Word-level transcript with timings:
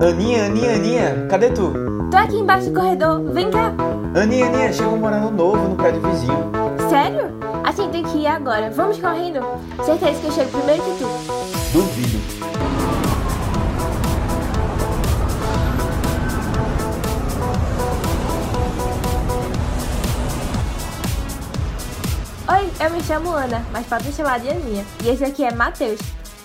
Aninha, 0.00 0.46
Aninha, 0.46 0.74
Aninha, 0.76 1.26
cadê 1.28 1.50
tu? 1.50 1.72
Tô 2.08 2.16
aqui 2.16 2.36
embaixo 2.36 2.70
do 2.70 2.80
corredor, 2.80 3.20
vem 3.32 3.50
cá. 3.50 3.72
Aninha, 4.14 4.46
Aninha, 4.46 4.72
chegou 4.72 4.94
um 4.94 4.98
morador 4.98 5.32
novo 5.32 5.68
no 5.68 5.74
prédio 5.74 6.00
vizinho. 6.02 6.52
Sério? 6.88 7.36
A 7.64 7.72
gente 7.72 7.90
tem 7.90 8.04
que 8.04 8.18
ir 8.18 8.26
agora. 8.28 8.70
Vamos 8.70 8.98
correndo. 8.98 9.40
Certeza 9.84 10.20
que 10.20 10.26
eu 10.26 10.32
chego 10.32 10.50
primeiro 10.50 10.82
que 10.84 10.98
tu. 10.98 11.08
Duvido. 11.72 12.18
Oi, 22.48 22.70
eu 22.84 22.90
me 22.90 23.02
chamo 23.02 23.30
Ana, 23.32 23.64
mas 23.72 23.86
pode 23.86 24.06
me 24.06 24.12
chamar 24.12 24.38
de 24.38 24.48
Aninha. 24.48 24.84
E 25.04 25.08
esse 25.08 25.24
aqui 25.24 25.44
é 25.44 25.52
Matheus. 25.52 25.98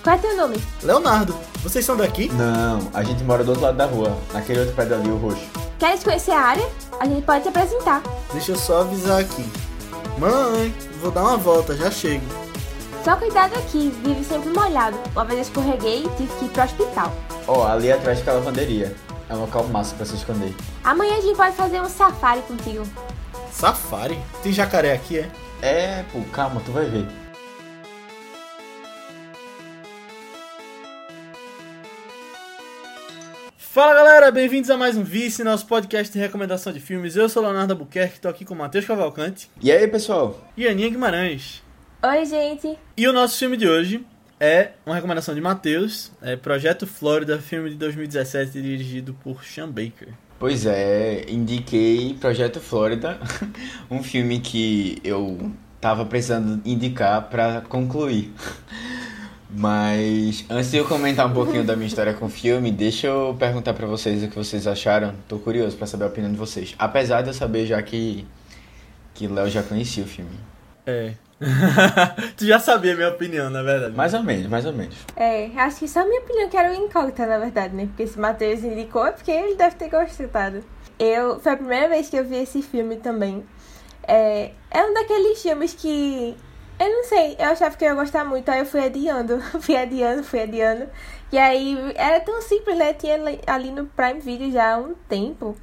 Qual 0.03 0.15
é 0.15 0.19
teu 0.19 0.35
nome? 0.35 0.57
Leonardo, 0.81 1.33
vocês 1.63 1.85
são 1.85 1.95
daqui? 1.95 2.29
Não, 2.33 2.89
a 2.93 3.03
gente 3.03 3.23
mora 3.23 3.43
do 3.43 3.49
outro 3.49 3.63
lado 3.63 3.77
da 3.77 3.85
rua, 3.85 4.17
naquele 4.33 4.59
outro 4.59 4.75
prédio 4.75 4.95
ali, 4.95 5.09
o 5.09 5.15
roxo. 5.17 5.47
Queres 5.79 6.03
conhecer 6.03 6.31
a 6.31 6.39
área? 6.39 6.69
A 6.99 7.05
gente 7.05 7.25
pode 7.25 7.43
te 7.43 7.49
apresentar. 7.49 8.03
Deixa 8.33 8.51
eu 8.51 8.57
só 8.57 8.81
avisar 8.81 9.21
aqui. 9.21 9.49
Mãe, 10.17 10.73
vou 11.01 11.09
dar 11.09 11.21
uma 11.21 11.37
volta, 11.37 11.75
já 11.75 11.89
chego. 11.89 12.25
Só 13.03 13.15
cuidado 13.15 13.53
aqui, 13.55 13.93
vive 14.03 14.23
sempre 14.23 14.49
molhado. 14.49 14.97
Uma 15.13 15.25
vez 15.25 15.39
eu 15.39 15.43
escorreguei 15.43 16.05
e 16.05 16.09
tive 16.17 16.33
que 16.37 16.45
ir 16.45 16.49
pro 16.49 16.63
hospital. 16.63 17.13
Ó, 17.47 17.65
ali 17.65 17.91
atrás 17.91 18.19
fica 18.19 18.31
a 18.31 18.35
lavanderia. 18.35 18.95
É 19.29 19.33
um 19.33 19.41
local 19.41 19.63
massa 19.65 19.95
pra 19.95 20.05
se 20.05 20.15
esconder. 20.15 20.53
Amanhã 20.83 21.17
a 21.17 21.21
gente 21.21 21.35
pode 21.35 21.55
fazer 21.55 21.81
um 21.81 21.89
safari 21.89 22.41
contigo. 22.41 22.85
Safari? 23.51 24.19
Tem 24.41 24.51
jacaré 24.51 24.93
aqui, 24.93 25.19
é? 25.19 25.29
É, 25.61 26.03
pô, 26.11 26.19
calma, 26.31 26.61
tu 26.65 26.71
vai 26.71 26.85
ver. 26.85 27.22
Fala 33.73 33.95
galera, 33.95 34.29
bem-vindos 34.29 34.69
a 34.69 34.77
mais 34.77 34.95
um 34.95 35.03
Vice, 35.03 35.43
nosso 35.43 35.65
podcast 35.65 36.13
de 36.13 36.19
recomendação 36.19 36.71
de 36.71 36.79
filmes. 36.79 37.15
Eu 37.15 37.27
sou 37.27 37.41
Leonardo 37.41 37.73
Albuquerque, 37.73 38.19
tô 38.19 38.29
aqui 38.29 38.45
com 38.45 38.53
o 38.53 38.57
Matheus 38.57 38.85
Cavalcante 38.85 39.49
E 39.59 39.71
aí, 39.71 39.87
pessoal? 39.87 40.47
e 40.55 40.67
Aninha 40.67 40.91
Guimarães. 40.91 41.63
Oi, 42.03 42.23
gente. 42.23 42.77
E 42.95 43.07
o 43.07 43.11
nosso 43.11 43.35
filme 43.35 43.57
de 43.57 43.67
hoje 43.67 44.05
é 44.39 44.73
uma 44.85 44.93
recomendação 44.93 45.33
de 45.33 45.41
Matheus, 45.41 46.11
é 46.21 46.35
Projeto 46.35 46.85
Flórida, 46.85 47.39
filme 47.39 47.71
de 47.71 47.75
2017 47.77 48.61
dirigido 48.61 49.15
por 49.23 49.43
Sean 49.43 49.69
Baker. 49.69 50.09
Pois 50.37 50.67
é, 50.67 51.25
indiquei 51.27 52.15
Projeto 52.21 52.59
Flórida, 52.59 53.19
um 53.89 54.03
filme 54.03 54.39
que 54.39 55.01
eu 55.03 55.51
tava 55.81 56.05
precisando 56.05 56.61
indicar 56.63 57.27
pra 57.27 57.61
concluir. 57.61 58.31
Mas 59.55 60.45
antes 60.49 60.71
de 60.71 60.77
eu 60.77 60.85
comentar 60.85 61.27
um 61.27 61.33
pouquinho 61.33 61.63
da 61.63 61.75
minha 61.75 61.87
história 61.87 62.13
com 62.13 62.25
o 62.25 62.29
filme, 62.29 62.71
deixa 62.71 63.07
eu 63.07 63.35
perguntar 63.37 63.73
pra 63.73 63.85
vocês 63.85 64.23
o 64.23 64.27
que 64.27 64.35
vocês 64.35 64.65
acharam. 64.65 65.13
Tô 65.27 65.37
curioso 65.37 65.77
pra 65.77 65.85
saber 65.85 66.05
a 66.05 66.07
opinião 66.07 66.31
de 66.31 66.37
vocês. 66.37 66.73
Apesar 66.79 67.21
de 67.21 67.29
eu 67.29 67.33
saber 67.33 67.65
já 67.65 67.81
que 67.81 68.25
que 69.13 69.27
Léo 69.27 69.47
já 69.49 69.61
conhecia 69.61 70.03
o 70.03 70.07
filme. 70.07 70.39
É. 70.85 71.13
tu 72.35 72.45
já 72.45 72.59
sabia 72.59 72.93
a 72.93 72.95
minha 72.95 73.09
opinião, 73.09 73.49
na 73.49 73.61
verdade. 73.61 73.95
Mais 73.95 74.13
ou 74.13 74.23
menos, 74.23 74.47
mais 74.47 74.65
ou 74.65 74.73
menos. 74.73 74.95
É, 75.15 75.51
acho 75.55 75.79
que 75.79 75.87
só 75.87 76.01
a 76.01 76.05
minha 76.05 76.21
opinião 76.21 76.49
que 76.49 76.57
era 76.57 76.71
o 76.71 76.73
incógnita, 76.73 77.25
na 77.25 77.37
verdade, 77.37 77.75
né? 77.75 77.85
Porque 77.87 78.07
se 78.07 78.19
Matheus 78.19 78.63
indicou 78.63 79.05
é 79.05 79.11
porque 79.11 79.31
ele 79.31 79.55
deve 79.55 79.75
ter 79.75 79.89
gostado. 79.89 80.63
Eu, 80.97 81.39
foi 81.39 81.51
a 81.51 81.57
primeira 81.57 81.89
vez 81.89 82.09
que 82.09 82.15
eu 82.15 82.25
vi 82.25 82.37
esse 82.37 82.61
filme 82.61 82.97
também. 82.97 83.43
É, 84.07 84.51
é 84.71 84.83
um 84.83 84.93
daqueles 84.93 85.41
filmes 85.41 85.73
que. 85.73 86.35
Eu 86.79 86.89
não 86.89 87.03
sei, 87.05 87.35
eu 87.39 87.45
achava 87.45 87.75
que 87.77 87.83
eu 87.85 87.89
ia 87.89 87.93
gostar 87.95 88.25
muito, 88.25 88.49
aí 88.49 88.59
eu 88.59 88.65
fui 88.65 88.83
adiando, 88.83 89.39
fui 89.61 89.75
adiando, 89.75 90.23
fui 90.23 90.41
adiando. 90.41 90.89
E 91.31 91.37
aí 91.37 91.77
era 91.95 92.19
tão 92.19 92.41
simples, 92.41 92.77
né? 92.77 92.93
Tinha 92.93 93.15
ali- 93.47 93.71
no 93.71 93.85
Prime 93.87 94.19
Video 94.19 94.51
já 94.51 94.73
há 94.75 94.77
um 94.77 94.93
tempo. 95.07 95.55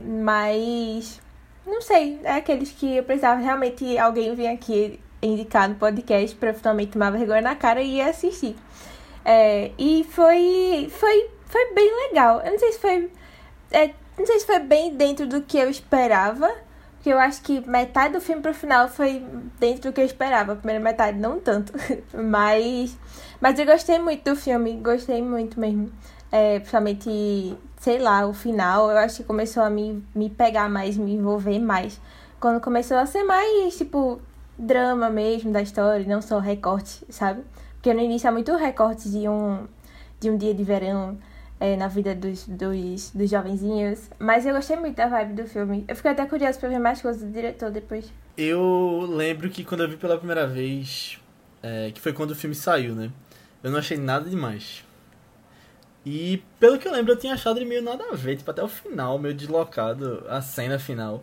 Mas. 0.00 1.20
Não 1.66 1.80
sei, 1.82 2.20
é 2.24 2.32
aqueles 2.36 2.70
que 2.72 2.96
eu 2.96 3.02
precisava 3.04 3.40
realmente 3.40 3.98
alguém 3.98 4.34
vir 4.34 4.46
aqui 4.48 4.98
indicar 5.20 5.68
no 5.68 5.74
podcast 5.74 6.34
pra 6.36 6.50
eu 6.50 6.54
finalmente 6.54 6.92
tomar 6.92 7.10
vergonha 7.10 7.42
na 7.42 7.54
cara 7.56 7.82
e 7.82 7.96
ir 7.98 8.00
assistir. 8.02 8.56
É, 9.24 9.72
e 9.76 10.06
foi, 10.10 10.88
foi, 10.90 11.28
foi 11.46 11.74
bem 11.74 11.90
legal. 12.08 12.40
Eu 12.42 12.52
não 12.52 12.58
sei 12.58 12.72
se 12.72 12.78
foi. 12.78 13.10
é, 13.70 13.90
não 14.18 14.24
sei 14.26 14.38
se 14.38 14.46
foi 14.46 14.60
bem 14.60 14.94
dentro 14.94 15.26
do 15.26 15.42
que 15.42 15.58
eu 15.58 15.68
esperava. 15.68 16.50
Porque 17.08 17.14
eu 17.14 17.20
acho 17.20 17.40
que 17.40 17.66
metade 17.66 18.12
do 18.12 18.20
filme 18.20 18.42
pro 18.42 18.52
final 18.52 18.86
foi 18.86 19.24
dentro 19.58 19.90
do 19.90 19.94
que 19.94 20.00
eu 20.02 20.04
esperava. 20.04 20.52
A 20.52 20.56
primeira 20.56 20.78
metade 20.78 21.18
não 21.18 21.40
tanto. 21.40 21.72
mas. 22.12 22.98
Mas 23.40 23.58
eu 23.58 23.64
gostei 23.64 23.98
muito 23.98 24.28
do 24.28 24.36
filme. 24.36 24.74
Gostei 24.74 25.22
muito 25.22 25.58
mesmo. 25.58 25.90
É, 26.30 26.58
principalmente, 26.58 27.56
sei 27.80 27.98
lá, 27.98 28.26
o 28.26 28.34
final. 28.34 28.90
Eu 28.90 28.98
acho 28.98 29.16
que 29.16 29.24
começou 29.24 29.62
a 29.62 29.70
me, 29.70 30.04
me 30.14 30.28
pegar 30.28 30.68
mais, 30.68 30.98
me 30.98 31.14
envolver 31.14 31.58
mais. 31.58 31.98
Quando 32.38 32.60
começou 32.60 32.98
a 32.98 33.06
ser 33.06 33.24
mais, 33.24 33.78
tipo, 33.78 34.20
drama 34.58 35.08
mesmo 35.08 35.50
da 35.50 35.62
história, 35.62 36.04
não 36.06 36.20
só 36.20 36.38
recorte, 36.38 37.06
sabe? 37.08 37.42
Porque 37.76 37.94
no 37.94 38.00
início 38.00 38.28
é 38.28 38.30
muito 38.30 38.54
recorte 38.54 39.08
de 39.08 39.26
um, 39.26 39.66
de 40.20 40.28
um 40.28 40.36
dia 40.36 40.52
de 40.52 40.62
verão 40.62 41.16
é, 41.60 41.76
na 41.76 41.88
vida 41.88 42.14
dos, 42.14 42.46
dos, 42.46 43.10
dos 43.10 43.30
jovenzinhos. 43.30 44.10
Mas 44.18 44.46
eu 44.46 44.54
gostei 44.54 44.76
muito 44.76 44.96
da 44.96 45.06
vibe 45.06 45.42
do 45.42 45.48
filme. 45.48 45.84
Eu 45.88 45.96
fiquei 45.96 46.10
até 46.10 46.26
curiosa 46.26 46.58
pra 46.58 46.68
ver 46.68 46.78
mais 46.78 47.02
coisas 47.02 47.22
do 47.22 47.30
diretor 47.30 47.70
depois. 47.70 48.12
Eu 48.36 49.06
lembro 49.08 49.50
que 49.50 49.64
quando 49.64 49.82
eu 49.82 49.88
vi 49.88 49.96
pela 49.96 50.16
primeira 50.16 50.46
vez, 50.46 51.18
é, 51.62 51.90
que 51.90 52.00
foi 52.00 52.12
quando 52.12 52.30
o 52.30 52.36
filme 52.36 52.54
saiu, 52.54 52.94
né? 52.94 53.10
Eu 53.62 53.70
não 53.70 53.78
achei 53.78 53.96
nada 53.96 54.28
demais. 54.28 54.84
E 56.06 56.42
pelo 56.60 56.78
que 56.78 56.86
eu 56.86 56.92
lembro, 56.92 57.12
eu 57.12 57.16
tinha 57.16 57.34
achado 57.34 57.58
ele 57.58 57.66
meio 57.66 57.82
nada 57.82 58.04
a 58.10 58.14
ver, 58.14 58.36
tipo, 58.36 58.50
até 58.50 58.62
o 58.62 58.68
final, 58.68 59.18
meio 59.18 59.34
deslocado, 59.34 60.24
a 60.28 60.40
cena 60.40 60.78
final. 60.78 61.22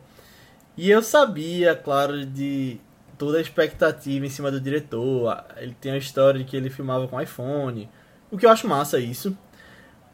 E 0.78 0.92
eu 0.92 1.02
sabia, 1.02 1.74
claro, 1.76 2.26
de 2.26 2.80
toda 3.18 3.38
a 3.38 3.42
expectativa 3.42 4.26
em 4.26 4.30
cima 4.30 4.52
do 4.52 4.60
diretor. 4.60 5.44
Ele 5.58 5.76
tem 5.80 5.94
a 5.94 5.98
história 5.98 6.40
de 6.40 6.46
que 6.46 6.56
ele 6.56 6.70
filmava 6.70 7.08
com 7.08 7.20
iPhone, 7.20 7.90
o 8.30 8.38
que 8.38 8.46
eu 8.46 8.50
acho 8.50 8.68
massa 8.68 9.00
isso. 9.00 9.36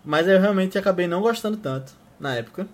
Mas 0.03 0.27
eu 0.27 0.39
realmente 0.39 0.77
acabei 0.77 1.07
não 1.07 1.21
gostando 1.21 1.57
tanto 1.57 1.93
na 2.19 2.35
época. 2.35 2.67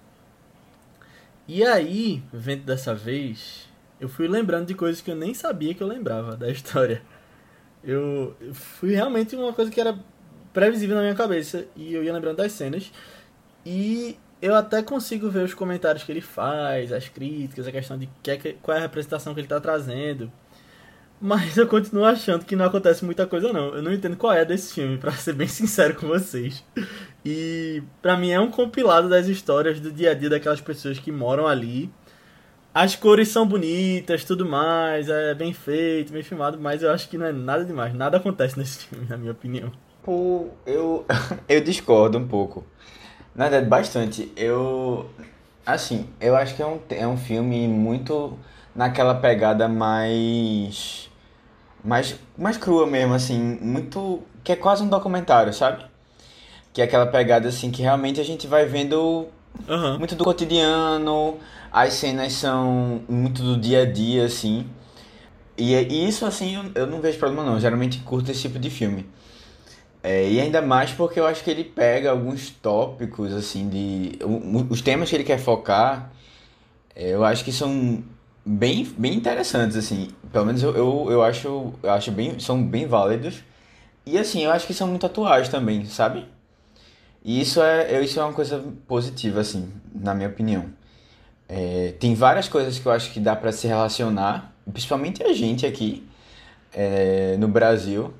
E 1.47 1.63
aí, 1.63 2.21
vendo 2.31 2.63
dessa 2.63 2.93
vez, 2.93 3.67
eu 3.99 4.09
fui 4.09 4.27
lembrando 4.27 4.67
de 4.67 4.73
coisas 4.73 5.01
que 5.01 5.11
eu 5.11 5.15
nem 5.15 5.33
sabia 5.33 5.73
que 5.73 5.81
eu 5.81 5.87
lembrava 5.87 6.35
da 6.35 6.49
história. 6.49 7.01
Eu 7.83 8.35
fui 8.53 8.93
realmente 8.93 9.35
uma 9.35 9.53
coisa 9.53 9.71
que 9.71 9.79
era 9.79 9.97
previsível 10.53 10.95
na 10.95 11.03
minha 11.03 11.15
cabeça 11.15 11.65
e 11.75 11.93
eu 11.93 12.03
ia 12.03 12.13
lembrando 12.13 12.37
das 12.37 12.51
cenas. 12.51 12.91
E 13.65 14.17
eu 14.41 14.55
até 14.55 14.83
consigo 14.83 15.29
ver 15.29 15.43
os 15.43 15.53
comentários 15.53 16.03
que 16.03 16.11
ele 16.11 16.21
faz, 16.21 16.91
as 16.91 17.07
críticas, 17.07 17.67
a 17.67 17.71
questão 17.71 17.97
de 17.97 18.09
que 18.21 18.31
é 18.31 18.37
qual 18.61 18.75
é 18.75 18.79
a 18.79 18.83
representação 18.83 19.33
que 19.33 19.39
ele 19.39 19.45
está 19.45 19.59
trazendo. 19.59 20.31
Mas 21.19 21.57
eu 21.57 21.67
continuo 21.67 22.05
achando 22.05 22.45
que 22.45 22.55
não 22.55 22.65
acontece 22.65 23.03
muita 23.03 23.25
coisa 23.25 23.51
não. 23.51 23.73
Eu 23.73 23.81
não 23.81 23.91
entendo 23.91 24.15
qual 24.15 24.33
é 24.33 24.45
desse 24.45 24.73
filme, 24.73 24.97
pra 24.97 25.11
ser 25.11 25.33
bem 25.33 25.47
sincero 25.49 25.95
com 25.95 26.07
vocês. 26.07 26.63
E 27.25 27.81
pra 28.01 28.15
mim 28.15 28.29
é 28.31 28.39
um 28.39 28.51
compilado 28.51 29.09
das 29.09 29.27
histórias 29.27 29.79
do 29.79 29.91
dia 29.91 30.11
a 30.11 30.13
dia 30.13 30.29
daquelas 30.29 30.61
pessoas 30.61 30.99
que 30.99 31.11
moram 31.11 31.47
ali. 31.47 31.91
As 32.73 32.95
cores 32.95 33.29
são 33.29 33.47
bonitas, 33.47 34.23
tudo 34.23 34.45
mais, 34.45 35.09
é 35.09 35.33
bem 35.33 35.51
feito, 35.51 36.13
bem 36.13 36.21
filmado, 36.21 36.59
mas 36.59 36.83
eu 36.83 36.91
acho 36.91 37.09
que 37.09 37.17
não 37.17 37.25
é 37.25 37.31
nada 37.31 37.65
demais. 37.65 37.91
Nada 37.95 38.17
acontece 38.17 38.57
nesse 38.57 38.85
filme, 38.85 39.07
na 39.09 39.17
minha 39.17 39.31
opinião. 39.31 39.71
Pô, 40.03 40.49
eu, 40.65 41.03
eu 41.49 41.59
discordo 41.59 42.19
um 42.19 42.27
pouco. 42.27 42.63
Na 43.35 43.49
verdade, 43.49 43.67
bastante. 43.67 44.31
Eu. 44.35 45.09
Assim, 45.65 46.07
eu 46.21 46.35
acho 46.35 46.55
que 46.55 46.61
é 46.61 46.65
um, 46.65 46.79
é 46.89 47.07
um 47.07 47.17
filme 47.17 47.67
muito 47.67 48.37
naquela 48.75 49.15
pegada 49.15 49.67
mais. 49.67 51.06
Mais, 51.83 52.15
mais 52.37 52.57
crua 52.57 52.85
mesmo, 52.87 53.13
assim. 53.13 53.57
Muito. 53.61 54.21
Que 54.43 54.53
é 54.53 54.55
quase 54.55 54.83
um 54.83 54.87
documentário, 54.87 55.53
sabe? 55.53 55.85
Que 56.73 56.81
é 56.81 56.85
aquela 56.85 57.07
pegada, 57.07 57.47
assim, 57.49 57.71
que 57.71 57.81
realmente 57.81 58.19
a 58.19 58.23
gente 58.23 58.47
vai 58.47 58.65
vendo 58.65 59.27
Aham. 59.67 59.97
muito 59.97 60.15
do 60.15 60.23
cotidiano, 60.23 61.37
as 61.71 61.93
cenas 61.93 62.33
são 62.33 63.01
muito 63.07 63.41
do 63.41 63.57
dia 63.57 63.81
a 63.81 63.85
dia, 63.85 64.25
assim. 64.25 64.65
E, 65.57 65.73
e 65.73 66.07
isso, 66.07 66.25
assim, 66.25 66.55
eu, 66.55 66.83
eu 66.83 66.87
não 66.87 67.01
vejo 67.01 67.17
problema 67.17 67.43
não. 67.43 67.55
Eu 67.55 67.59
geralmente 67.59 67.99
curto 67.99 68.29
esse 68.31 68.41
tipo 68.41 68.59
de 68.59 68.69
filme. 68.69 69.05
É, 70.03 70.29
e 70.29 70.39
ainda 70.39 70.61
mais 70.61 70.91
porque 70.91 71.19
eu 71.19 71.25
acho 71.25 71.43
que 71.43 71.49
ele 71.49 71.63
pega 71.63 72.11
alguns 72.11 72.49
tópicos, 72.49 73.33
assim, 73.33 73.67
de. 73.67 74.19
Os 74.69 74.81
temas 74.81 75.09
que 75.09 75.15
ele 75.15 75.23
quer 75.23 75.39
focar, 75.39 76.11
é, 76.95 77.09
eu 77.09 77.25
acho 77.25 77.43
que 77.43 77.51
são 77.51 78.03
bem, 78.47 78.85
bem 78.97 79.13
interessantes, 79.13 79.75
assim. 79.75 80.09
Pelo 80.31 80.45
menos 80.45 80.63
eu, 80.63 80.75
eu, 80.75 81.07
eu 81.11 81.23
acho, 81.23 81.73
eu 81.83 81.91
acho 81.91 82.11
bem, 82.11 82.39
são 82.39 82.63
bem 82.63 82.87
válidos. 82.87 83.43
E 84.05 84.17
assim, 84.17 84.45
eu 84.45 84.51
acho 84.51 84.65
que 84.65 84.73
são 84.73 84.87
muito 84.87 85.05
atuais 85.05 85.49
também, 85.49 85.85
sabe? 85.85 86.25
E 87.23 87.41
isso 87.41 87.61
é, 87.61 88.01
isso 88.01 88.19
é 88.19 88.23
uma 88.23 88.33
coisa 88.33 88.63
positiva, 88.87 89.41
assim, 89.41 89.69
na 89.93 90.13
minha 90.13 90.29
opinião. 90.29 90.65
É, 91.49 91.93
tem 91.99 92.15
várias 92.15 92.47
coisas 92.47 92.79
que 92.79 92.85
eu 92.85 92.91
acho 92.91 93.11
que 93.11 93.19
dá 93.19 93.35
pra 93.35 93.51
se 93.51 93.67
relacionar, 93.67 94.53
principalmente 94.71 95.23
a 95.23 95.33
gente 95.33 95.65
aqui, 95.65 96.07
é, 96.73 97.35
no 97.37 97.47
Brasil. 97.49 98.13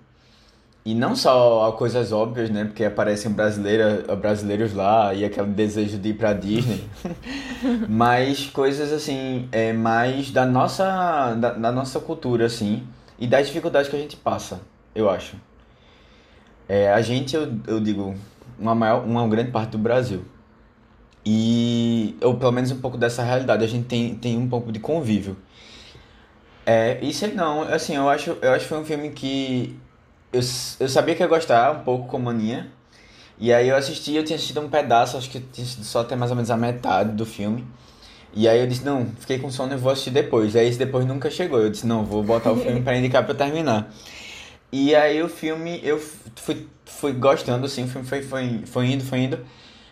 E 0.88 0.96
não 0.96 1.18
só 1.18 1.70
coisas 1.74 2.14
óbvias, 2.14 2.50
né? 2.50 2.64
Porque 2.64 2.86
aparecem 2.86 3.30
brasileiros, 3.30 4.06
brasileiros 4.16 4.74
lá 4.74 5.14
e 5.14 5.26
aquele 5.26 5.48
desejo 5.48 5.98
de 5.98 6.12
ir 6.12 6.14
pra 6.14 6.32
Disney. 6.32 6.82
mas 7.90 8.50
coisas 8.50 8.94
assim, 8.94 9.50
é, 9.52 9.74
mais 9.74 10.32
da 10.32 10.46
nossa, 10.46 11.34
da, 11.34 11.52
da, 11.52 11.72
nossa 11.74 12.00
cultura, 12.00 12.46
assim. 12.46 12.88
E 13.20 13.28
das 13.28 13.48
dificuldades 13.48 13.90
que 13.90 13.98
a 13.98 14.00
gente 14.00 14.16
passa, 14.16 14.62
eu 14.96 15.10
acho. 15.10 15.36
É, 16.70 16.94
a 16.94 17.02
gente, 17.02 17.36
eu, 17.36 17.54
eu 17.68 17.82
digo, 17.82 18.16
uma, 18.58 18.74
maior, 18.74 19.04
uma 19.04 19.28
grande 19.28 19.52
parte 19.52 19.72
do 19.72 19.78
Brasil. 19.78 20.24
E, 21.26 22.16
ou 22.22 22.38
pelo 22.38 22.54
menos 22.54 22.72
um 22.72 22.80
pouco 22.80 22.98
dessa 22.98 23.24
realidade, 23.24 23.62
a 23.62 23.68
gente 23.68 23.88
tem, 23.88 24.16
tem 24.16 24.38
um 24.38 24.48
pouco 24.48 24.72
de 24.72 24.80
convívio. 24.80 25.36
É, 26.66 26.98
isso 27.02 27.28
não, 27.36 27.64
assim, 27.64 27.98
eu 27.98 28.08
acho, 28.08 28.38
eu 28.42 28.52
acho 28.54 28.64
que 28.64 28.70
foi 28.70 28.80
um 28.80 28.86
filme 28.86 29.10
que 29.10 29.78
eu, 30.38 30.44
eu 30.80 30.90
sabia 30.90 31.16
que 31.16 31.22
ia 31.22 31.28
gostar 31.28 31.72
um 31.72 31.84
pouco 31.84 32.08
com 32.08 32.20
mania. 32.20 32.68
E 33.40 33.54
aí 33.54 33.70
eu 33.70 33.76
assisti, 33.76 34.16
eu 34.16 34.24
tinha 34.24 34.36
assistido 34.36 34.62
um 34.62 34.70
pedaço, 34.70 35.18
acho 35.18 35.30
que 35.30 35.40
tinha 35.40 35.66
sido 35.66 35.84
só 35.84 36.02
até 36.02 36.16
mais 36.16 36.32
ou 36.32 36.36
menos 36.36 36.50
a 36.50 36.58
metade 36.58 37.12
do 37.12 37.26
filme. 37.26 37.66
E 38.34 38.48
aí 38.48 38.60
eu 38.60 38.68
disse, 38.68 38.84
não, 38.84 39.08
fiquei 39.20 39.40
com 39.40 39.50
sono 39.50 39.74
e 39.74 39.78
vou 39.78 39.92
assistir 39.92 40.12
depois. 40.12 40.56
E 40.56 40.60
aí 40.60 40.68
esse 40.68 40.78
depois 40.78 41.06
nunca 41.06 41.30
chegou. 41.30 41.60
Eu 41.60 41.70
disse, 41.70 41.86
não, 41.86 42.04
vou 42.06 42.24
botar 42.24 42.52
o 42.52 42.58
filme 42.58 42.82
para 42.82 42.96
indicar 42.98 43.26
para 43.26 43.36
terminar. 43.36 43.92
E 44.72 44.96
aí 44.96 45.22
o 45.22 45.30
filme, 45.30 45.80
eu 45.84 46.00
fui, 46.36 46.68
fui 46.86 47.14
gostando, 47.14 47.66
assim, 47.66 47.86
o 47.86 47.88
filme 47.88 48.08
foi, 48.08 48.22
foi, 48.22 48.62
foi 48.66 48.86
indo, 48.88 49.04
foi 49.04 49.20
indo. 49.20 49.40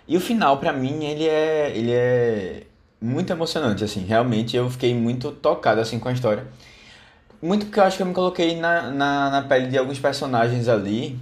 E 0.08 0.18
o 0.18 0.20
final, 0.20 0.58
para 0.58 0.74
mim, 0.74 1.04
ele 1.06 1.28
é, 1.28 1.72
ele 1.76 1.92
é 1.92 2.64
muito 3.02 3.32
emocionante, 3.32 3.84
assim. 3.84 4.06
Realmente 4.06 4.56
eu 4.56 4.70
fiquei 4.70 4.94
muito 4.94 5.32
tocado, 5.32 5.82
assim, 5.82 5.98
com 6.00 6.10
a 6.10 6.12
história. 6.14 6.46
Muito 7.46 7.68
porque 7.68 7.80
eu 7.80 7.84
acho 7.84 7.98
que 7.98 8.02
eu 8.02 8.08
me 8.08 8.14
coloquei 8.14 8.60
na, 8.60 8.90
na, 8.90 9.30
na 9.30 9.42
pele 9.44 9.68
de 9.68 9.78
alguns 9.78 10.00
personagens 10.00 10.68
ali. 10.68 11.20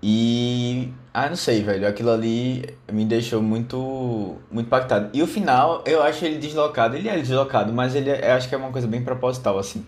E. 0.00 0.92
Ah, 1.12 1.28
não 1.28 1.34
sei, 1.34 1.60
velho. 1.60 1.88
Aquilo 1.88 2.12
ali 2.12 2.64
me 2.90 3.04
deixou 3.04 3.42
muito. 3.42 4.36
Muito 4.48 4.66
impactado. 4.68 5.10
E 5.12 5.20
o 5.20 5.26
final, 5.26 5.82
eu 5.86 6.04
acho 6.04 6.24
ele 6.24 6.38
deslocado. 6.38 6.94
Ele 6.94 7.08
é 7.08 7.18
deslocado, 7.18 7.72
mas 7.72 7.96
ele 7.96 8.10
é, 8.10 8.30
eu 8.30 8.34
acho 8.34 8.48
que 8.48 8.54
é 8.54 8.58
uma 8.58 8.70
coisa 8.70 8.86
bem 8.86 9.02
proposital, 9.02 9.58
assim. 9.58 9.84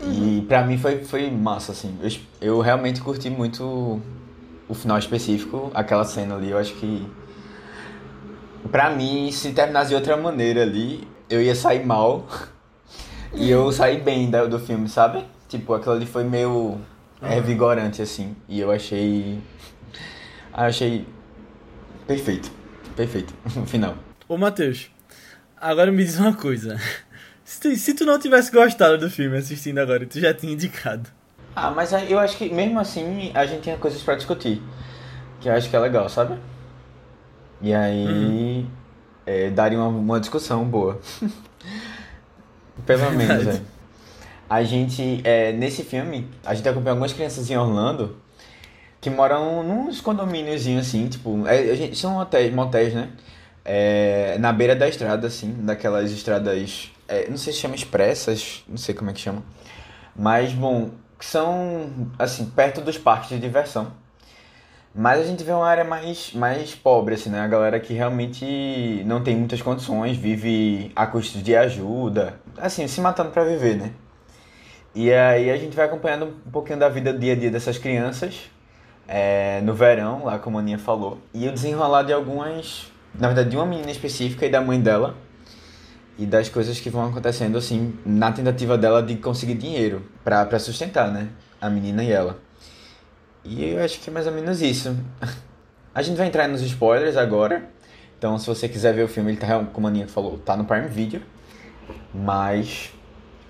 Uhum. 0.00 0.38
E 0.38 0.42
pra 0.48 0.64
mim 0.64 0.78
foi, 0.78 1.04
foi 1.04 1.30
massa, 1.30 1.72
assim. 1.72 1.94
Eu, 2.00 2.10
eu 2.40 2.60
realmente 2.60 3.02
curti 3.02 3.28
muito 3.28 4.00
o 4.66 4.72
final 4.74 4.98
específico, 4.98 5.70
aquela 5.74 6.04
cena 6.04 6.34
ali. 6.36 6.50
Eu 6.50 6.56
acho 6.56 6.72
que. 6.76 7.06
Pra 8.72 8.88
mim, 8.88 9.30
se 9.30 9.52
terminasse 9.52 9.90
de 9.90 9.96
outra 9.96 10.16
maneira 10.16 10.62
ali, 10.62 11.06
eu 11.28 11.42
ia 11.42 11.54
sair 11.54 11.84
mal. 11.84 12.24
E 13.36 13.50
eu 13.50 13.70
saí 13.72 14.00
bem 14.00 14.30
do, 14.30 14.48
do 14.48 14.58
filme, 14.58 14.88
sabe? 14.88 15.24
Tipo, 15.48 15.74
aquilo 15.74 15.94
ali 15.94 16.06
foi 16.06 16.24
meio 16.24 16.80
revigorante, 17.20 18.00
assim. 18.00 18.36
E 18.48 18.60
eu 18.60 18.70
achei. 18.70 19.38
Achei. 20.52 21.06
Perfeito. 22.06 22.50
Perfeito. 22.96 23.34
No 23.56 23.66
final. 23.66 23.96
Ô, 24.28 24.36
Matheus, 24.36 24.90
agora 25.60 25.90
me 25.90 26.04
diz 26.04 26.18
uma 26.18 26.34
coisa. 26.34 26.78
Se 27.44 27.60
tu, 27.60 27.76
se 27.76 27.92
tu 27.92 28.06
não 28.06 28.18
tivesse 28.18 28.50
gostado 28.50 28.96
do 28.96 29.10
filme 29.10 29.36
assistindo 29.36 29.76
agora, 29.76 30.06
tu 30.06 30.18
já 30.18 30.32
tinha 30.32 30.50
indicado. 30.50 31.10
Ah, 31.54 31.70
mas 31.70 31.92
eu 31.92 32.18
acho 32.18 32.38
que 32.38 32.48
mesmo 32.48 32.80
assim 32.80 33.30
a 33.34 33.44
gente 33.44 33.64
tinha 33.64 33.76
coisas 33.76 34.02
para 34.02 34.14
discutir. 34.14 34.62
Que 35.42 35.50
eu 35.50 35.52
acho 35.52 35.68
que 35.68 35.76
é 35.76 35.78
legal, 35.78 36.08
sabe? 36.08 36.38
E 37.60 37.74
aí. 37.74 38.06
Uhum. 38.06 38.66
É, 39.26 39.50
daria 39.50 39.78
uma, 39.78 39.88
uma 39.88 40.20
discussão 40.20 40.64
boa. 40.64 40.98
Pelo 42.86 43.10
menos, 43.12 43.46
é. 43.46 43.60
A 44.48 44.62
gente, 44.62 45.20
é, 45.24 45.52
nesse 45.52 45.82
filme, 45.82 46.28
a 46.44 46.54
gente 46.54 46.68
acompanha 46.68 46.92
algumas 46.92 47.12
crianças 47.12 47.50
em 47.50 47.56
Orlando 47.56 48.16
que 49.00 49.10
moram 49.10 49.62
nos 49.62 50.00
condomínios 50.00 50.66
assim, 50.78 51.08
tipo, 51.08 51.46
é, 51.46 51.70
a 51.70 51.74
gente, 51.74 51.96
são 51.96 52.16
hotéis, 52.16 52.52
motéis, 52.52 52.94
né? 52.94 53.10
É, 53.64 54.36
na 54.38 54.52
beira 54.52 54.74
da 54.74 54.88
estrada, 54.88 55.26
assim, 55.26 55.52
daquelas 55.60 56.10
estradas, 56.10 56.90
é, 57.06 57.28
não 57.28 57.36
sei 57.36 57.52
se 57.52 57.58
chama 57.58 57.74
expressas, 57.74 58.64
não 58.68 58.78
sei 58.78 58.94
como 58.94 59.10
é 59.10 59.12
que 59.12 59.20
chama. 59.20 59.42
Mas, 60.16 60.52
bom, 60.52 60.90
são, 61.20 62.08
assim, 62.18 62.46
perto 62.46 62.80
dos 62.80 62.96
parques 62.96 63.30
de 63.30 63.38
diversão. 63.38 63.92
Mas 64.94 65.20
a 65.20 65.24
gente 65.24 65.42
vê 65.42 65.52
uma 65.52 65.66
área 65.66 65.84
mais, 65.84 66.32
mais 66.32 66.74
pobre, 66.74 67.14
assim, 67.14 67.28
né? 67.28 67.40
A 67.40 67.48
galera 67.48 67.80
que 67.80 67.92
realmente 67.92 69.02
não 69.04 69.22
tem 69.22 69.36
muitas 69.36 69.60
condições, 69.60 70.16
vive 70.16 70.92
a 70.94 71.06
custos 71.06 71.42
de 71.42 71.56
ajuda, 71.56 72.40
assim, 72.58 72.86
se 72.86 73.00
matando 73.00 73.30
para 73.30 73.44
viver, 73.44 73.76
né? 73.76 73.92
E 74.94 75.12
aí 75.12 75.50
a 75.50 75.56
gente 75.56 75.74
vai 75.74 75.86
acompanhando 75.86 76.26
um 76.46 76.50
pouquinho 76.50 76.78
da 76.78 76.88
vida 76.88 77.12
do 77.12 77.18
dia 77.18 77.32
a 77.32 77.36
dia 77.36 77.50
dessas 77.50 77.78
crianças, 77.78 78.50
é, 79.08 79.60
no 79.62 79.74
verão, 79.74 80.24
lá 80.24 80.38
como 80.38 80.58
a 80.58 80.60
Aninha 80.60 80.78
falou. 80.78 81.18
E 81.32 81.48
o 81.48 81.52
desenrolar 81.52 82.04
de 82.04 82.12
algumas, 82.12 82.92
na 83.14 83.26
verdade, 83.26 83.50
de 83.50 83.56
uma 83.56 83.66
menina 83.66 83.90
específica 83.90 84.46
e 84.46 84.50
da 84.50 84.60
mãe 84.60 84.80
dela, 84.80 85.16
e 86.16 86.24
das 86.24 86.48
coisas 86.48 86.78
que 86.78 86.88
vão 86.88 87.08
acontecendo, 87.08 87.58
assim, 87.58 87.98
na 88.06 88.30
tentativa 88.30 88.78
dela 88.78 89.02
de 89.02 89.16
conseguir 89.16 89.54
dinheiro 89.54 90.04
para 90.22 90.58
sustentar, 90.58 91.10
né? 91.10 91.28
A 91.60 91.68
menina 91.68 92.04
e 92.04 92.12
ela. 92.12 92.38
E 93.44 93.70
eu 93.70 93.84
acho 93.84 94.00
que 94.00 94.08
é 94.08 94.12
mais 94.12 94.26
ou 94.26 94.32
menos 94.32 94.62
isso. 94.62 94.96
A 95.94 96.02
gente 96.02 96.16
vai 96.16 96.26
entrar 96.26 96.48
nos 96.48 96.60
spoilers 96.60 97.16
agora. 97.16 97.68
Então, 98.18 98.38
se 98.38 98.46
você 98.46 98.68
quiser 98.68 98.94
ver 98.94 99.04
o 99.04 99.08
filme, 99.08 99.30
ele 99.30 99.38
tá, 99.38 99.64
como 99.72 99.86
a 99.86 99.90
Aninha 99.90 100.08
falou, 100.08 100.38
tá 100.38 100.56
no 100.56 100.64
Prime 100.64 100.88
Video. 100.88 101.22
Mas 102.12 102.92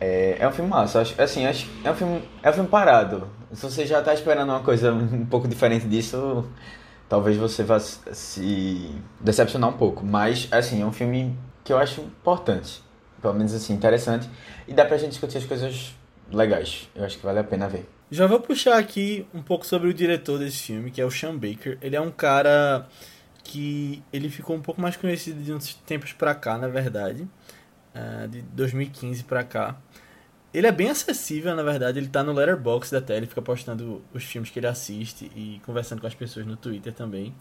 é, 0.01 0.37
é 0.39 0.49
um 0.49 0.53
filme 0.53 0.71
massa. 0.71 1.01
Acho, 1.01 1.21
assim, 1.21 1.47
acho, 1.47 1.69
é, 1.83 1.91
um 1.91 1.95
filme, 1.95 2.23
é 2.43 2.51
um 2.51 2.53
filme 2.53 2.69
parado. 2.69 3.29
Se 3.53 3.63
você 3.63 3.87
já 3.87 4.03
tá 4.03 4.13
esperando 4.13 4.51
uma 4.51 4.61
coisa 4.61 4.93
um 4.93 5.25
pouco 5.27 5.49
diferente 5.49 5.87
disso, 5.87 6.49
talvez 7.09 7.37
você 7.37 7.63
vá 7.63 7.79
se 7.79 8.91
decepcionar 9.21 9.71
um 9.71 9.75
pouco. 9.75 10.05
Mas, 10.05 10.49
assim, 10.51 10.83
é 10.83 10.87
um 10.87 10.93
filme 10.93 11.39
que 11.63 11.73
eu 11.73 11.79
acho 11.79 12.01
importante. 12.01 12.83
Pelo 13.23 13.35
menos, 13.35 13.55
assim, 13.55 13.73
interessante. 13.73 14.29
E 14.69 14.75
dá 14.75 14.85
pra 14.85 14.99
gente 14.99 15.11
discutir 15.11 15.39
as 15.39 15.47
coisas 15.47 15.95
legais. 16.31 16.89
Eu 16.95 17.05
acho 17.05 17.19
que 17.19 17.25
vale 17.25 17.39
a 17.39 17.45
pena 17.45 17.69
ver. 17.69 17.89
Já 18.11 18.27
vou 18.27 18.39
puxar 18.41 18.79
aqui 18.79 19.27
um 19.33 19.43
pouco 19.43 19.67
sobre 19.67 19.89
o 19.89 19.95
diretor 19.95 20.39
desse 20.39 20.65
filme, 20.65 20.91
que 20.91 21.01
é 21.01 21.05
o 21.05 21.11
Sean 21.11 21.37
Baker. 21.37 21.79
Ele 21.81 21.97
é 21.97 22.01
um 22.01 22.11
cara 22.11 22.87
que 23.43 24.03
ele 24.13 24.29
ficou 24.29 24.57
um 24.57 24.61
pouco 24.61 24.81
mais 24.81 24.97
conhecido 24.97 25.43
de 25.43 25.53
uns 25.53 25.75
tempos 25.75 26.13
pra 26.13 26.35
cá, 26.35 26.57
na 26.57 26.69
verdade, 26.69 27.29
uh, 27.95 28.29
de 28.29 28.43
2015 28.43 29.25
pra 29.25 29.45
cá. 29.45 29.77
Ele 30.53 30.67
é 30.69 30.73
bem 30.73 30.89
acessível, 30.89 31.55
na 31.57 31.65
verdade, 31.65 31.99
ele 31.99 32.09
tá 32.09 32.23
no 32.23 32.33
letterbox 32.33 32.91
da 32.91 33.17
ele 33.17 33.27
fica 33.27 33.43
postando 33.43 34.03
os 34.13 34.23
filmes 34.23 34.51
que 34.51 34.59
ele 34.61 34.69
assiste 34.69 35.31
e 35.35 35.61
conversando 35.67 36.01
com 36.01 36.07
as 36.07 36.15
pessoas 36.15 36.47
no 36.47 36.57
Twitter 36.57 36.93
também. 36.93 37.35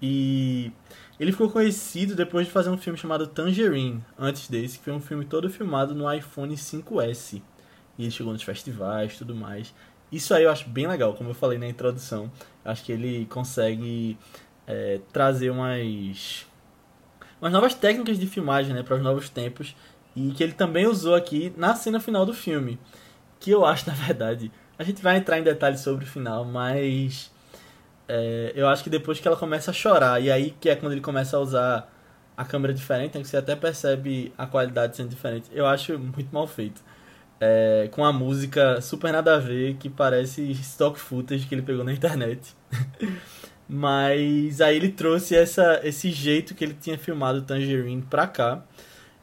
E 0.00 0.70
ele 1.18 1.32
ficou 1.32 1.50
conhecido 1.50 2.14
depois 2.14 2.46
de 2.46 2.52
fazer 2.52 2.70
um 2.70 2.76
filme 2.76 2.98
chamado 2.98 3.26
Tangerine, 3.26 4.04
antes 4.18 4.48
desse, 4.48 4.78
que 4.78 4.84
foi 4.84 4.92
um 4.92 5.00
filme 5.00 5.24
todo 5.24 5.50
filmado 5.50 5.94
no 5.94 6.12
iPhone 6.12 6.54
5S. 6.54 7.42
E 7.96 8.02
ele 8.02 8.10
chegou 8.10 8.32
nos 8.32 8.42
festivais 8.42 9.16
tudo 9.16 9.34
mais. 9.34 9.74
Isso 10.10 10.32
aí 10.32 10.44
eu 10.44 10.50
acho 10.50 10.68
bem 10.68 10.86
legal, 10.86 11.14
como 11.14 11.30
eu 11.30 11.34
falei 11.34 11.58
na 11.58 11.66
introdução. 11.66 12.30
Acho 12.64 12.84
que 12.84 12.92
ele 12.92 13.26
consegue 13.26 14.16
é, 14.66 15.00
trazer 15.12 15.50
umas, 15.50 16.46
umas 17.40 17.52
novas 17.52 17.74
técnicas 17.74 18.18
de 18.18 18.26
filmagem 18.26 18.74
né, 18.74 18.82
para 18.82 18.96
os 18.96 19.02
novos 19.02 19.28
tempos. 19.28 19.74
E 20.18 20.32
que 20.32 20.42
ele 20.42 20.52
também 20.52 20.86
usou 20.86 21.14
aqui 21.14 21.52
na 21.56 21.74
cena 21.74 22.00
final 22.00 22.26
do 22.26 22.34
filme. 22.34 22.78
Que 23.40 23.50
eu 23.50 23.64
acho, 23.64 23.86
na 23.90 23.94
verdade. 23.94 24.50
A 24.78 24.84
gente 24.84 25.02
vai 25.02 25.16
entrar 25.16 25.38
em 25.38 25.42
detalhes 25.42 25.80
sobre 25.80 26.04
o 26.04 26.08
final, 26.08 26.44
mas. 26.44 27.30
É, 28.08 28.52
eu 28.54 28.66
acho 28.68 28.82
que 28.82 28.90
depois 28.90 29.20
que 29.20 29.28
ela 29.28 29.36
começa 29.36 29.70
a 29.70 29.74
chorar, 29.74 30.20
e 30.22 30.30
aí 30.30 30.54
que 30.58 30.68
é 30.70 30.76
quando 30.76 30.92
ele 30.92 31.00
começa 31.00 31.36
a 31.36 31.40
usar 31.40 31.94
a 32.36 32.44
câmera 32.44 32.72
diferente, 32.72 33.18
que 33.18 33.24
você 33.24 33.36
até 33.36 33.54
percebe 33.54 34.32
a 34.38 34.46
qualidade 34.46 34.96
sendo 34.96 35.10
diferente. 35.10 35.50
Eu 35.52 35.66
acho 35.66 35.98
muito 35.98 36.32
mal 36.32 36.46
feito 36.46 36.82
é, 37.40 37.88
com 37.92 38.04
a 38.04 38.12
música 38.12 38.80
super 38.80 39.12
nada 39.12 39.36
a 39.36 39.38
ver, 39.38 39.74
que 39.76 39.88
parece 39.88 40.42
stock 40.52 40.98
footage 40.98 41.46
que 41.46 41.54
ele 41.54 41.62
pegou 41.62 41.84
na 41.84 41.92
internet. 41.92 42.54
Mas 43.68 44.60
aí 44.60 44.76
ele 44.76 44.88
trouxe 44.88 45.36
essa, 45.36 45.80
esse 45.84 46.10
jeito 46.10 46.54
que 46.54 46.64
ele 46.64 46.74
tinha 46.74 46.98
filmado 46.98 47.42
Tangerine 47.42 48.02
pra 48.02 48.26
cá. 48.26 48.62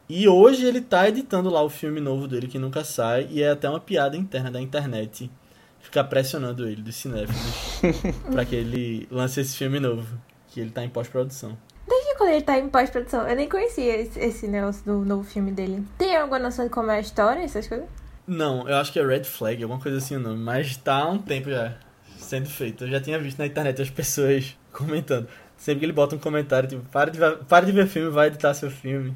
E 0.08 0.28
hoje 0.28 0.66
ele 0.66 0.82
tá 0.82 1.08
editando 1.10 1.50
lá 1.50 1.64
o 1.64 1.70
filme 1.70 2.00
novo 2.00 2.28
dele 2.28 2.48
que 2.48 2.60
nunca 2.60 2.84
sai. 2.84 3.28
E 3.32 3.42
é 3.42 3.50
até 3.50 3.70
uma 3.70 3.80
piada 3.80 4.16
interna 4.16 4.52
da 4.52 4.62
internet 4.62 5.32
ficar 5.80 6.04
pressionando 6.06 6.68
ele, 6.68 6.82
dos 6.82 6.96
cinéfilos, 6.96 7.82
para 8.32 8.44
que 8.44 8.56
ele 8.56 9.08
lance 9.12 9.40
esse 9.40 9.56
filme 9.56 9.80
novo. 9.80 10.18
Que 10.50 10.60
ele 10.60 10.70
tá 10.70 10.84
em 10.84 10.90
pós-produção. 10.90 11.58
Desde 11.88 12.16
quando 12.18 12.30
ele 12.32 12.42
tá 12.42 12.58
em 12.58 12.70
pós-produção, 12.70 13.28
eu 13.28 13.36
nem 13.36 13.48
conhecia 13.48 14.02
esse, 14.02 14.20
esse 14.20 14.48
negócio 14.48 14.84
do 14.86 15.06
novo 15.06 15.24
filme 15.24 15.52
dele. 15.52 15.84
Tem 15.98 16.16
alguma 16.16 16.40
noção 16.40 16.66
de 16.66 16.72
como 16.72 16.90
é 16.92 16.98
a 16.98 17.00
história, 17.00 17.42
essas 17.42 17.68
coisas? 17.68 17.88
Não, 18.26 18.68
eu 18.68 18.78
acho 18.78 18.92
que 18.92 19.00
é 19.00 19.06
Red 19.06 19.26
Flag, 19.26 19.62
alguma 19.62 19.80
coisa 19.80 19.98
assim 19.98 20.16
o 20.16 20.20
nome, 20.20 20.40
mas 20.40 20.76
tá 20.78 20.96
há 20.96 21.10
um 21.10 21.20
tempo 21.20 21.50
já 21.50 21.76
sendo 22.18 22.50
feito. 22.50 22.86
Eu 22.86 22.90
já 22.90 23.00
tinha 23.00 23.20
visto 23.20 23.38
na 23.38 23.46
internet 23.46 23.82
as 23.82 23.90
pessoas 23.90 24.58
comentando. 24.74 25.28
Sempre 25.58 25.80
que 25.80 25.86
ele 25.86 25.94
bota 25.94 26.16
um 26.16 26.20
comentário, 26.20 26.68
tipo, 26.68 26.82
para 26.90 27.12
de, 27.12 27.20
para 27.48 27.66
de 27.66 27.72
ver 27.72 27.88
filme, 27.88 28.10
vai 28.10 28.28
editar 28.28 28.54
seu 28.54 28.72
filme. 28.72 29.16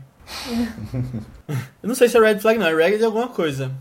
Eu 1.82 1.88
não 1.88 1.96
sei 1.96 2.08
se 2.08 2.18
é 2.18 2.22
Red 2.22 2.40
Flag, 2.40 2.60
não, 2.60 2.68
é 2.68 2.74
Red 2.74 2.98
de 2.98 3.06
alguma 3.06 3.28
coisa. 3.28 3.72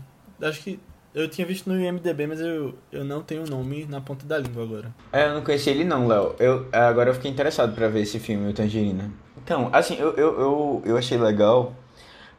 Acho 0.41 0.61
que. 0.61 0.79
Eu 1.13 1.27
tinha 1.27 1.45
visto 1.45 1.67
no 1.67 1.79
IMDB, 1.79 2.27
mas 2.27 2.39
eu, 2.39 2.75
eu 2.91 3.03
não 3.03 3.23
tenho 3.23 3.43
o 3.43 3.49
nome 3.49 3.85
na 3.89 3.99
ponta 3.99 4.27
da 4.27 4.37
língua 4.37 4.63
agora. 4.63 4.93
É, 5.11 5.25
eu 5.25 5.33
não 5.33 5.43
conheci 5.43 5.71
ele 5.71 5.83
não, 5.83 6.07
Léo. 6.07 6.35
Eu, 6.39 6.67
agora 6.71 7.09
eu 7.09 7.15
fiquei 7.15 7.31
interessado 7.31 7.73
pra 7.73 7.87
ver 7.87 8.01
esse 8.01 8.19
filme, 8.19 8.47
o 8.47 8.53
Tangerina. 8.53 9.11
Então, 9.43 9.69
assim, 9.73 9.95
eu, 9.95 10.13
eu, 10.15 10.39
eu, 10.39 10.83
eu 10.85 10.97
achei 10.97 11.17
legal 11.17 11.73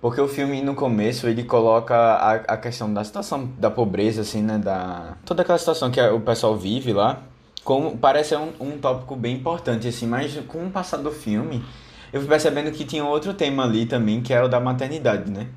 porque 0.00 0.20
o 0.20 0.26
filme 0.26 0.62
no 0.62 0.74
começo 0.74 1.26
ele 1.28 1.44
coloca 1.44 1.94
a, 1.94 2.34
a 2.34 2.56
questão 2.56 2.92
da 2.92 3.04
situação 3.04 3.50
da 3.58 3.70
pobreza, 3.70 4.22
assim, 4.22 4.40
né? 4.40 4.56
Da, 4.56 5.16
toda 5.26 5.42
aquela 5.42 5.58
situação 5.58 5.90
que 5.90 6.00
o 6.00 6.20
pessoal 6.20 6.56
vive 6.56 6.92
lá. 6.92 7.22
Como, 7.62 7.98
parece 7.98 8.34
um, 8.34 8.52
um 8.58 8.78
tópico 8.78 9.14
bem 9.14 9.36
importante, 9.36 9.86
assim, 9.86 10.06
mas 10.06 10.34
com 10.48 10.66
o 10.66 10.70
passar 10.70 10.96
do 10.96 11.10
filme, 11.10 11.62
eu 12.12 12.20
fui 12.20 12.28
percebendo 12.28 12.70
que 12.72 12.84
tinha 12.84 13.04
outro 13.04 13.34
tema 13.34 13.64
ali 13.64 13.86
também, 13.86 14.20
que 14.20 14.32
era 14.32 14.46
o 14.46 14.48
da 14.48 14.60
maternidade, 14.60 15.30
né? 15.30 15.48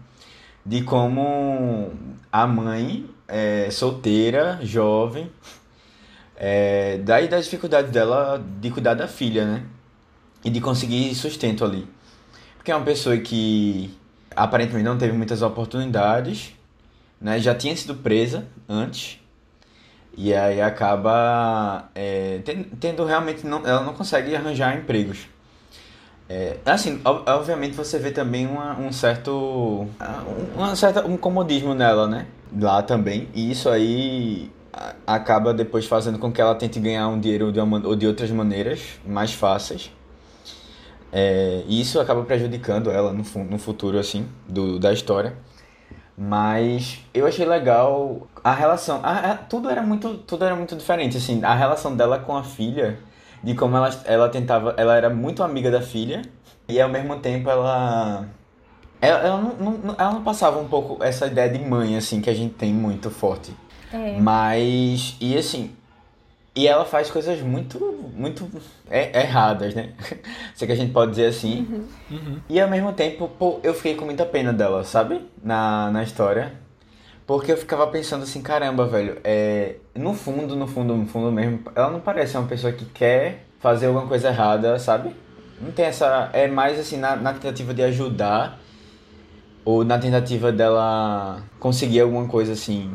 De 0.65 0.81
como 0.83 1.91
a 2.31 2.47
mãe 2.47 3.09
é, 3.27 3.69
solteira, 3.71 4.59
jovem, 4.61 5.29
é, 6.35 6.97
daí 6.99 7.27
das 7.27 7.45
dificuldades 7.45 7.91
dela 7.91 8.43
de 8.59 8.69
cuidar 8.69 8.93
da 8.93 9.07
filha, 9.07 9.45
né? 9.45 9.63
E 10.43 10.49
de 10.49 10.59
conseguir 10.59 11.13
sustento 11.15 11.63
ali. 11.63 11.87
Porque 12.57 12.71
é 12.71 12.75
uma 12.75 12.85
pessoa 12.85 13.17
que 13.17 13.97
aparentemente 14.35 14.85
não 14.85 14.97
teve 14.97 15.13
muitas 15.13 15.41
oportunidades, 15.41 16.53
né? 17.19 17.39
Já 17.39 17.55
tinha 17.55 17.75
sido 17.75 17.95
presa 17.95 18.45
antes. 18.67 19.19
E 20.15 20.33
aí 20.33 20.61
acaba 20.61 21.89
é, 21.95 22.41
tendo, 22.79 23.03
realmente. 23.03 23.45
Não, 23.47 23.65
ela 23.65 23.83
não 23.83 23.93
consegue 23.93 24.35
arranjar 24.35 24.77
empregos. 24.77 25.27
É, 26.29 26.57
assim, 26.65 27.01
obviamente 27.03 27.75
você 27.75 27.99
vê 27.99 28.11
também 28.11 28.47
uma, 28.47 28.77
um 28.79 28.91
certo. 28.91 29.87
Uma 30.55 30.75
certa, 30.75 31.05
um 31.05 31.17
comodismo 31.17 31.75
nela, 31.75 32.07
né? 32.07 32.27
Lá 32.59 32.81
também. 32.81 33.27
E 33.33 33.51
isso 33.51 33.69
aí 33.69 34.51
acaba 35.05 35.53
depois 35.53 35.85
fazendo 35.85 36.17
com 36.17 36.31
que 36.31 36.41
ela 36.41 36.55
tente 36.55 36.79
ganhar 36.79 37.07
um 37.07 37.19
dinheiro 37.19 37.51
de 37.51 37.59
uma, 37.59 37.85
ou 37.85 37.95
de 37.95 38.07
outras 38.07 38.31
maneiras 38.31 38.81
mais 39.05 39.33
fáceis. 39.33 39.91
É, 41.11 41.63
e 41.67 41.79
isso 41.79 41.99
acaba 41.99 42.23
prejudicando 42.23 42.89
ela 42.89 43.13
no, 43.13 43.23
no 43.43 43.59
futuro, 43.59 43.99
assim, 43.99 44.27
do, 44.47 44.79
da 44.79 44.91
história. 44.91 45.35
Mas 46.17 46.99
eu 47.13 47.27
achei 47.27 47.45
legal 47.45 48.27
a 48.43 48.53
relação. 48.53 48.99
A, 49.03 49.31
a, 49.31 49.37
tudo, 49.37 49.69
era 49.69 49.81
muito, 49.83 50.15
tudo 50.17 50.45
era 50.45 50.55
muito 50.55 50.75
diferente, 50.75 51.17
assim. 51.17 51.43
A 51.43 51.53
relação 51.53 51.95
dela 51.95 52.17
com 52.19 52.35
a 52.35 52.43
filha, 52.43 52.97
de 53.43 53.53
como 53.53 53.75
ela, 53.75 53.89
ela 54.05 54.29
tentava. 54.29 54.73
Ela 54.77 54.95
era 54.95 55.09
muito 55.09 55.43
amiga 55.43 55.69
da 55.69 55.81
filha, 55.81 56.21
e 56.67 56.79
ao 56.79 56.89
mesmo 56.89 57.19
tempo 57.19 57.49
ela. 57.49 58.27
Ela, 59.01 59.19
ela, 59.19 59.37
não, 59.37 59.71
não, 59.71 59.95
ela 59.97 60.13
não 60.13 60.23
passava 60.23 60.57
um 60.59 60.67
pouco 60.67 61.03
essa 61.03 61.27
ideia 61.27 61.49
de 61.49 61.59
mãe, 61.59 61.97
assim, 61.97 62.21
que 62.21 62.29
a 62.29 62.33
gente 62.33 62.53
tem 62.53 62.73
muito 62.73 63.11
forte. 63.11 63.53
É. 63.91 64.17
Mas. 64.17 65.17
E 65.19 65.37
assim, 65.37 65.75
e 66.55 66.67
ela 66.67 66.85
faz 66.85 67.09
coisas 67.09 67.41
muito, 67.41 68.11
muito 68.15 68.47
erradas, 68.89 69.73
né? 69.73 69.93
Se 70.53 70.63
é 70.63 70.67
que 70.67 70.73
a 70.73 70.75
gente 70.75 70.93
pode 70.93 71.11
dizer 71.11 71.25
assim. 71.25 71.67
Uhum. 71.69 72.17
Uhum. 72.17 72.39
E 72.47 72.61
ao 72.61 72.69
mesmo 72.69 72.93
tempo, 72.93 73.27
pô, 73.27 73.59
eu 73.63 73.73
fiquei 73.73 73.95
com 73.95 74.05
muita 74.05 74.25
pena 74.25 74.53
dela, 74.53 74.83
sabe? 74.83 75.21
Na, 75.43 75.89
na 75.89 76.03
história. 76.03 76.53
Porque 77.25 77.51
eu 77.51 77.57
ficava 77.57 77.87
pensando 77.87 78.23
assim, 78.23 78.41
caramba, 78.41 78.85
velho, 78.85 79.17
é, 79.23 79.75
no 79.95 80.13
fundo, 80.13 80.55
no 80.55 80.67
fundo, 80.67 80.95
no 80.95 81.05
fundo 81.07 81.31
mesmo, 81.31 81.61
ela 81.73 81.89
não 81.89 82.01
parece 82.01 82.37
uma 82.37 82.47
pessoa 82.47 82.73
que 82.73 82.83
quer 82.85 83.45
fazer 83.59 83.85
alguma 83.87 84.05
coisa 84.07 84.27
errada, 84.27 84.77
sabe? 84.77 85.15
Não 85.61 85.71
tem 85.71 85.85
essa. 85.85 86.29
É 86.33 86.47
mais 86.47 86.77
assim, 86.77 86.97
na, 86.97 87.15
na 87.15 87.31
tentativa 87.33 87.73
de 87.73 87.81
ajudar, 87.83 88.59
ou 89.63 89.85
na 89.85 89.97
tentativa 89.97 90.51
dela 90.51 91.41
conseguir 91.59 92.01
alguma 92.01 92.27
coisa 92.27 92.51
assim, 92.51 92.91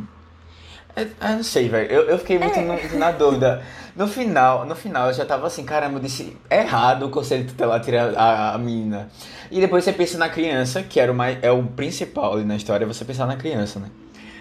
eu, 0.95 1.05
eu 1.05 1.37
não 1.37 1.43
sei, 1.43 1.69
velho. 1.71 1.91
Eu, 1.91 2.03
eu 2.11 2.19
fiquei 2.19 2.39
muito 2.39 2.59
É. 2.59 2.63
no- 2.63 2.99
na 2.99 3.11
dúvida. 3.11 3.63
No 3.97 4.07
final, 4.07 4.65
no 4.67 4.75
final 4.77 5.09
eu 5.09 5.15
já 5.15 5.25
tava 5.25 5.47
assim, 5.47 5.65
caramba, 5.65 5.97
eu 5.97 6.03
disse 6.03 6.37
errado 6.51 7.07
o 7.07 7.11
conselho 7.11 7.47
tutelar 7.47 7.81
tirar 7.81 8.15
a, 8.15 8.55
a 8.55 8.59
menina. 8.59 9.09
E 9.51 9.59
depois 9.61 9.83
você 9.85 9.93
pensa 9.93 10.19
na 10.19 10.29
criança, 10.29 10.83
que 10.83 11.01
era 11.01 11.11
o 11.11 11.15
mais, 11.15 11.39
é 11.43 11.51
o 11.51 11.63
principal 11.65 12.35
ali 12.35 12.45
na 12.45 12.55
história, 12.57 12.85
é 12.85 12.87
você 12.87 13.05
pensar 13.05 13.27
na 13.27 13.37
criança, 13.37 13.81
né? 13.81 13.89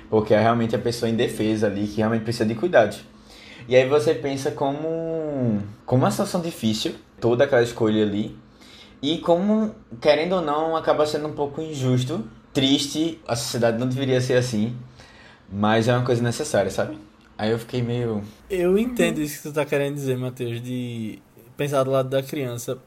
Porque 0.10 0.34
é 0.34 0.40
realmente 0.40 0.76
a 0.76 0.80
pessoa 0.80 1.10
indefesa 1.10 1.68
ali, 1.68 1.88
que 1.88 1.98
realmente 1.98 2.24
precisa 2.24 2.46
de 2.46 2.56
cuidados. 2.56 3.02
E 3.68 3.76
aí 3.76 3.88
você 3.88 4.14
pensa 4.14 4.52
como, 4.52 5.62
como 5.86 6.04
uma 6.04 6.12
situação 6.12 6.42
difícil, 6.42 6.96
toda 7.20 7.44
aquela 7.44 7.62
escolha 7.62 8.04
ali. 8.04 8.38
E 9.02 9.18
como, 9.20 9.76
querendo 10.02 10.34
ou 10.34 10.42
não, 10.42 10.76
acaba 10.76 11.06
sendo 11.06 11.28
um 11.28 11.34
pouco 11.34 11.62
injusto, 11.62 12.24
triste, 12.54 13.20
a 13.28 13.36
sociedade 13.36 13.78
não 13.78 13.88
deveria 13.88 14.22
ser 14.22 14.36
assim. 14.36 14.76
Mas 15.52 15.88
é 15.88 15.96
uma 15.96 16.06
coisa 16.06 16.22
necessária, 16.22 16.72
sabe? 16.72 16.98
Aí 17.38 17.52
eu 17.52 17.60
fiquei 17.60 17.82
meio. 17.82 18.24
Eu 18.50 18.78
entendo 18.78 19.22
isso 19.22 19.38
que 19.38 19.50
tu 19.50 19.54
tá 19.54 19.66
querendo 19.66 19.96
dizer, 19.96 20.18
Matheus, 20.18 20.62
de 20.62 21.20
pensar 21.56 21.84
do 21.84 21.92
lado 21.92 22.10
da 22.10 22.24
criança. 22.24 22.78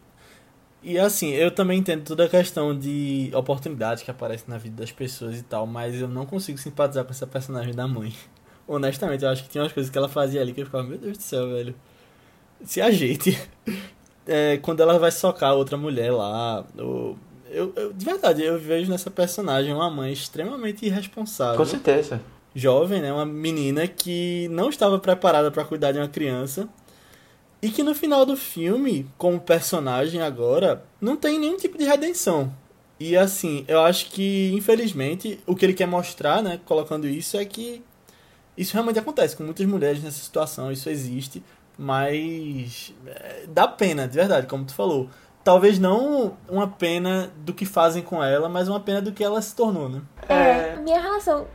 E 0.83 0.99
assim, 0.99 1.31
eu 1.31 1.51
também 1.51 1.79
entendo 1.79 2.05
toda 2.05 2.25
a 2.25 2.29
questão 2.29 2.77
de 2.79 3.31
oportunidade 3.35 4.03
que 4.03 4.11
aparece 4.11 4.45
na 4.49 4.57
vida 4.57 4.77
das 4.77 4.91
pessoas 4.91 5.39
e 5.39 5.43
tal, 5.43 5.67
mas 5.67 6.01
eu 6.01 6.09
não 6.09 6.25
consigo 6.25 6.57
simpatizar 6.59 7.05
com 7.05 7.11
essa 7.11 7.27
personagem 7.27 7.75
da 7.75 7.87
mãe. 7.87 8.15
Honestamente, 8.67 9.25
eu 9.25 9.31
acho 9.31 9.43
que 9.45 9.51
tinha 9.51 9.63
umas 9.63 9.73
coisas 9.73 9.91
que 9.91 9.99
ela 9.99 10.09
fazia 10.09 10.41
ali 10.41 10.53
que 10.55 10.61
eu 10.63 10.67
ficava, 10.67 10.85
meu 10.85 10.97
Deus 10.97 11.19
do 11.19 11.23
céu, 11.23 11.49
velho. 11.51 11.75
Se 12.65 12.81
ajeite. 12.81 13.39
É, 14.27 14.59
quando 14.59 14.81
ela 14.81 14.97
vai 14.99 15.11
socar 15.11 15.55
outra 15.55 15.77
mulher 15.77 16.13
lá. 16.13 16.65
ou- 16.79 17.19
eu, 17.51 17.73
eu- 17.75 17.93
de 17.93 18.05
verdade, 18.05 18.43
eu 18.45 18.61
vejo 18.61 18.89
nessa 18.89 19.11
personagem 19.11 19.73
uma 19.75 19.91
mãe 19.91 20.13
extremamente 20.13 20.85
irresponsável 20.87 21.57
Com 21.57 21.65
certeza. 21.65 22.21
jovem, 22.55 23.01
né, 23.01 23.13
uma 23.13 23.25
menina 23.27 23.89
que 23.89 24.47
não 24.51 24.69
estava 24.69 24.99
preparada 25.01 25.51
para 25.51 25.65
cuidar 25.65 25.91
de 25.91 25.99
uma 25.99 26.07
criança 26.07 26.69
e 27.63 27.71
que 27.71 27.83
no 27.83 27.95
final 27.95 28.25
do 28.25 28.37
filme, 28.37 29.09
como 29.19 29.41
personagem 29.41 30.23
agora, 30.23 30.83
não 31.01 31.17
tem 31.17 31.39
nenhum 31.39 31.57
tipo 31.57 31.77
de 31.77 31.85
redenção. 31.85 32.53
E 32.99 33.17
assim, 33.17 33.65
eu 33.67 33.81
acho 33.81 34.11
que 34.11 34.53
infelizmente 34.53 35.41
o 35.47 35.57
que 35.57 35.65
ele 35.65 35.75
quer 35.75 35.87
mostrar, 35.87 36.43
né, 36.43 36.61
colocando 36.67 37.09
isso 37.09 37.37
é 37.37 37.45
que 37.45 37.83
isso 38.57 38.75
realmente 38.75 38.99
acontece 38.99 39.37
com 39.37 39.43
muitas 39.43 39.65
mulheres 39.67 40.03
nessa 40.03 40.19
situação, 40.19 40.71
isso 40.71 40.91
existe, 40.91 41.43
mas 41.79 42.95
é, 43.07 43.45
dá 43.49 43.67
pena, 43.67 44.07
de 44.07 44.15
verdade, 44.15 44.47
como 44.47 44.65
tu 44.65 44.75
falou. 44.75 45.09
Talvez 45.43 45.79
não 45.79 46.37
uma 46.47 46.69
pena 46.69 47.33
do 47.39 47.55
que 47.55 47.65
fazem 47.65 48.03
com 48.03 48.23
ela, 48.23 48.51
mas 48.51 48.69
uma 48.69 48.81
pena 48.81 49.01
do 49.01 49.13
que 49.13 49.25
ela 49.25 49.41
se 49.41 49.57
tornou, 49.57 49.89
né? 49.89 50.03
É, 50.29 50.75
a 50.75 50.77
minha 50.77 51.01
relação 51.01 51.47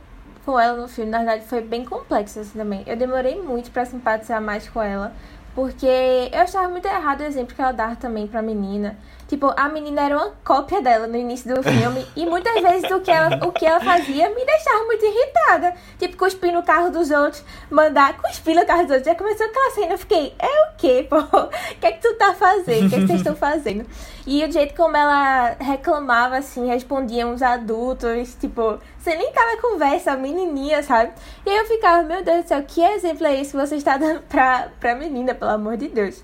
com 0.44 0.58
ela 0.58 0.76
no 0.76 0.88
filme, 0.88 1.10
na 1.10 1.18
verdade, 1.18 1.44
foi 1.44 1.60
bem 1.60 1.84
complexa 1.84 2.40
assim 2.40 2.58
também. 2.58 2.82
Eu 2.86 2.96
demorei 2.96 3.40
muito 3.40 3.70
pra 3.70 3.84
simpatizar 3.84 4.42
mais 4.42 4.68
com 4.68 4.82
ela, 4.82 5.14
porque 5.56 5.86
eu 5.86 6.40
achava 6.42 6.68
muito 6.68 6.86
errado 6.86 7.22
o 7.22 7.24
exemplo 7.24 7.54
que 7.54 7.62
ela 7.62 7.72
dava 7.72 7.96
também 7.96 8.26
pra 8.26 8.42
menina. 8.42 8.94
Tipo, 9.28 9.52
a 9.56 9.68
menina 9.68 10.02
era 10.02 10.16
uma 10.16 10.32
cópia 10.44 10.80
dela 10.80 11.08
no 11.08 11.16
início 11.16 11.52
do 11.52 11.60
filme, 11.62 12.06
e 12.14 12.24
muitas 12.24 12.62
vezes 12.62 12.88
o 12.90 13.00
que 13.00 13.10
ela, 13.10 13.44
o 13.44 13.50
que 13.50 13.66
ela 13.66 13.80
fazia 13.80 14.28
me 14.30 14.44
deixava 14.44 14.84
muito 14.84 15.04
irritada. 15.04 15.74
Tipo, 15.98 16.16
cuspir 16.16 16.52
no 16.52 16.62
carro 16.62 16.90
dos 16.90 17.10
outros, 17.10 17.44
mandar 17.68 18.16
cuspir 18.18 18.54
no 18.54 18.64
carro 18.64 18.82
dos 18.82 18.92
outros. 18.92 19.06
Já 19.06 19.14
começou 19.16 19.46
aquela 19.46 19.70
cena, 19.72 19.92
eu 19.94 19.98
fiquei, 19.98 20.34
é 20.38 20.46
o 20.46 20.76
quê, 20.76 21.06
pô? 21.08 21.18
O 21.18 21.48
que 21.80 21.86
é 21.86 21.92
que 21.92 22.00
tu 22.00 22.14
tá 22.14 22.34
fazendo? 22.34 22.86
O 22.86 22.88
que 22.88 22.94
é 22.94 22.98
que 23.00 23.06
vocês 23.06 23.20
estão 23.20 23.34
fazendo? 23.36 23.86
E 24.26 24.44
o 24.44 24.50
jeito 24.50 24.74
como 24.74 24.96
ela 24.96 25.56
reclamava, 25.60 26.36
assim, 26.36 26.66
respondia 26.66 27.26
uns 27.26 27.42
adultos, 27.42 28.34
tipo, 28.40 28.78
você 28.98 29.14
nem 29.14 29.32
tava 29.32 29.56
conversa, 29.60 30.16
menininha, 30.16 30.82
sabe? 30.82 31.12
E 31.44 31.50
aí 31.50 31.56
eu 31.56 31.64
ficava, 31.66 32.02
meu 32.02 32.22
Deus 32.24 32.44
do 32.44 32.48
céu, 32.48 32.62
que 32.66 32.80
exemplo 32.80 33.26
é 33.26 33.40
esse 33.40 33.52
que 33.52 33.56
você 33.56 33.76
está 33.76 33.96
dando 33.96 34.20
pra, 34.22 34.68
pra 34.80 34.94
menina, 34.94 35.34
pelo 35.34 35.52
amor 35.52 35.76
de 35.76 35.88
Deus? 35.88 36.22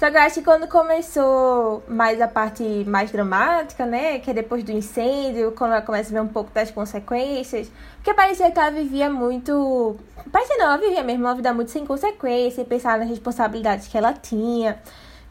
Só 0.00 0.10
que 0.10 0.16
eu 0.16 0.20
acho 0.22 0.36
que 0.36 0.42
quando 0.42 0.66
começou 0.66 1.82
mais 1.86 2.22
a 2.22 2.26
parte 2.26 2.62
mais 2.86 3.10
dramática, 3.10 3.84
né? 3.84 4.18
Que 4.18 4.30
é 4.30 4.32
depois 4.32 4.64
do 4.64 4.72
incêndio, 4.72 5.52
quando 5.52 5.72
ela 5.72 5.82
começa 5.82 6.08
a 6.08 6.14
ver 6.14 6.22
um 6.22 6.32
pouco 6.32 6.50
das 6.54 6.70
consequências. 6.70 7.70
Porque 7.96 8.14
parecia 8.14 8.50
que 8.50 8.58
ela 8.58 8.70
vivia 8.70 9.10
muito. 9.10 9.98
Parecia 10.32 10.56
não, 10.56 10.64
ela 10.64 10.78
vivia 10.78 11.02
mesmo 11.02 11.26
uma 11.26 11.34
vida 11.34 11.52
muito 11.52 11.70
sem 11.70 11.84
consequência, 11.84 12.62
e 12.62 12.64
pensava 12.64 12.96
nas 12.96 13.10
responsabilidades 13.10 13.88
que 13.88 13.98
ela 13.98 14.14
tinha. 14.14 14.80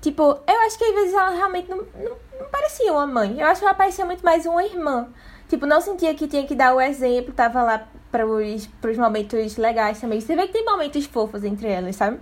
Tipo, 0.01 0.37
eu 0.47 0.59
acho 0.67 0.77
que 0.77 0.83
às 0.83 0.93
vezes 0.93 1.13
ela 1.15 1.31
realmente 1.31 1.67
não, 1.67 1.77
não, 1.77 2.15
não 2.39 2.49
parecia 2.51 2.93
uma 2.93 3.07
mãe. 3.07 3.39
Eu 3.39 3.47
acho 3.47 3.61
que 3.61 3.65
ela 3.65 3.73
parecia 3.73 4.05
muito 4.05 4.23
mais 4.23 4.45
uma 4.45 4.63
irmã. 4.63 5.07
Tipo, 5.47 5.65
não 5.65 5.81
sentia 5.81 6.13
que 6.13 6.27
tinha 6.27 6.45
que 6.45 6.53
dar 6.53 6.75
o 6.75 6.79
exemplo, 6.79 7.33
tava 7.33 7.63
lá 7.63 7.87
pros, 8.11 8.67
pros 8.79 8.97
momentos 8.99 9.57
legais 9.57 9.99
também. 9.99 10.21
Você 10.21 10.35
vê 10.35 10.45
que 10.45 10.53
tem 10.53 10.63
momentos 10.63 11.07
fofos 11.07 11.43
entre 11.43 11.67
elas, 11.67 11.95
sabe? 11.95 12.19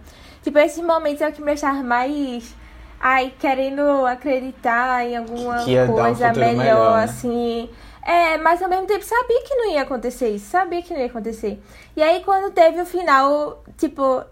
Tipo, 0.47 0.59
esses 0.59 0.81
momentos 0.81 1.21
é 1.21 1.27
o 1.27 1.33
que 1.33 1.41
me 1.41 1.47
deixava 1.47 1.83
mais. 1.83 2.55
Ai, 2.97 3.33
querendo 3.37 3.81
acreditar 4.05 5.05
em 5.05 5.17
alguma 5.17 5.65
Que 5.65 5.77
um 5.77 5.87
coisa 5.87 6.29
futuro 6.29 6.45
melhor, 6.45 6.63
melhor, 6.63 6.97
né? 6.99 7.03
assim. 7.03 7.69
É, 8.01 8.37
mas 8.37 8.61
ao 8.61 8.69
mesmo 8.69 8.87
tempo 8.87 9.03
sabia 9.03 9.43
que 9.43 9.53
não 9.55 9.71
ia 9.71 9.81
acontecer 9.81 10.29
isso, 10.29 10.49
sabia 10.49 10.81
que 10.81 10.93
não 10.93 11.01
ia 11.01 11.07
acontecer. 11.07 11.61
E 11.97 12.01
aí 12.01 12.23
quando 12.23 12.53
teve 12.53 12.79
o 12.79 12.85
final, 12.85 13.61
tipo, 13.77 14.23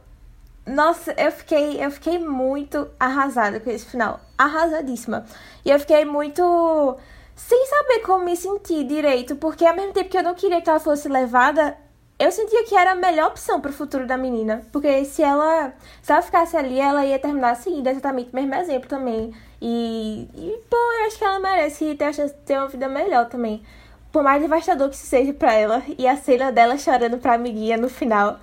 nossa, 0.66 1.14
eu 1.18 1.34
fiquei, 1.34 1.84
eu 1.84 1.92
fiquei 1.92 2.18
muito 2.18 2.88
arrasada 2.98 3.60
com 3.60 3.70
esse 3.70 3.86
final. 3.86 4.22
Arrasadíssima. 4.38 5.26
E 5.66 5.70
eu 5.70 5.78
fiquei 5.82 6.06
muito 6.06 6.98
sem 7.36 7.66
saber 7.66 8.00
como 8.06 8.24
me 8.24 8.38
sentir 8.38 8.86
direito, 8.86 9.36
porque 9.36 9.66
ao 9.66 9.76
mesmo 9.76 9.92
tempo 9.92 10.10
que 10.10 10.18
eu 10.18 10.24
não 10.24 10.34
queria 10.34 10.62
que 10.62 10.70
ela 10.70 10.80
fosse 10.80 11.10
levada 11.10 11.76
eu 12.18 12.32
sentia 12.32 12.64
que 12.64 12.76
era 12.76 12.92
a 12.92 12.96
melhor 12.96 13.28
opção 13.28 13.60
pro 13.60 13.74
futuro 13.74 14.08
da 14.08 14.18
menina. 14.18 14.62
Porque 14.72 15.04
se 15.06 15.22
ela, 15.22 15.74
se 16.02 16.12
ela 16.12 16.22
ficasse 16.22 16.56
ali, 16.56 16.80
ela 16.80 17.06
ia 17.06 17.20
terminar 17.20 17.56
seguindo 17.56 17.88
exatamente 17.88 18.30
o 18.32 18.36
mesmo 18.36 18.56
exemplo 18.56 18.88
também. 18.88 19.34
E, 19.62 20.28
e, 20.34 20.60
pô, 20.70 20.78
eu 20.78 21.08
acho 21.08 21.18
que 21.18 21.24
ela 21.24 21.40
merece 21.40 21.96
ter 21.96 22.06
a 22.06 22.14
chance 22.14 22.34
de 22.34 22.40
ter 22.42 22.58
uma 22.58 22.68
vida 22.68 22.88
melhor 22.88 23.28
também. 23.28 23.64
Por 24.12 24.24
mais 24.24 24.42
devastador 24.42 24.90
que 24.90 24.96
isso 24.96 25.06
seja 25.08 25.34
pra 25.34 25.54
ela. 25.54 25.84
E 25.98 26.08
a 26.08 26.16
cena 26.16 26.52
dela 26.52 26.78
chorando 26.78 27.18
pra 27.18 27.34
amiguinha 27.34 27.76
no 27.76 27.90
final. 27.90 28.40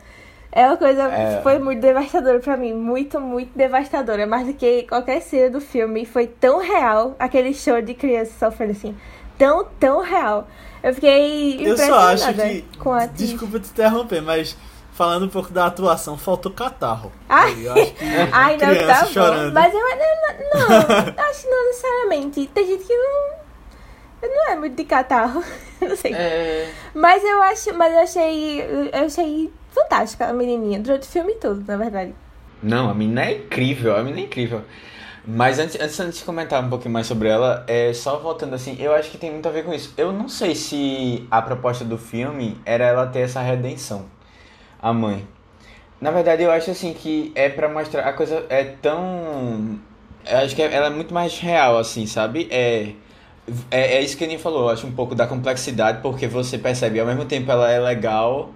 É 0.50 0.66
uma 0.66 0.76
coisa. 0.76 1.04
É. 1.04 1.40
Foi 1.42 1.58
muito 1.58 1.80
devastadora 1.80 2.40
pra 2.40 2.58
mim. 2.58 2.74
Muito, 2.74 3.18
muito 3.18 3.56
devastadora. 3.56 4.26
Mais 4.26 4.46
do 4.46 4.52
que 4.52 4.82
qualquer 4.82 5.22
cena 5.22 5.48
do 5.48 5.62
filme. 5.62 6.04
Foi 6.04 6.26
tão 6.26 6.58
real. 6.58 7.16
Aquele 7.18 7.54
show 7.54 7.80
de 7.80 7.94
criança 7.94 8.32
sofrendo 8.38 8.72
assim. 8.72 8.94
Tão, 9.38 9.64
tão 9.80 10.02
real. 10.02 10.46
Eu 10.82 10.94
fiquei 10.94 11.54
Eu 11.54 11.76
só 11.76 11.84
impressionada 11.84 12.12
acho 12.12 12.34
que. 12.34 12.78
com 12.78 12.92
a 12.92 13.04
atriz. 13.04 13.30
Desculpa 13.30 13.60
te 13.60 13.68
interromper, 13.70 14.20
mas 14.22 14.56
falando 14.92 15.26
um 15.26 15.28
pouco 15.28 15.52
da 15.52 15.66
atuação, 15.66 16.18
faltou 16.18 16.52
catarro. 16.52 17.12
Ai. 17.28 17.54
Eu 17.66 17.72
acho 17.72 17.94
que 17.94 18.04
Ai, 18.32 18.56
não, 18.56 18.86
tá 18.86 19.06
chorando. 19.06 19.52
bom. 19.52 19.60
Mas 19.60 19.72
eu 19.72 19.80
não, 19.80 20.68
não, 20.68 21.24
acho 21.28 21.42
que 21.42 21.48
não 21.48 21.66
necessariamente. 21.66 22.46
Tem 22.52 22.66
gente 22.66 22.84
que 22.84 22.94
não. 22.96 23.42
Não 24.22 24.50
é 24.50 24.56
muito 24.56 24.76
de 24.76 24.84
catarro. 24.84 25.42
Não 25.82 25.96
sei. 25.96 26.12
É, 26.14 26.70
Mas 26.94 27.24
eu 27.24 27.42
acho. 27.42 27.74
Mas 27.74 27.92
eu 27.92 27.98
achei. 27.98 28.60
Eu 28.92 29.04
achei 29.06 29.52
fantástica 29.72 30.26
a 30.28 30.32
menininha. 30.32 30.78
Durante 30.78 31.08
o 31.08 31.10
filme 31.10 31.34
todo, 31.34 31.64
na 31.66 31.76
verdade. 31.76 32.14
Não, 32.62 32.88
a 32.88 32.94
menina 32.94 33.24
é 33.24 33.38
incrível, 33.38 33.96
a 33.96 34.02
menina 34.04 34.20
é 34.20 34.24
incrível. 34.26 34.62
Mas 35.24 35.58
antes, 35.58 35.78
antes, 35.80 36.18
de 36.18 36.24
comentar 36.24 36.62
um 36.64 36.68
pouquinho 36.68 36.92
mais 36.92 37.06
sobre 37.06 37.28
ela, 37.28 37.64
é 37.68 37.92
só 37.92 38.18
voltando 38.18 38.54
assim, 38.54 38.76
eu 38.80 38.92
acho 38.92 39.10
que 39.10 39.18
tem 39.18 39.30
muito 39.30 39.48
a 39.48 39.52
ver 39.52 39.64
com 39.64 39.72
isso. 39.72 39.94
Eu 39.96 40.12
não 40.12 40.28
sei 40.28 40.54
se 40.54 41.26
a 41.30 41.40
proposta 41.40 41.84
do 41.84 41.96
filme 41.96 42.60
era 42.64 42.84
ela 42.84 43.06
ter 43.06 43.20
essa 43.20 43.40
redenção, 43.40 44.06
a 44.80 44.92
mãe. 44.92 45.26
Na 46.00 46.10
verdade, 46.10 46.42
eu 46.42 46.50
acho 46.50 46.70
assim 46.72 46.92
que 46.92 47.30
é 47.36 47.48
pra 47.48 47.68
mostrar 47.68 48.02
a 48.08 48.12
coisa 48.12 48.44
é 48.48 48.64
tão, 48.64 49.78
eu 50.28 50.38
acho 50.38 50.56
que 50.56 50.62
ela 50.62 50.86
é 50.88 50.90
muito 50.90 51.14
mais 51.14 51.38
real 51.38 51.78
assim, 51.78 52.06
sabe? 52.06 52.48
É 52.50 52.92
é, 53.70 53.96
é 53.96 54.00
isso 54.02 54.16
que 54.16 54.24
a 54.24 54.26
Aninha 54.26 54.38
falou, 54.38 54.62
eu 54.62 54.68
acho 54.70 54.86
um 54.86 54.92
pouco 54.92 55.14
da 55.14 55.26
complexidade, 55.26 56.00
porque 56.00 56.26
você 56.26 56.58
percebe, 56.58 57.00
ao 57.00 57.06
mesmo 57.06 57.24
tempo 57.24 57.50
ela 57.50 57.70
é 57.70 57.78
legal, 57.80 58.50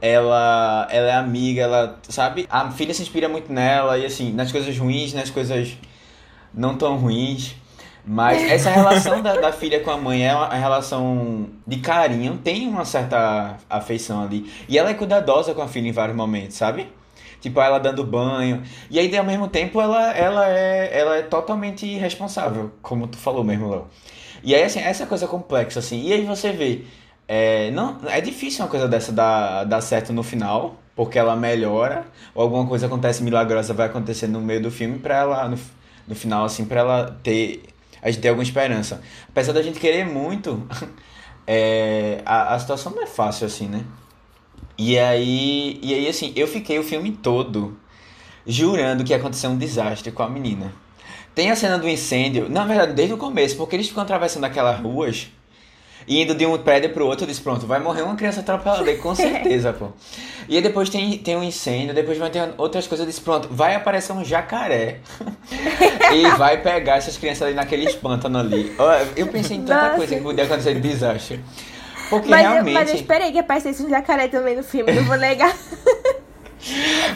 ela, 0.00 0.88
ela 0.90 1.08
é 1.08 1.14
amiga, 1.14 1.62
ela, 1.62 1.98
sabe? 2.08 2.46
A 2.50 2.70
filha 2.70 2.94
se 2.94 3.02
inspira 3.02 3.28
muito 3.28 3.52
nela, 3.52 3.98
e 3.98 4.06
assim, 4.06 4.32
nas 4.32 4.50
coisas 4.50 4.76
ruins, 4.78 5.12
nas 5.12 5.30
coisas 5.30 5.76
não 6.54 6.76
tão 6.76 6.96
ruins. 6.96 7.54
Mas 8.04 8.42
essa 8.50 8.70
relação 8.70 9.22
da, 9.22 9.36
da 9.36 9.52
filha 9.52 9.78
com 9.80 9.90
a 9.90 9.96
mãe 9.96 10.26
é 10.26 10.34
uma 10.34 10.48
relação 10.54 11.46
de 11.64 11.76
carinho, 11.76 12.36
tem 12.36 12.66
uma 12.66 12.84
certa 12.84 13.56
afeição 13.70 14.22
ali. 14.22 14.50
E 14.68 14.76
ela 14.76 14.90
é 14.90 14.94
cuidadosa 14.94 15.54
com 15.54 15.62
a 15.62 15.68
filha 15.68 15.88
em 15.88 15.92
vários 15.92 16.16
momentos, 16.16 16.56
sabe? 16.56 16.88
Tipo, 17.40 17.60
ela 17.60 17.78
dando 17.78 18.04
banho. 18.04 18.62
E 18.90 18.98
aí, 18.98 19.16
ao 19.16 19.24
mesmo 19.24 19.48
tempo, 19.48 19.80
ela, 19.80 20.12
ela, 20.16 20.48
é, 20.48 20.98
ela 20.98 21.16
é 21.16 21.22
totalmente 21.22 21.86
responsável, 21.98 22.72
como 22.80 23.06
tu 23.06 23.18
falou 23.18 23.42
mesmo, 23.42 23.68
Léo. 23.68 23.86
E 24.44 24.54
aí, 24.54 24.62
assim, 24.62 24.80
essa 24.80 25.06
coisa 25.06 25.26
complexa, 25.26 25.80
assim. 25.80 26.02
E 26.06 26.12
aí 26.12 26.24
você 26.24 26.52
vê. 26.52 26.84
É, 27.26 27.70
não, 27.70 27.98
é 28.06 28.20
difícil 28.20 28.64
uma 28.64 28.70
coisa 28.70 28.88
dessa 28.88 29.12
dar, 29.12 29.64
dar 29.64 29.80
certo 29.80 30.12
no 30.12 30.22
final, 30.22 30.76
porque 30.94 31.18
ela 31.18 31.34
melhora, 31.34 32.04
ou 32.34 32.42
alguma 32.42 32.66
coisa 32.66 32.86
acontece 32.86 33.22
milagrosa 33.22 33.72
vai 33.72 33.86
acontecer 33.86 34.26
no 34.26 34.40
meio 34.40 34.60
do 34.60 34.70
filme 34.70 34.98
pra 34.98 35.18
ela, 35.18 35.48
no, 35.48 35.58
no 36.06 36.14
final, 36.14 36.44
assim, 36.44 36.64
pra 36.64 36.80
ela 36.80 37.18
ter. 37.22 37.62
A 38.00 38.10
gente 38.10 38.20
ter 38.20 38.28
alguma 38.28 38.42
esperança. 38.42 39.00
Apesar 39.28 39.52
da 39.52 39.62
gente 39.62 39.78
querer 39.78 40.04
muito, 40.04 40.66
é, 41.46 42.20
a, 42.26 42.54
a 42.54 42.58
situação 42.58 42.92
não 42.92 43.02
é 43.02 43.06
fácil 43.06 43.46
assim, 43.46 43.68
né? 43.68 43.84
E 44.76 44.98
aí, 44.98 45.78
e 45.82 45.94
aí, 45.94 46.08
assim, 46.08 46.32
eu 46.34 46.48
fiquei 46.48 46.78
o 46.78 46.82
filme 46.82 47.12
todo 47.12 47.78
jurando 48.46 49.04
que 49.04 49.12
ia 49.12 49.16
acontecer 49.16 49.46
um 49.46 49.56
desastre 49.56 50.10
com 50.10 50.22
a 50.22 50.28
menina. 50.28 50.72
Tem 51.34 51.50
a 51.50 51.56
cena 51.56 51.78
do 51.78 51.88
incêndio, 51.88 52.48
na 52.48 52.64
verdade, 52.64 52.92
desde 52.92 53.14
o 53.14 53.16
começo, 53.16 53.56
porque 53.56 53.76
eles 53.76 53.88
ficam 53.88 54.02
atravessando 54.02 54.44
aquelas 54.44 54.78
ruas 54.80 55.28
e 56.06 56.22
indo 56.22 56.34
de 56.34 56.44
um 56.46 56.56
prédio 56.58 56.90
pro 56.90 57.06
outro, 57.06 57.24
eu 57.24 57.28
disse, 57.28 57.40
pronto, 57.40 57.66
vai 57.66 57.78
morrer 57.80 58.02
uma 58.02 58.14
criança 58.16 58.40
atropelada, 58.40 58.88
aí, 58.90 58.96
com 58.98 59.14
certeza, 59.16 59.72
pô. 59.72 59.88
E 60.48 60.56
aí 60.56 60.62
depois 60.62 60.88
tem, 60.90 61.16
tem 61.18 61.36
um 61.36 61.42
incêndio, 61.42 61.94
depois 61.94 62.18
vai 62.18 62.30
ter 62.30 62.52
outras 62.58 62.86
coisas, 62.86 63.06
eu 63.06 63.10
disse, 63.10 63.20
pronto, 63.20 63.48
vai 63.50 63.74
aparecer 63.74 64.12
um 64.12 64.24
jacaré 64.24 65.00
e 66.12 66.26
vai 66.36 66.58
pegar 66.60 66.96
essas 66.96 67.16
crianças 67.16 67.42
ali 67.42 67.54
naquele 67.54 67.92
pântano 67.94 68.38
ali. 68.38 68.74
Ó, 68.78 68.90
Eu 69.16 69.26
pensei 69.28 69.56
em 69.56 69.62
tanta 69.62 69.82
Nossa. 69.84 69.96
coisa 69.96 70.14
que 70.16 70.20
podia 70.20 70.44
acontecer 70.44 70.74
de 70.74 70.80
desastre. 70.80 71.40
Porque 72.10 72.28
Mas 72.28 72.44
eu, 72.44 72.50
realmente... 72.52 72.74
mas 72.74 72.88
eu 72.90 72.94
esperei 72.96 73.32
que 73.32 73.38
aparecesse 73.38 73.82
um 73.82 73.88
jacaré 73.88 74.28
também 74.28 74.54
no 74.56 74.62
filme, 74.62 74.92
não 74.92 75.04
vou 75.04 75.16
negar. 75.16 75.54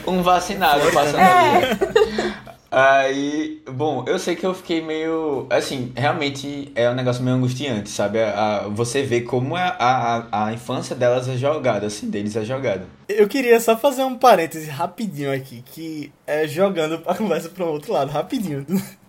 um 0.07 0.23
vacinado 0.23 0.91
passando 0.93 1.19
É. 1.19 1.57
ali. 1.57 2.35
Aí, 2.71 3.63
bom, 3.71 4.05
eu 4.09 4.19
sei 4.19 4.35
que 4.35 4.45
eu 4.45 4.53
fiquei 4.53 4.83
meio. 4.83 5.47
Assim, 5.49 5.93
realmente 5.97 6.71
é 6.75 6.91
um 6.91 6.95
negócio 6.95 7.23
meio 7.23 7.37
angustiante, 7.37 7.89
sabe? 7.89 8.21
A, 8.21 8.65
a- 8.65 8.69
você 8.69 9.03
vê 9.03 9.21
como 9.21 9.55
a, 9.57 9.69
a, 9.79 10.47
a 10.49 10.53
infância 10.53 10.95
delas 10.97 11.29
é 11.29 11.37
jogada, 11.37 11.87
assim, 11.87 12.11
deles 12.11 12.35
é 12.37 12.45
jogada. 12.45 12.87
Eu 13.09 13.29
queria 13.29 13.59
só 13.61 13.77
fazer 13.79 14.03
um 14.03 14.19
parêntese 14.19 14.69
rapidinho 14.69 15.33
aqui, 15.33 15.63
que 15.65 16.13
é 16.27 16.47
jogando 16.49 17.01
a 17.07 17.15
conversa 17.15 17.49
para 17.49 17.65
um 17.65 17.69
outro 17.69 17.93
lado, 17.93 18.11
rapidinho. 18.11 18.67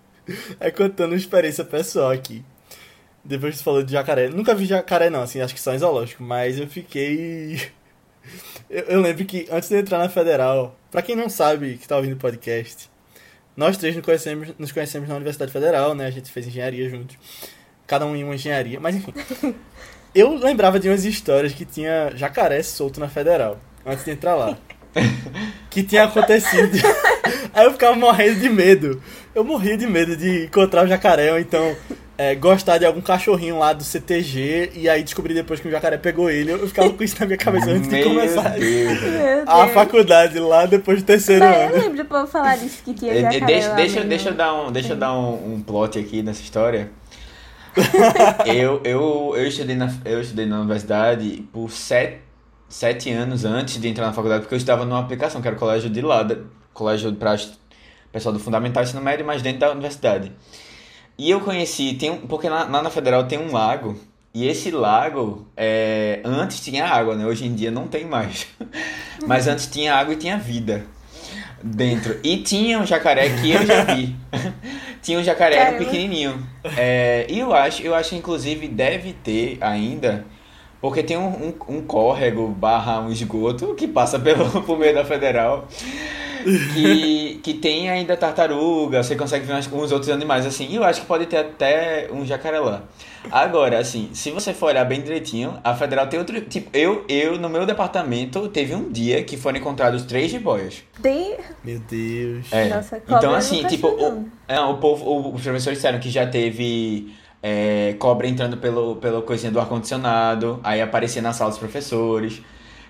É 0.60 0.70
contando 0.70 1.15
experiência 1.15 1.63
pessoal 1.63 2.12
aqui. 2.12 2.43
Depois 3.24 3.58
você 3.58 3.63
falou 3.63 3.82
de 3.82 3.93
jacaré. 3.93 4.28
Nunca 4.28 4.54
vi 4.54 4.65
jacaré 4.65 5.10
não, 5.10 5.22
assim, 5.22 5.39
acho 5.39 5.54
que 5.54 5.62
só 5.62 5.74
em 5.74 5.80
zoológico, 5.80 6.22
mas 6.22 6.60
eu 6.60 6.67
fiquei... 6.67 7.62
Eu, 8.70 8.84
eu 8.86 9.02
lembro 9.02 9.24
que 9.24 9.48
antes 9.50 9.70
de 9.70 9.78
entrar 9.78 10.00
na 10.00 10.10
Federal, 10.10 10.76
pra 10.91 11.02
quem 11.02 11.15
não 11.15 11.30
sabe 11.30 11.78
que 11.78 11.88
tá 11.88 11.96
ouvindo 11.96 12.17
podcast, 12.17 12.89
nós 13.58 13.76
três 13.76 13.96
nos 13.96 14.06
conhecemos, 14.06 14.50
nos 14.60 14.72
conhecemos 14.72 15.10
na 15.10 15.15
Universidade 15.15 15.52
Federal, 15.52 15.96
né? 15.96 16.06
A 16.06 16.12
gente 16.12 16.32
fez 16.32 16.46
engenharia 16.46 16.88
juntos. 16.88 17.17
Cada 17.88 18.06
um 18.06 18.15
em 18.15 18.24
uma 18.24 18.36
engenharia, 18.36 18.80
mas 18.80 18.96
enfim. 18.96 19.13
Eu 20.13 20.36
lembrava 20.36 20.80
de 20.80 20.88
umas 20.88 21.04
histórias 21.04 21.54
que 21.54 21.65
tinha 21.65 22.12
jacaré 22.15 22.62
solto 22.62 23.00
na 23.00 23.10
Federal, 23.10 23.60
antes 23.86 24.06
de 24.06 24.12
entrar 24.12 24.36
lá. 24.36 24.58
Que 25.70 25.84
tinha 25.84 26.06
acontecido. 26.06 26.76
Aí 27.54 27.65
eu 27.65 27.72
ficava 27.72 27.96
morrendo 27.96 28.39
de 28.39 28.50
medo. 28.50 29.02
Eu 29.36 29.43
morria 29.43 29.78
de 29.78 29.86
medo 29.86 30.17
de 30.17 30.46
encontrar 30.46 30.86
o 30.86 30.88
jacaré, 30.88 31.32
ou 31.32 31.38
então 31.38 31.76
é, 32.17 32.34
gostar 32.36 32.77
de 32.80 32.86
algum 32.86 32.99
cachorrinho 33.01 33.60
lá 33.60 33.73
do 33.73 33.84
CTG, 33.84 34.71
e 34.75 34.89
aí 34.89 35.03
descobri 35.03 35.34
depois 35.34 35.60
que 35.60 35.67
o 35.67 35.71
jacaré 35.71 35.97
pegou 35.97 36.30
ele. 36.30 36.51
Eu 36.51 36.67
ficava 36.67 36.89
com 36.91 37.03
isso 37.03 37.15
na 37.19 37.25
minha 37.27 37.38
cabeça 37.38 37.69
antes 37.69 37.88
de 37.89 38.03
começar 38.03 38.56
a 39.45 39.67
faculdade, 39.67 40.39
lá 40.39 40.65
depois 40.65 41.01
do 41.03 41.06
terceiro 41.06 41.45
Mas 41.45 41.56
eu 41.58 41.67
ano. 41.67 41.77
lembro 41.84 41.97
do 41.97 42.06
povo 42.06 42.25
falar 42.27 42.58
disso 42.58 42.82
que 42.84 42.93
tinha 42.93 43.13
Eh, 43.13 43.21
jacaré 43.21 43.45
Deixa, 43.45 43.69
lá 43.69 43.75
deixa, 43.75 44.03
deixa 44.03 44.30
eu 44.30 44.34
dar, 44.34 44.53
um, 44.53 44.71
deixa 44.71 44.93
eu 44.93 44.97
dar 44.97 45.13
um, 45.13 45.53
um 45.56 45.62
plot 45.62 45.99
aqui 45.99 46.23
nessa 46.23 46.41
história. 46.41 46.89
eu, 48.45 48.82
eu, 48.84 49.34
eu, 49.36 49.47
estudei 49.47 49.75
na, 49.75 49.93
eu 50.03 50.19
estudei 50.21 50.45
na 50.47 50.60
universidade 50.60 51.47
por 51.53 51.69
sete, 51.71 52.17
sete 52.67 53.12
anos 53.12 53.45
antes 53.45 53.80
de 53.80 53.88
entrar 53.88 54.08
na 54.08 54.13
faculdade, 54.13 54.41
porque 54.41 54.56
eu 54.56 54.58
estudava 54.58 54.84
numa 54.86 54.99
aplicação, 54.99 55.41
que 55.41 55.47
era 55.47 55.56
o 55.56 55.60
colégio 55.60 55.88
de 55.89 56.01
lá, 56.01 56.23
da- 56.23 56.38
colégio 56.73 57.13
para 57.13 57.38
pessoal 58.12 58.34
do 58.34 58.39
Fundamental 58.39 58.82
e 58.82 58.86
Ensino 58.86 59.01
Médio, 59.01 59.23
mas 59.25 59.41
dentro 59.43 59.60
da 59.60 59.71
universidade. 59.71 60.32
E 61.17 61.30
eu 61.30 61.41
conheci, 61.41 61.93
tem 61.93 62.12
um, 62.12 62.17
porque 62.17 62.47
lá, 62.47 62.63
lá 62.63 62.82
na 62.82 62.89
Federal 62.89 63.25
tem 63.25 63.39
um 63.39 63.51
lago, 63.51 63.99
e 64.34 64.47
esse 64.47 64.69
lago, 64.69 65.47
é, 65.58 66.21
antes 66.23 66.60
tinha 66.60 66.86
água, 66.86 67.15
né? 67.15 67.25
Hoje 67.25 67.45
em 67.45 67.56
dia 67.56 67.71
não 67.71 67.88
tem 67.88 68.06
mais. 68.06 68.47
Mas 69.25 69.47
antes 69.47 69.65
tinha 69.65 69.95
água 69.95 70.13
e 70.13 70.17
tinha 70.17 70.38
vida 70.38 70.86
dentro. 71.63 72.19
E 72.23 72.38
tinha 72.38 72.80
um 72.80 72.86
jacaré 72.86 73.30
que 73.30 73.51
eu 73.51 73.65
já 73.65 73.84
vi. 73.84 74.15
tinha 75.01 75.19
um 75.19 75.23
jacaré 75.23 75.56
era 75.56 75.65
Caramba. 75.71 75.86
pequenininho. 75.86 76.47
É, 76.77 77.25
e 77.30 77.39
eu 77.39 77.53
acho, 77.53 77.82
eu 77.82 77.95
acho 77.95 78.15
inclusive 78.15 78.67
deve 78.67 79.13
ter 79.13 79.58
ainda, 79.62 80.25
porque 80.80 81.01
tem 81.01 81.17
um, 81.17 81.47
um, 81.47 81.77
um 81.77 81.82
córrego 81.82 82.47
barra 82.47 82.99
um 82.99 83.12
esgoto 83.12 83.73
que 83.75 83.88
passa 83.88 84.19
pelo 84.19 84.45
por 84.63 84.77
meio 84.77 84.93
da 84.93 85.06
federal. 85.06 85.67
Que, 86.73 87.39
que 87.43 87.54
tem 87.56 87.89
ainda 87.89 88.15
tartaruga, 88.15 89.04
você 89.04 89.15
consegue 89.15 89.45
ver 89.45 89.54
uns, 89.56 89.91
outros 89.91 90.10
animais 90.10 90.45
assim. 90.45 90.67
E 90.69 90.76
eu 90.76 90.84
acho 90.84 91.02
que 91.02 91.08
pode 91.08 91.26
ter 91.26 91.38
até 91.38 92.10
um 92.12 92.26
jacaré 92.26 92.60
lá. 92.60 92.84
Agora, 93.32 93.80
assim, 93.80 94.10
se 94.13 94.32
você 94.32 94.54
for 94.54 94.67
olhar 94.67 94.86
bem 94.86 95.02
direitinho, 95.02 95.58
a 95.63 95.76
federal 95.76 96.08
tem 96.08 96.19
outro. 96.19 96.39
Tipo, 96.41 96.69
eu, 96.76 97.04
eu 97.10 97.38
no 97.38 97.50
meu 97.50 97.65
departamento, 97.65 98.47
teve 98.50 98.73
um 98.73 98.89
dia 98.89 99.23
que 99.23 99.36
foram 99.36 99.58
encontrados 99.58 100.04
três 100.04 100.32
jiboias. 100.32 100.84
Tem... 101.02 101.36
Meu 101.63 101.80
Deus. 101.80 102.47
É. 102.52 102.69
Nossa, 102.69 102.97
então, 102.97 103.32
eu 103.32 103.36
assim, 103.36 103.63
tipo, 103.65 103.88
o, 103.88 104.00
não. 104.02 104.26
é, 104.47 104.60
o 104.60 104.78
povo, 104.78 105.06
o- 105.06 105.36
os 105.36 105.41
professores 105.41 105.78
disseram 105.80 106.00
que 106.00 106.10
já 106.10 106.26
teve 106.26 107.13
é, 107.43 107.95
cobra 108.00 108.28
entrando 108.28 108.58
pelo, 108.58 108.95
pelo 108.95 109.21
coisinha 109.21 109.52
do 109.52 109.60
ar-condicionado, 109.60 110.60
aí 110.63 110.82
aparecia 110.82 111.21
na 111.21 111.34
sala 111.34 111.50
dos 111.50 111.60
professores. 111.60 112.41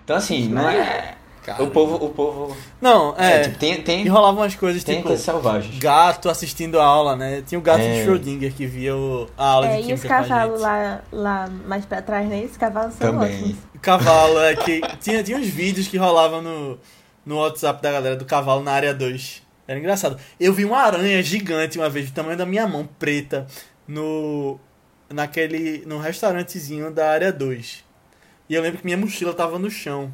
Então, 0.04 0.16
assim, 0.16 0.48
não 0.48 0.70
é. 0.70 1.16
Cara. 1.48 1.64
O 1.64 1.72
povo. 1.72 1.96
O 2.06 2.10
povo 2.10 2.58
Não, 2.82 3.16
é. 3.18 3.36
é, 3.36 3.40
tipo, 3.44 3.58
tem, 3.58 3.82
tem, 3.82 4.06
E 4.06 4.10
rolavam 4.10 4.42
umas 4.42 4.54
coisas 4.54 4.84
tem 4.84 4.98
tipo. 4.98 5.08
coisas 5.08 5.24
selvagens. 5.24 5.80
Gato 5.80 6.30
assistindo 6.30 6.78
a 6.78 6.84
aula, 6.84 7.16
né? 7.16 7.42
Tinha 7.48 7.58
o 7.58 7.62
gato 7.62 7.80
É. 7.80 7.94
de 7.94 8.06
Schrödinger 8.06 8.54
que 8.54 8.66
via 8.66 8.94
o- 8.94 9.30
a 9.38 9.46
aula 9.52 9.68
É, 9.68 9.82
de 9.82 9.90
e 9.90 9.94
os 9.94 10.04
cavalos 10.04 10.60
lá, 10.60 11.02
lá 11.10 11.48
mais 11.66 11.86
pra 11.86 12.02
trás, 12.02 12.28
né? 12.28 12.42
Os 12.44 12.58
cavalos 12.58 12.96
são 12.96 13.14
Também. 13.14 13.34
ótimos. 13.34 13.56
Cavalo, 13.82 14.40
é 14.42 14.56
que 14.58 14.82
tinha, 15.00 15.24
tinha 15.24 15.38
uns 15.38 15.48
vídeos 15.48 15.88
que 15.88 15.96
rolavam 15.96 16.42
no, 16.42 16.78
no 17.26 17.38
WhatsApp 17.38 17.82
da 17.82 17.94
galera 17.94 18.18
do 18.18 18.26
cavalo 18.26 18.62
na 18.62 18.74
área 18.74 18.94
2. 18.94 19.42
Era 19.66 19.80
engraçado. 19.80 20.18
Eu 20.38 20.54
vi 20.54 20.66
uma 20.66 20.80
aranha 20.80 21.24
gigante 21.24 21.78
uma 21.80 21.90
vez, 21.90 22.10
do 22.10 22.14
tamanho 22.14 22.38
da 22.38 22.46
minha 22.46 22.68
mão, 22.68 22.90
preta, 23.00 23.48
no. 23.88 24.60
naquele. 25.10 25.84
no 25.86 25.98
restaurantezinho 25.98 26.92
da 26.92 27.10
área 27.10 27.32
2. 27.32 27.86
E 28.50 28.54
eu 28.56 28.62
lembro 28.62 28.80
que 28.80 28.86
minha 28.86 28.98
mochila 28.98 29.34
tava 29.34 29.58
no 29.58 29.70
chão. 29.72 30.12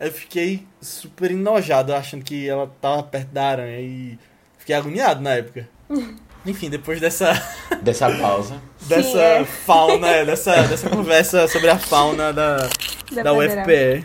Eu 0.00 0.10
fiquei 0.10 0.66
super 0.80 1.30
enojado, 1.30 1.94
achando 1.94 2.24
que 2.24 2.48
ela 2.48 2.72
tava 2.80 3.02
perto 3.02 3.28
da 3.28 3.48
aranha 3.48 3.80
e 3.80 4.18
fiquei 4.58 4.74
agoniado 4.74 5.20
na 5.20 5.34
época. 5.34 5.68
Enfim, 6.46 6.70
depois 6.70 6.98
dessa. 6.98 7.32
Dessa 7.82 8.10
pausa. 8.16 8.54
dessa 8.88 9.02
Sim, 9.02 9.18
é. 9.18 9.44
fauna, 9.44 10.08
é, 10.08 10.24
dessa, 10.24 10.62
dessa 10.62 10.88
conversa 10.88 11.46
sobre 11.48 11.68
a 11.68 11.78
fauna 11.78 12.32
da, 12.32 12.56
da. 13.22 13.32
UFPE. 13.32 14.04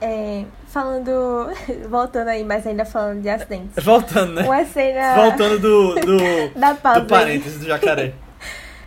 É, 0.00 0.44
falando. 0.68 1.50
Voltando 1.88 2.28
aí, 2.28 2.44
mas 2.44 2.66
ainda 2.66 2.84
falando 2.84 3.22
de 3.22 3.28
acidentes. 3.28 3.82
Voltando, 3.82 4.34
né? 4.34 4.42
Uma 4.42 4.64
cena. 4.64 5.14
Voltando 5.14 5.58
do, 5.58 5.94
do, 5.94 6.18
Da 6.58 6.74
pausa. 6.74 7.00
do 7.00 7.06
parênteses 7.06 7.60
do 7.60 7.66
jacaré. 7.66 8.12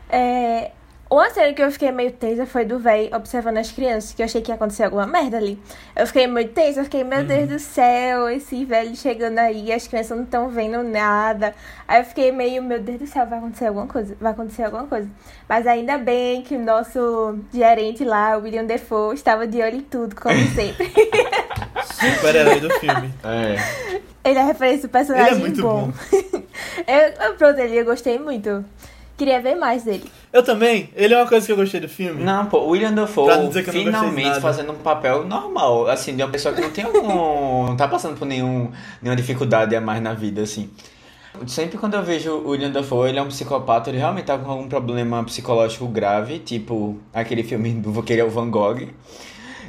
É, 0.09 0.71
uma 1.09 1.29
cena 1.29 1.53
que 1.53 1.61
eu 1.61 1.71
fiquei 1.71 1.91
meio 1.91 2.11
tensa 2.11 2.45
foi 2.45 2.65
do 2.65 2.79
véi 2.79 3.09
observando 3.13 3.57
as 3.57 3.71
crianças, 3.71 4.13
que 4.13 4.21
eu 4.21 4.25
achei 4.25 4.41
que 4.41 4.51
ia 4.51 4.55
acontecer 4.55 4.83
alguma 4.83 5.07
merda 5.07 5.37
ali. 5.37 5.59
Eu 5.95 6.05
fiquei 6.05 6.27
muito 6.27 6.53
tensa, 6.53 6.81
eu 6.81 6.83
fiquei, 6.83 7.03
meu 7.03 7.23
Deus 7.23 7.49
do 7.49 7.59
céu, 7.59 8.29
esse 8.29 8.65
velho 8.65 8.95
chegando 8.95 9.39
aí, 9.39 9.71
as 9.71 9.87
crianças 9.87 10.17
não 10.17 10.23
estão 10.25 10.49
vendo 10.49 10.83
nada. 10.83 11.53
Aí 11.87 12.01
eu 12.01 12.05
fiquei 12.05 12.31
meio, 12.31 12.61
meu 12.61 12.79
Deus 12.79 12.99
do 12.99 13.07
céu, 13.07 13.25
vai 13.25 13.39
acontecer 13.39 13.67
alguma 13.67 13.87
coisa, 13.87 14.15
vai 14.19 14.31
acontecer 14.31 14.63
alguma 14.63 14.87
coisa. 14.87 15.09
Mas 15.47 15.65
ainda 15.65 15.97
bem 15.97 16.41
que 16.41 16.55
o 16.55 16.59
nosso 16.59 17.39
gerente 17.53 18.03
lá, 18.03 18.37
o 18.37 18.41
William 18.41 18.65
Defoe, 18.65 19.15
estava 19.15 19.47
de 19.47 19.61
olho 19.61 19.77
em 19.77 19.81
tudo, 19.81 20.15
como 20.15 20.35
sempre. 20.53 20.91
Super-herói 21.93 22.59
do 22.59 22.69
filme. 22.79 23.13
É. 23.23 23.97
Ele 24.29 24.39
é 24.39 24.43
referência 24.43 24.87
do 24.87 24.91
personagem 24.91 25.27
Ele 25.27 25.35
é 25.35 25.39
muito 25.39 25.61
bom. 25.61 25.91
eu, 26.85 27.23
eu, 27.27 27.35
pronto, 27.35 27.59
ele, 27.59 27.77
eu 27.77 27.85
gostei 27.85 28.19
muito. 28.19 28.63
Queria 29.17 29.41
ver 29.41 29.55
mais 29.55 29.83
dele. 29.83 30.03
Eu 30.31 30.43
também. 30.43 30.91
Ele 30.95 31.13
é 31.13 31.17
uma 31.17 31.27
coisa 31.27 31.43
que 31.43 31.51
eu 31.51 31.55
gostei 31.55 31.79
do 31.79 31.89
filme. 31.89 32.23
Não, 32.23 32.45
pô, 32.45 32.59
o 32.59 32.69
William 32.69 32.93
Dafoe 32.93 33.31
finalmente 33.63 34.39
fazendo 34.39 34.71
um 34.71 34.75
papel 34.75 35.25
normal, 35.25 35.87
assim, 35.87 36.15
de 36.15 36.21
uma 36.21 36.29
pessoa 36.29 36.53
que 36.53 36.61
não 36.61 36.69
tem 36.69 36.83
algum. 36.83 37.65
não 37.67 37.75
tá 37.75 37.87
passando 37.87 38.15
por 38.15 38.25
nenhum, 38.25 38.71
nenhuma 39.01 39.15
dificuldade 39.15 39.75
a 39.75 39.81
mais 39.81 40.01
na 40.03 40.13
vida, 40.13 40.43
assim. 40.43 40.69
Sempre 41.47 41.77
quando 41.77 41.95
eu 41.95 42.03
vejo 42.03 42.31
o 42.31 42.49
William 42.49 42.69
Dafoe, 42.71 43.09
ele 43.09 43.19
é 43.19 43.21
um 43.21 43.27
psicopata, 43.27 43.89
ele 43.89 43.97
realmente 43.97 44.25
tá 44.25 44.37
com 44.37 44.51
algum 44.51 44.67
problema 44.67 45.23
psicológico 45.23 45.87
grave, 45.87 46.39
tipo 46.39 46.97
aquele 47.13 47.43
filme 47.43 47.73
do 47.73 48.03
que 48.03 48.13
ele 48.13 48.21
é 48.21 48.25
o 48.25 48.29
Van 48.29 48.49
Gogh. 48.49 48.87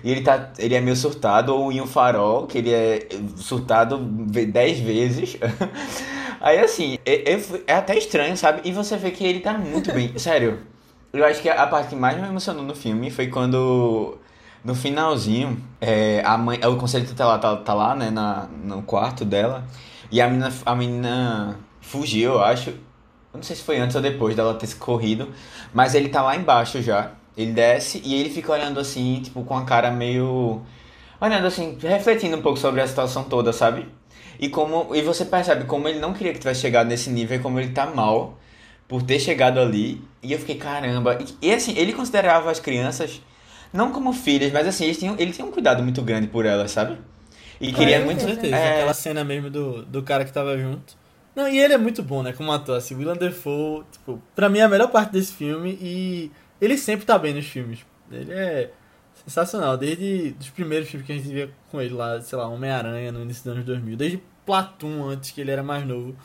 E 0.04 0.10
ele, 0.10 0.20
tá, 0.20 0.50
ele 0.58 0.74
é 0.74 0.80
meio 0.80 0.96
surtado, 0.96 1.54
ou 1.54 1.72
em 1.72 1.80
um 1.80 1.86
farol, 1.86 2.46
que 2.46 2.58
ele 2.58 2.72
é 2.72 3.08
surtado 3.36 3.98
dez 3.98 4.78
vezes. 4.78 5.36
Aí 6.40 6.58
assim, 6.58 6.98
é, 7.04 7.32
é- 7.34 7.40
é 7.66 7.74
até 7.74 7.96
estranho, 7.96 8.36
sabe? 8.36 8.60
E 8.64 8.72
você 8.72 8.96
vê 8.96 9.10
que 9.10 9.24
ele 9.24 9.40
tá 9.40 9.54
muito 9.58 9.92
bem. 9.92 10.12
Sério, 10.18 10.60
eu 11.12 11.24
acho 11.24 11.40
que 11.42 11.48
a 11.48 11.66
parte 11.66 11.90
que 11.90 11.96
mais 11.96 12.16
me 12.20 12.26
emocionou 12.26 12.62
no 12.64 12.74
filme 12.74 13.10
foi 13.10 13.28
quando, 13.28 14.18
no 14.64 14.74
finalzinho, 14.74 15.60
é, 15.80 16.22
a 16.24 16.36
mãe, 16.38 16.58
o 16.64 16.76
conselho 16.76 17.06
tutelar 17.06 17.40
tá, 17.40 17.56
tá 17.56 17.74
lá, 17.74 17.94
né, 17.94 18.10
na, 18.10 18.46
no 18.62 18.82
quarto 18.82 19.24
dela, 19.24 19.64
e 20.10 20.20
a 20.20 20.28
menina, 20.28 20.52
a 20.64 20.74
menina 20.74 21.58
fugiu, 21.80 22.34
eu 22.34 22.42
acho. 22.42 22.70
Eu 22.70 23.36
não 23.38 23.42
sei 23.42 23.56
se 23.56 23.62
foi 23.62 23.78
antes 23.78 23.94
ou 23.94 24.02
depois 24.02 24.34
dela 24.34 24.54
ter 24.54 24.74
corrido, 24.76 25.32
mas 25.72 25.94
ele 25.94 26.08
tá 26.08 26.22
lá 26.22 26.34
embaixo 26.36 26.80
já. 26.82 27.12
Ele 27.36 27.52
desce 27.52 28.00
e 28.04 28.14
ele 28.14 28.30
fica 28.30 28.52
olhando 28.52 28.80
assim, 28.80 29.20
tipo, 29.22 29.44
com 29.44 29.56
a 29.56 29.64
cara 29.64 29.90
meio. 29.90 30.62
Olhando 31.20 31.46
assim, 31.46 31.76
refletindo 31.80 32.36
um 32.36 32.42
pouco 32.42 32.58
sobre 32.58 32.80
a 32.80 32.86
situação 32.86 33.24
toda, 33.24 33.52
sabe? 33.52 33.86
E 34.38 34.48
como 34.48 34.94
e 34.94 35.02
você 35.02 35.24
percebe 35.24 35.64
como 35.64 35.88
ele 35.88 35.98
não 35.98 36.12
queria 36.12 36.32
que 36.32 36.38
tivesse 36.38 36.60
chegado 36.60 36.86
nesse 36.86 37.10
nível 37.10 37.36
e 37.38 37.40
como 37.40 37.58
ele 37.58 37.70
tá 37.72 37.86
mal 37.86 38.38
por 38.86 39.02
ter 39.02 39.18
chegado 39.18 39.58
ali. 39.60 40.02
E 40.22 40.32
eu 40.32 40.38
fiquei, 40.38 40.56
caramba. 40.56 41.18
E, 41.40 41.48
e, 41.48 41.52
assim, 41.54 41.76
ele 41.76 41.92
considerava 41.92 42.50
as 42.50 42.58
crianças 42.60 43.20
não 43.72 43.92
como 43.92 44.12
filhas, 44.12 44.50
mas 44.52 44.66
assim, 44.66 44.84
eles 44.84 44.98
tinham, 44.98 45.14
ele 45.18 45.32
tinha 45.32 45.46
um 45.46 45.50
cuidado 45.50 45.82
muito 45.82 46.00
grande 46.02 46.26
por 46.26 46.46
elas, 46.46 46.70
sabe? 46.70 46.96
E 47.60 47.72
queria 47.72 47.96
É, 47.96 48.04
muito. 48.04 48.20
Com 48.20 48.28
certeza. 48.28 48.56
é, 48.56 48.74
Aquela 48.76 48.94
cena 48.94 49.24
mesmo 49.24 49.50
do, 49.50 49.84
do 49.84 50.02
cara 50.02 50.24
que 50.24 50.32
tava 50.32 50.56
junto. 50.56 50.96
Não, 51.34 51.48
e 51.48 51.58
ele 51.58 51.74
é 51.74 51.78
muito 51.78 52.02
bom, 52.02 52.22
né? 52.22 52.32
Como 52.32 52.50
ator. 52.50 52.76
Assim, 52.78 52.94
Willem 52.94 53.16
Dafoe, 53.16 53.84
tipo, 53.92 54.22
pra 54.34 54.48
mim 54.48 54.58
é 54.60 54.62
a 54.62 54.68
melhor 54.68 54.88
parte 54.90 55.12
desse 55.12 55.32
filme 55.32 55.78
e 55.80 56.30
ele 56.60 56.76
sempre 56.78 57.04
tá 57.04 57.18
bem 57.18 57.34
nos 57.34 57.46
filmes. 57.46 57.80
Ele 58.10 58.32
é 58.32 58.70
sensacional. 59.24 59.76
Desde 59.76 60.34
os 60.40 60.50
primeiros 60.50 60.88
filmes 60.88 61.06
que 61.06 61.12
a 61.12 61.16
gente 61.16 61.28
via 61.28 61.50
com 61.70 61.80
ele 61.80 61.94
lá, 61.94 62.20
sei 62.20 62.38
lá, 62.38 62.48
Homem-Aranha 62.48 63.12
no 63.12 63.22
início 63.22 63.44
dos 63.44 63.52
anos 63.52 63.64
2000. 63.64 63.96
Desde 63.96 64.22
Platoon, 64.48 65.06
antes 65.10 65.30
que 65.30 65.42
ele 65.42 65.50
era 65.50 65.62
mais 65.62 65.86
novo. 65.86 66.16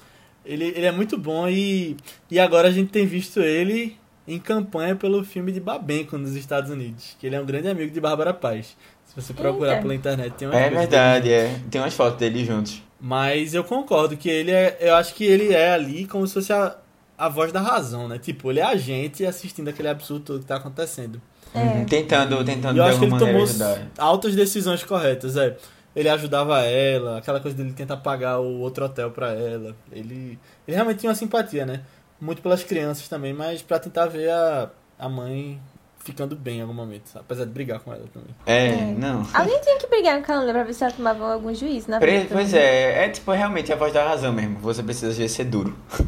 Ele, 0.46 0.66
ele 0.76 0.86
é 0.86 0.92
muito 0.94 1.18
bom 1.18 1.48
e, 1.50 1.98
e 2.32 2.40
agora 2.40 2.70
a 2.70 2.72
gente 2.72 2.90
tem 2.90 3.06
visto 3.06 3.42
ele 3.42 3.98
em 4.26 4.40
campanha 4.40 4.96
pelo 4.96 5.24
filme 5.26 5.52
de 5.52 5.60
Babenco 5.60 6.18
nos 6.18 6.34
Estados 6.36 6.70
Unidos. 6.72 7.18
Que 7.20 7.28
ele 7.28 7.36
é 7.36 7.42
um 7.42 7.46
grande 7.46 7.68
amigo 7.68 7.92
de 7.92 8.00
Bárbara 8.00 8.34
Paz. 8.34 8.78
Se 9.06 9.14
você 9.22 9.34
procurar 9.34 9.72
Eita. 9.74 9.82
pela 9.82 9.94
internet, 9.96 10.34
tem 10.36 10.48
umas 10.48 10.58
é 10.58 10.70
verdade, 10.70 11.28
dele. 11.30 11.36
é. 11.56 11.60
Tem 11.70 11.82
umas 11.82 11.94
fotos 11.94 12.18
dele 12.18 12.46
juntos. 12.46 12.82
Mas 13.00 13.54
eu 13.54 13.64
concordo 13.66 14.16
que 14.16 14.30
ele 14.30 14.52
é. 14.52 14.78
Eu 14.80 14.96
acho 14.96 15.14
que 15.14 15.26
ele 15.26 15.54
é 15.54 15.72
ali 15.74 16.06
como 16.08 16.26
se 16.26 16.34
fosse 16.34 16.54
a, 16.54 16.78
a 17.18 17.28
voz 17.28 17.52
da 17.52 17.60
razão, 17.60 18.08
né? 18.08 18.18
Tipo, 18.18 18.50
ele 18.50 18.62
é 18.62 18.64
a 18.64 18.78
gente 18.78 19.26
assistindo 19.26 19.68
aquele 19.68 19.90
absurdo 19.90 20.24
todo 20.24 20.40
que 20.40 20.46
tá 20.46 20.56
acontecendo. 20.56 21.22
Uhum, 21.54 21.86
Tentando, 21.86 22.44
tentando 22.44 22.76
E 22.78 22.80
eu 22.80 22.84
de 22.86 22.90
acho 22.90 23.00
que 23.00 23.06
ele 23.06 23.20
tomou 23.20 23.44
ajudar. 23.44 23.88
altas 23.98 24.34
decisões 24.36 24.84
corretas, 24.84 25.36
é. 25.38 25.56
Ele 25.96 26.10
ajudava 26.10 26.60
ela, 26.62 27.20
aquela 27.20 27.40
coisa 27.40 27.56
dele 27.56 27.72
tentar 27.74 27.98
pagar 27.98 28.40
o 28.40 28.60
outro 28.60 28.86
hotel 28.86 29.12
pra 29.12 29.32
ela. 29.34 29.76
Ele, 29.92 30.40
ele 30.68 30.76
realmente 30.76 31.00
tinha 31.00 31.10
uma 31.10 31.16
simpatia, 31.16 31.66
né? 31.66 31.82
Muito 32.20 32.42
pelas 32.42 32.64
crianças 32.64 33.08
também, 33.08 33.34
mas 33.34 33.62
pra 33.62 33.78
tentar 33.80 34.08
ver 34.08 34.30
a, 34.32 34.70
a 34.98 35.08
mãe 35.10 35.62
ficando 36.00 36.36
bem 36.36 36.58
em 36.58 36.62
algum 36.62 36.74
momento, 36.74 37.12
apesar 37.16 37.46
de 37.46 37.52
brigar 37.52 37.80
com 37.80 37.94
ela 37.94 38.04
também. 38.14 38.36
É, 38.46 38.68
É. 38.70 38.76
não. 38.98 39.26
Alguém 39.34 39.60
tinha 39.62 39.78
que 39.78 39.88
brigar 39.88 40.16
com 40.18 40.24
a 40.24 40.26
Calanda 40.26 40.52
pra 40.52 40.64
ver 40.64 40.74
se 40.74 40.84
ela 40.84 40.92
tomava 40.94 41.34
algum 41.34 41.54
juízo 41.54 41.90
na 41.90 42.00
Pre-. 42.00 42.28
Pois 42.30 42.50
também. 42.52 42.66
é, 42.66 43.06
é 43.06 43.10
tipo 43.10 43.32
realmente 43.32 43.72
a 43.72 43.76
voz 43.76 43.94
da 43.94 44.06
razão 44.08 44.34
mesmo. 44.34 44.58
Você 44.60 44.82
precisa 44.84 45.10
às 45.12 45.18
vezes 45.18 45.36
ser 45.36 45.46
duro. 45.46 45.76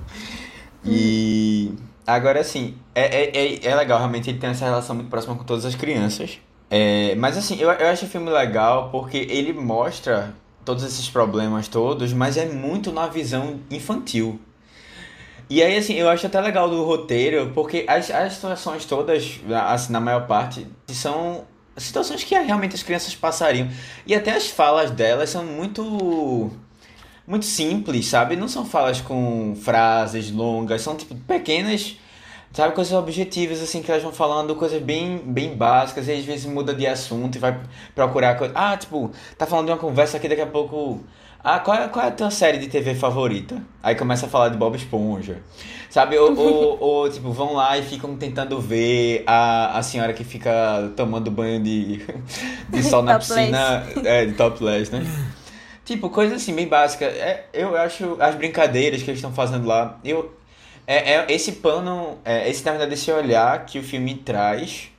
E 0.87 1.73
agora 2.05 2.39
assim, 2.39 2.77
é, 2.93 3.23
é, 3.23 3.37
é, 3.55 3.65
é 3.65 3.75
legal 3.75 3.97
realmente 3.97 4.29
ele 4.29 4.37
tem 4.37 4.51
essa 4.51 4.65
relação 4.65 4.95
muito 4.95 5.09
próxima 5.09 5.35
com 5.35 5.43
todas 5.43 5.65
as 5.65 5.73
crianças. 5.75 6.39
É, 6.69 7.15
mas 7.15 7.37
assim, 7.37 7.59
eu, 7.59 7.71
eu 7.71 7.87
acho 7.87 8.05
o 8.05 8.09
filme 8.09 8.29
legal 8.29 8.89
porque 8.89 9.17
ele 9.17 9.53
mostra 9.53 10.33
todos 10.63 10.83
esses 10.83 11.07
problemas 11.07 11.67
todos, 11.67 12.11
mas 12.11 12.37
é 12.37 12.45
muito 12.47 12.91
na 12.91 13.07
visão 13.07 13.59
infantil. 13.69 14.39
E 15.47 15.61
aí, 15.61 15.77
assim, 15.77 15.93
eu 15.93 16.09
acho 16.09 16.25
até 16.25 16.41
legal 16.41 16.67
do 16.67 16.83
roteiro, 16.83 17.51
porque 17.53 17.85
as, 17.87 18.09
as 18.09 18.33
situações 18.33 18.83
todas, 18.85 19.39
assim, 19.67 19.93
na 19.93 19.99
maior 19.99 20.25
parte, 20.25 20.65
são 20.87 21.45
situações 21.77 22.23
que 22.23 22.35
realmente 22.35 22.75
as 22.75 22.81
crianças 22.81 23.15
passariam. 23.15 23.69
E 24.07 24.15
até 24.15 24.31
as 24.31 24.47
falas 24.49 24.89
delas 24.89 25.29
são 25.29 25.45
muito. 25.45 26.51
muito 27.27 27.45
simples, 27.45 28.07
sabe? 28.07 28.35
Não 28.35 28.47
são 28.47 28.65
falas 28.65 29.01
com 29.01 29.55
frases 29.61 30.31
longas, 30.31 30.81
são 30.81 30.95
tipo 30.95 31.15
pequenas. 31.15 31.97
Sabe, 32.55 32.73
coisas 32.73 32.93
objetivas, 32.93 33.61
assim, 33.61 33.81
que 33.81 33.91
elas 33.91 34.01
vão 34.01 34.13
falando, 34.13 34.55
coisas 34.55 34.81
bem, 34.81 35.17
bem 35.17 35.57
básicas, 35.57 36.07
e 36.07 36.13
às 36.13 36.23
vezes 36.23 36.45
muda 36.45 36.73
de 36.73 36.87
assunto 36.87 37.35
e 37.35 37.37
vai 37.37 37.59
procurar 37.93 38.35
coisa. 38.35 38.53
Ah, 38.55 38.77
tipo, 38.77 39.11
tá 39.37 39.45
falando 39.45 39.65
de 39.65 39.73
uma 39.73 39.77
conversa 39.77 40.15
aqui 40.15 40.29
daqui 40.29 40.39
a 40.39 40.47
pouco. 40.47 41.03
Ah, 41.43 41.59
qual 41.59 41.75
é, 41.75 41.89
qual 41.89 42.05
é 42.05 42.07
a 42.07 42.11
tua 42.11 42.31
série 42.31 42.57
de 42.57 42.67
TV 42.69 42.95
favorita? 42.95 43.61
Aí 43.83 43.93
começa 43.93 44.25
a 44.25 44.29
falar 44.29 44.47
de 44.47 44.57
Bob 44.57 44.73
Esponja. 44.73 45.41
Sabe? 45.89 46.17
Ou, 46.17 46.33
ou, 46.33 46.77
ou, 46.79 47.09
tipo, 47.09 47.29
vão 47.33 47.55
lá 47.55 47.77
e 47.77 47.83
ficam 47.83 48.15
tentando 48.15 48.57
ver 48.61 49.25
a, 49.27 49.77
a 49.77 49.83
senhora 49.83 50.13
que 50.13 50.23
fica 50.23 50.93
tomando 50.95 51.29
banho 51.29 51.61
de, 51.61 52.05
de 52.69 52.83
sol 52.83 53.03
na 53.03 53.19
piscina. 53.19 53.85
É, 54.05 54.27
de 54.27 54.31
topless, 54.31 54.93
né? 54.93 55.05
Tipo, 55.83 56.09
coisa 56.09 56.35
assim, 56.35 56.55
bem 56.55 56.69
básica. 56.69 57.03
É, 57.03 57.47
eu 57.51 57.75
acho 57.75 58.15
as 58.17 58.33
brincadeiras 58.33 59.03
que 59.03 59.11
eles 59.11 59.17
estão 59.17 59.33
fazendo 59.33 59.67
lá. 59.67 59.99
Eu, 60.05 60.33
é, 60.87 61.13
é 61.15 61.25
esse 61.31 61.53
pano, 61.53 62.17
é, 62.25 62.49
esse, 62.49 62.63
na 62.65 62.71
verdade, 62.71 62.93
esse 62.93 63.11
olhar 63.11 63.65
que 63.65 63.79
o 63.79 63.83
filme 63.83 64.15
traz 64.15 64.89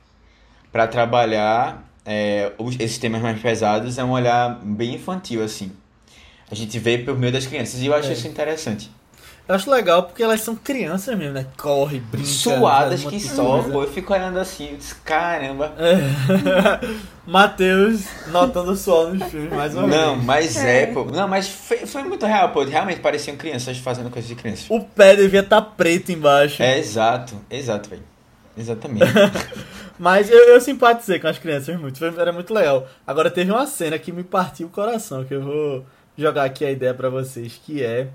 pra 0.71 0.87
trabalhar 0.87 1.83
é, 2.05 2.53
os- 2.57 2.79
esses 2.79 2.97
temas 2.97 3.21
mais 3.21 3.41
pesados 3.41 3.97
é 3.97 4.03
um 4.03 4.11
olhar 4.11 4.59
bem 4.63 4.95
infantil, 4.95 5.43
assim. 5.43 5.71
A 6.49 6.55
gente 6.55 6.79
vê 6.79 6.97
por 6.97 7.17
meio 7.17 7.33
das 7.33 7.45
crianças. 7.45 7.81
E 7.81 7.87
eu 7.87 7.93
acho 7.93 8.09
É. 8.09 8.13
isso 8.13 8.27
interessante. 8.27 8.89
Eu 9.47 9.55
acho 9.55 9.71
legal 9.71 10.03
porque 10.03 10.21
elas 10.21 10.41
são 10.41 10.55
crianças 10.55 11.17
mesmo, 11.17 11.33
né? 11.33 11.45
Corre, 11.57 11.99
brinca. 12.01 12.27
Suadas 12.27 13.05
que 13.05 13.17
só, 13.19 13.63
pô. 13.63 13.83
Eu 13.83 13.89
fico 13.91 14.13
olhando 14.13 14.37
assim, 14.39 14.71
eu 14.71 14.77
disse, 14.77 14.95
caramba. 14.95 15.73
É. 15.77 15.97
Matheus 17.25 18.03
notando 18.27 18.71
o 18.71 18.75
suor 18.75 19.13
nos 19.13 19.29
filmes, 19.29 19.51
mais 19.51 19.73
uma 19.75 19.87
Não, 19.87 20.13
vez. 20.15 20.25
mas 20.25 20.57
é, 20.57 20.83
É. 20.83 20.85
pô. 20.87 21.05
Não, 21.05 21.27
mas 21.27 21.47
foi, 21.47 21.77
foi 21.85 22.03
muito 22.03 22.25
real, 22.25 22.49
pô. 22.49 22.63
Realmente 22.63 22.99
pareciam 22.99 23.35
crianças 23.37 23.77
fazendo 23.77 24.09
coisas 24.09 24.27
de 24.27 24.35
crianças. 24.35 24.65
O 24.69 24.81
pé 24.81 25.15
devia 25.15 25.39
estar 25.41 25.61
preto 25.61 26.11
embaixo. 26.11 26.61
É 26.61 26.77
exato, 26.77 27.35
exato, 27.49 27.89
velho. 27.89 28.03
Exatamente. 28.57 29.05
Mas 29.99 30.29
eu, 30.29 30.37
eu 30.49 30.61
simpatizei 30.61 31.19
com 31.19 31.27
as 31.27 31.39
crianças 31.39 31.79
muito, 31.79 31.97
foi- 31.99 32.13
era 32.19 32.31
muito 32.31 32.53
legal. 32.53 32.87
Agora 33.05 33.31
teve 33.31 33.51
uma 33.51 33.65
cena 33.65 33.97
que 33.97 34.11
me 34.11 34.23
partiu 34.23 34.67
o 34.67 34.69
coração, 34.69 35.23
que 35.23 35.33
eu 35.33 35.41
vou 35.41 35.85
jogar 36.17 36.43
aqui 36.43 36.63
a 36.65 36.71
ideia 36.71 36.93
pra 36.93 37.09
vocês, 37.09 37.59
que 37.65 37.83
é 37.83 38.07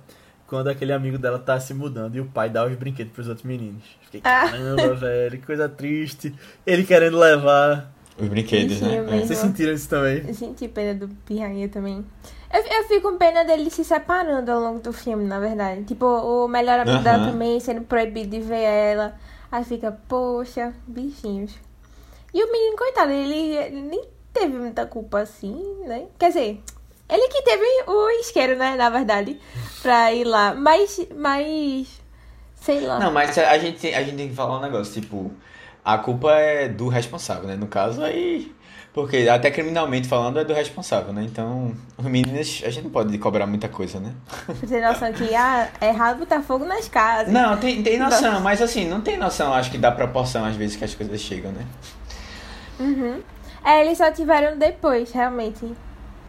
quando 0.52 0.68
aquele 0.68 0.92
amigo 0.92 1.16
dela 1.16 1.38
tá 1.38 1.58
se 1.58 1.72
mudando 1.72 2.14
e 2.14 2.20
o 2.20 2.26
pai 2.26 2.50
dá 2.50 2.66
os 2.66 2.74
brinquedos 2.76 3.10
pros 3.14 3.26
outros 3.26 3.46
meninos. 3.46 3.82
Fiquei, 4.02 4.20
Ah. 4.22 4.50
caramba, 4.50 4.92
velho, 5.00 5.38
que 5.38 5.46
coisa 5.46 5.66
triste. 5.66 6.34
Ele 6.66 6.84
querendo 6.84 7.18
levar. 7.18 7.90
Os 8.18 8.28
brinquedos, 8.28 8.78
né? 8.82 9.00
Bichinho 9.00 9.14
É. 9.22 9.26
Vocês 9.26 9.38
sentiram 9.38 9.72
isso 9.72 9.88
também? 9.88 10.22
Eu 10.28 10.34
senti 10.34 10.68
pena 10.68 10.94
do 10.94 11.08
Pirrainha 11.24 11.70
também. 11.70 12.04
Eu, 12.52 12.60
eu 12.60 12.84
fico 12.86 13.10
com 13.10 13.16
pena 13.16 13.42
dele 13.46 13.70
se 13.70 13.82
separando 13.82 14.52
ao 14.52 14.60
longo 14.60 14.80
do 14.80 14.92
filme, 14.92 15.24
na 15.24 15.40
verdade. 15.40 15.84
Tipo, 15.84 16.04
o 16.04 16.46
melhor 16.46 16.80
amigo 16.80 17.02
dela 17.02 17.30
também 17.30 17.58
sendo 17.58 17.80
proibido 17.80 18.28
de 18.28 18.40
ver 18.40 18.60
ela. 18.60 19.14
Aí 19.50 19.64
fica, 19.64 19.90
poxa, 20.06 20.74
bichinhos. 20.86 21.54
E 22.34 22.44
o 22.44 22.52
menino, 22.52 22.76
coitado, 22.76 23.10
ele, 23.10 23.56
ele 23.56 23.80
nem 23.80 24.04
teve 24.34 24.58
muita 24.58 24.84
culpa 24.84 25.20
assim, 25.20 25.78
né? 25.86 26.04
Quer 26.18 26.28
dizer, 26.28 26.62
ele 27.12 27.28
que 27.28 27.42
teve 27.42 27.64
o 27.86 28.10
isqueiro, 28.20 28.56
né, 28.56 28.74
na 28.76 28.88
verdade, 28.90 29.38
pra 29.82 30.12
ir 30.12 30.24
lá. 30.24 30.54
Mas, 30.54 31.00
mas, 31.16 31.88
sei 32.60 32.80
lá. 32.80 32.98
Não, 32.98 33.12
mas 33.12 33.36
a 33.38 33.58
gente, 33.58 33.78
tem- 33.80 33.94
a 33.94 34.02
gente 34.02 34.16
tem 34.16 34.28
que 34.28 34.34
falar 34.34 34.58
um 34.58 34.62
negócio, 34.62 35.00
tipo, 35.00 35.30
a 35.84 35.98
culpa 35.98 36.32
é 36.32 36.68
do 36.68 36.88
responsável, 36.88 37.44
né? 37.44 37.56
No 37.56 37.66
caso, 37.66 38.02
aí. 38.02 38.52
Porque 38.94 39.26
até 39.26 39.50
criminalmente 39.50 40.06
falando 40.06 40.38
é 40.38 40.44
do 40.44 40.52
responsável, 40.52 41.14
né? 41.14 41.22
Então, 41.24 41.74
os 41.96 42.04
meninos, 42.04 42.62
a 42.62 42.68
gente 42.68 42.84
não 42.84 42.90
pode 42.90 43.16
cobrar 43.16 43.46
muita 43.46 43.66
coisa, 43.66 43.98
né? 43.98 44.12
Pra 44.44 44.68
ter 44.68 44.82
noção 44.86 45.10
que, 45.14 45.34
ah, 45.34 45.66
é 45.80 45.88
errado 45.88 46.18
botar 46.18 46.42
fogo 46.42 46.66
nas 46.66 46.88
casas. 46.88 47.32
Não, 47.32 47.56
tem, 47.56 47.82
tem 47.82 47.98
noção, 47.98 48.38
mas 48.42 48.60
assim, 48.60 48.86
não 48.86 49.00
tem 49.00 49.16
noção, 49.16 49.54
acho 49.54 49.70
que 49.70 49.78
da 49.78 49.90
proporção 49.90 50.44
às 50.44 50.56
vezes 50.56 50.76
que 50.76 50.84
as 50.84 50.94
coisas 50.94 51.18
chegam, 51.22 51.52
né? 51.52 51.64
Uhum. 52.78 53.22
É, 53.64 53.80
eles 53.80 53.96
só 53.96 54.10
tiveram 54.12 54.58
depois, 54.58 55.10
realmente. 55.12 55.72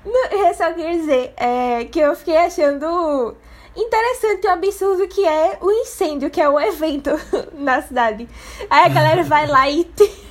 Eu 0.05 0.53
só 0.53 0.71
queria 0.73 0.97
dizer 0.99 1.33
é, 1.37 1.85
que 1.85 1.99
eu 1.99 2.15
fiquei 2.15 2.35
achando 2.37 3.35
interessante 3.75 4.45
o 4.47 4.51
absurdo 4.51 5.07
que 5.07 5.25
é 5.25 5.57
o 5.61 5.71
incêndio, 5.71 6.29
que 6.29 6.41
é 6.41 6.47
o 6.49 6.59
evento 6.59 7.11
na 7.53 7.81
cidade. 7.81 8.27
Aí 8.69 8.85
a 8.85 8.89
galera 8.89 9.23
vai 9.23 9.47
lá 9.47 9.69
e 9.69 9.83
ti- 9.85 10.25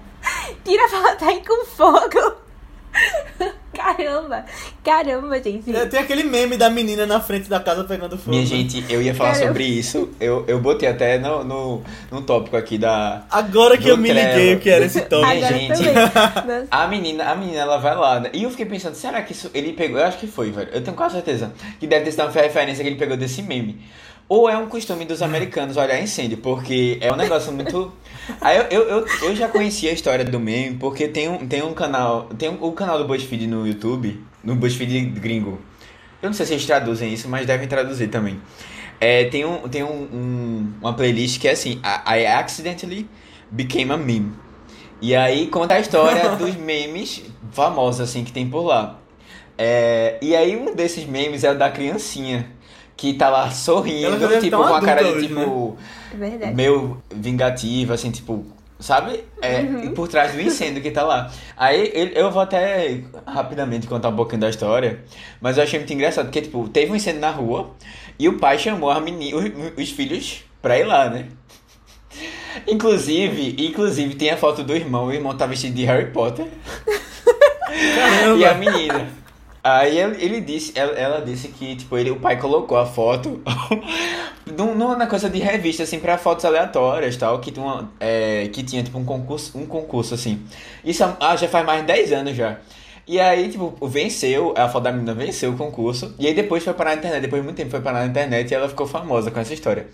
tira 0.64 0.84
a 0.84 0.88
foto 0.88 1.24
aí 1.24 1.42
com 1.46 1.64
fogo. 1.66 2.47
Caramba, 3.78 4.44
caramba, 4.82 5.40
gente. 5.40 5.72
Tem 5.88 6.00
aquele 6.00 6.24
meme 6.24 6.56
da 6.56 6.68
menina 6.68 7.06
na 7.06 7.20
frente 7.20 7.48
da 7.48 7.60
casa 7.60 7.84
pegando 7.84 8.18
fogo. 8.18 8.30
Minha 8.30 8.44
gente, 8.44 8.84
eu 8.88 9.00
ia 9.00 9.14
falar 9.14 9.32
Cara, 9.32 9.44
eu- 9.44 9.48
sobre 9.48 9.64
isso, 9.64 10.10
eu, 10.18 10.44
eu 10.48 10.58
botei 10.58 10.88
até 10.88 11.16
no, 11.18 11.44
no, 11.44 11.82
no 12.10 12.22
tópico 12.22 12.56
aqui 12.56 12.76
da. 12.76 13.24
Agora 13.30 13.78
que 13.78 13.88
eu 13.88 13.96
me 13.96 14.08
liguei 14.08 14.32
Trello. 14.32 14.56
o 14.56 14.60
que 14.60 14.70
era 14.70 14.84
esse 14.84 15.00
tom. 15.02 15.24
Minha 15.24 15.46
gente. 15.48 15.82
A 16.70 16.88
menina, 16.88 17.24
a 17.30 17.34
menina, 17.36 17.60
ela 17.60 17.78
vai 17.78 17.94
lá, 17.94 18.18
né? 18.20 18.30
E 18.32 18.42
eu 18.42 18.50
fiquei 18.50 18.66
pensando, 18.66 18.94
será 18.94 19.22
que 19.22 19.32
isso 19.32 19.48
ele 19.54 19.72
pegou? 19.72 19.98
Eu 20.00 20.06
acho 20.06 20.18
que 20.18 20.26
foi, 20.26 20.50
velho. 20.50 20.70
Eu 20.72 20.82
tenho 20.82 20.96
quase 20.96 21.14
certeza 21.14 21.52
que 21.78 21.86
deve 21.86 22.04
ter 22.04 22.10
sido 22.12 22.22
uma 22.24 22.30
referência 22.32 22.82
que 22.82 22.90
ele 22.90 22.98
pegou 22.98 23.16
desse 23.16 23.42
meme. 23.42 23.80
Ou 24.28 24.48
é 24.48 24.56
um 24.58 24.66
costume 24.68 25.06
dos 25.06 25.22
americanos 25.22 25.76
olhar 25.78 26.00
incêndio, 26.02 26.36
porque 26.38 26.98
é 27.00 27.10
um 27.10 27.16
negócio 27.16 27.50
muito. 27.52 27.90
Aí 28.42 28.58
eu, 28.58 28.64
eu, 28.64 28.82
eu, 28.88 29.06
eu 29.22 29.36
já 29.36 29.48
conhecia 29.48 29.90
a 29.90 29.94
história 29.94 30.24
do 30.24 30.38
meme, 30.38 30.76
porque 30.76 31.08
tem 31.08 31.28
um, 31.28 31.46
tem 31.46 31.62
um 31.62 31.72
canal. 31.72 32.24
Tem 32.38 32.50
um, 32.50 32.62
o 32.62 32.72
canal 32.72 32.98
do 32.98 33.06
BuzzFeed 33.06 33.46
no 33.46 33.66
YouTube, 33.66 34.22
no 34.44 34.54
BuzzFeed 34.54 35.00
gringo. 35.18 35.58
Eu 36.20 36.28
não 36.28 36.34
sei 36.34 36.44
se 36.44 36.52
eles 36.52 36.66
traduzem 36.66 37.12
isso, 37.14 37.26
mas 37.28 37.46
devem 37.46 37.66
traduzir 37.66 38.08
também. 38.08 38.38
É, 39.00 39.24
tem 39.26 39.46
um, 39.46 39.66
tem 39.68 39.82
um, 39.82 40.02
um- 40.12 40.72
uma 40.80 40.92
playlist 40.92 41.40
que 41.40 41.48
é 41.48 41.52
assim, 41.52 41.80
I 42.06 42.20
I 42.22 42.26
accidentally 42.26 43.08
became 43.50 43.92
a 43.92 43.96
meme. 43.96 44.32
E 45.00 45.14
aí 45.14 45.46
conta 45.46 45.74
a 45.74 45.80
história 45.80 46.30
dos 46.36 46.54
memes 46.56 47.22
famosos 47.52 48.00
assim 48.02 48.24
que 48.24 48.32
tem 48.32 48.46
por 48.50 48.62
lá. 48.62 48.98
É, 49.56 50.18
e 50.20 50.36
aí 50.36 50.54
um 50.56 50.74
desses 50.74 51.04
memes 51.06 51.44
é 51.44 51.50
o 51.52 51.56
da 51.56 51.70
criancinha 51.70 52.50
que 52.98 53.14
tá 53.14 53.28
lá 53.30 53.50
sorrindo, 53.52 54.40
tipo 54.40 54.56
com 54.56 54.64
a 54.74 54.80
cara 54.82 55.04
de 55.04 55.08
hoje, 55.10 55.28
tipo 55.28 55.78
É 56.12 56.16
verdade. 56.16 56.54
meio 56.54 57.00
vingativa, 57.14 57.94
assim, 57.94 58.10
tipo, 58.10 58.44
sabe? 58.80 59.24
É, 59.40 59.62
e 59.84 59.90
por 59.90 60.08
trás 60.08 60.32
do 60.32 60.40
incêndio 60.40 60.82
que 60.82 60.90
tá 60.90 61.04
lá. 61.04 61.30
Aí 61.56 61.92
eu 62.14 62.28
vou 62.30 62.42
até 62.42 63.02
rapidamente 63.24 63.86
contar 63.86 64.08
um 64.08 64.16
pouquinho 64.16 64.40
da 64.40 64.50
história, 64.50 65.04
mas 65.40 65.56
eu 65.56 65.62
achei 65.62 65.78
muito 65.78 65.92
engraçado, 65.92 66.24
porque, 66.26 66.42
tipo, 66.42 66.68
teve 66.68 66.90
um 66.90 66.96
incêndio 66.96 67.20
na 67.20 67.30
rua 67.30 67.70
e 68.18 68.28
o 68.28 68.36
pai 68.36 68.58
chamou 68.58 68.90
a 68.90 69.00
meni, 69.00 69.32
os, 69.32 69.44
os 69.78 69.90
filhos 69.90 70.42
pra 70.60 70.76
ir 70.76 70.84
lá, 70.84 71.08
né? 71.08 71.28
Inclusive, 72.66 73.54
inclusive 73.64 74.16
tem 74.16 74.30
a 74.30 74.36
foto 74.36 74.64
do 74.64 74.74
irmão, 74.74 75.06
o 75.06 75.12
irmão 75.12 75.36
tá 75.36 75.46
vestido 75.46 75.74
de 75.76 75.84
Harry 75.84 76.10
Potter 76.10 76.46
Caramba. 77.94 78.36
e 78.38 78.44
a 78.44 78.54
menina. 78.54 79.08
Aí 79.62 79.98
ele, 79.98 80.40
disse, 80.40 80.72
ela, 80.78 81.20
disse 81.20 81.48
que 81.48 81.76
tipo 81.76 81.96
ele, 81.98 82.10
o 82.10 82.16
pai 82.20 82.38
colocou 82.38 82.78
a 82.78 82.86
foto 82.86 83.42
num- 84.56 84.74
numa 84.74 85.06
coisa 85.06 85.28
de 85.28 85.38
revista 85.38 85.82
assim 85.82 85.98
para 85.98 86.16
fotos 86.16 86.44
aleatórias 86.44 87.16
tal 87.16 87.38
que 87.40 87.50
uma, 87.58 87.90
é, 88.00 88.48
que 88.52 88.62
tinha 88.62 88.82
tipo 88.82 88.98
um 88.98 89.04
concurso 89.04 89.58
um 89.58 89.66
concurso 89.66 90.14
assim. 90.14 90.42
Isso 90.84 91.04
ah, 91.20 91.36
já 91.36 91.48
faz 91.48 91.66
mais 91.66 91.80
de 91.80 91.86
10 91.88 92.12
anos 92.12 92.36
já. 92.36 92.58
E 93.06 93.18
aí, 93.18 93.48
tipo, 93.48 93.74
venceu, 93.86 94.52
a 94.56 94.68
foto 94.68 94.84
da 94.84 94.92
menina 94.92 95.14
venceu 95.14 95.52
o 95.52 95.56
concurso. 95.56 96.14
E 96.18 96.26
aí 96.26 96.34
depois 96.34 96.62
foi 96.62 96.74
parar 96.74 96.90
na 96.90 96.96
internet. 96.96 97.22
Depois 97.22 97.40
de 97.40 97.44
muito 97.46 97.56
tempo 97.56 97.70
foi 97.70 97.80
parar 97.80 98.00
na 98.00 98.06
internet 98.06 98.50
e 98.50 98.54
ela 98.54 98.68
ficou 98.68 98.86
famosa 98.86 99.30
com 99.30 99.40
essa 99.40 99.54
história. 99.54 99.88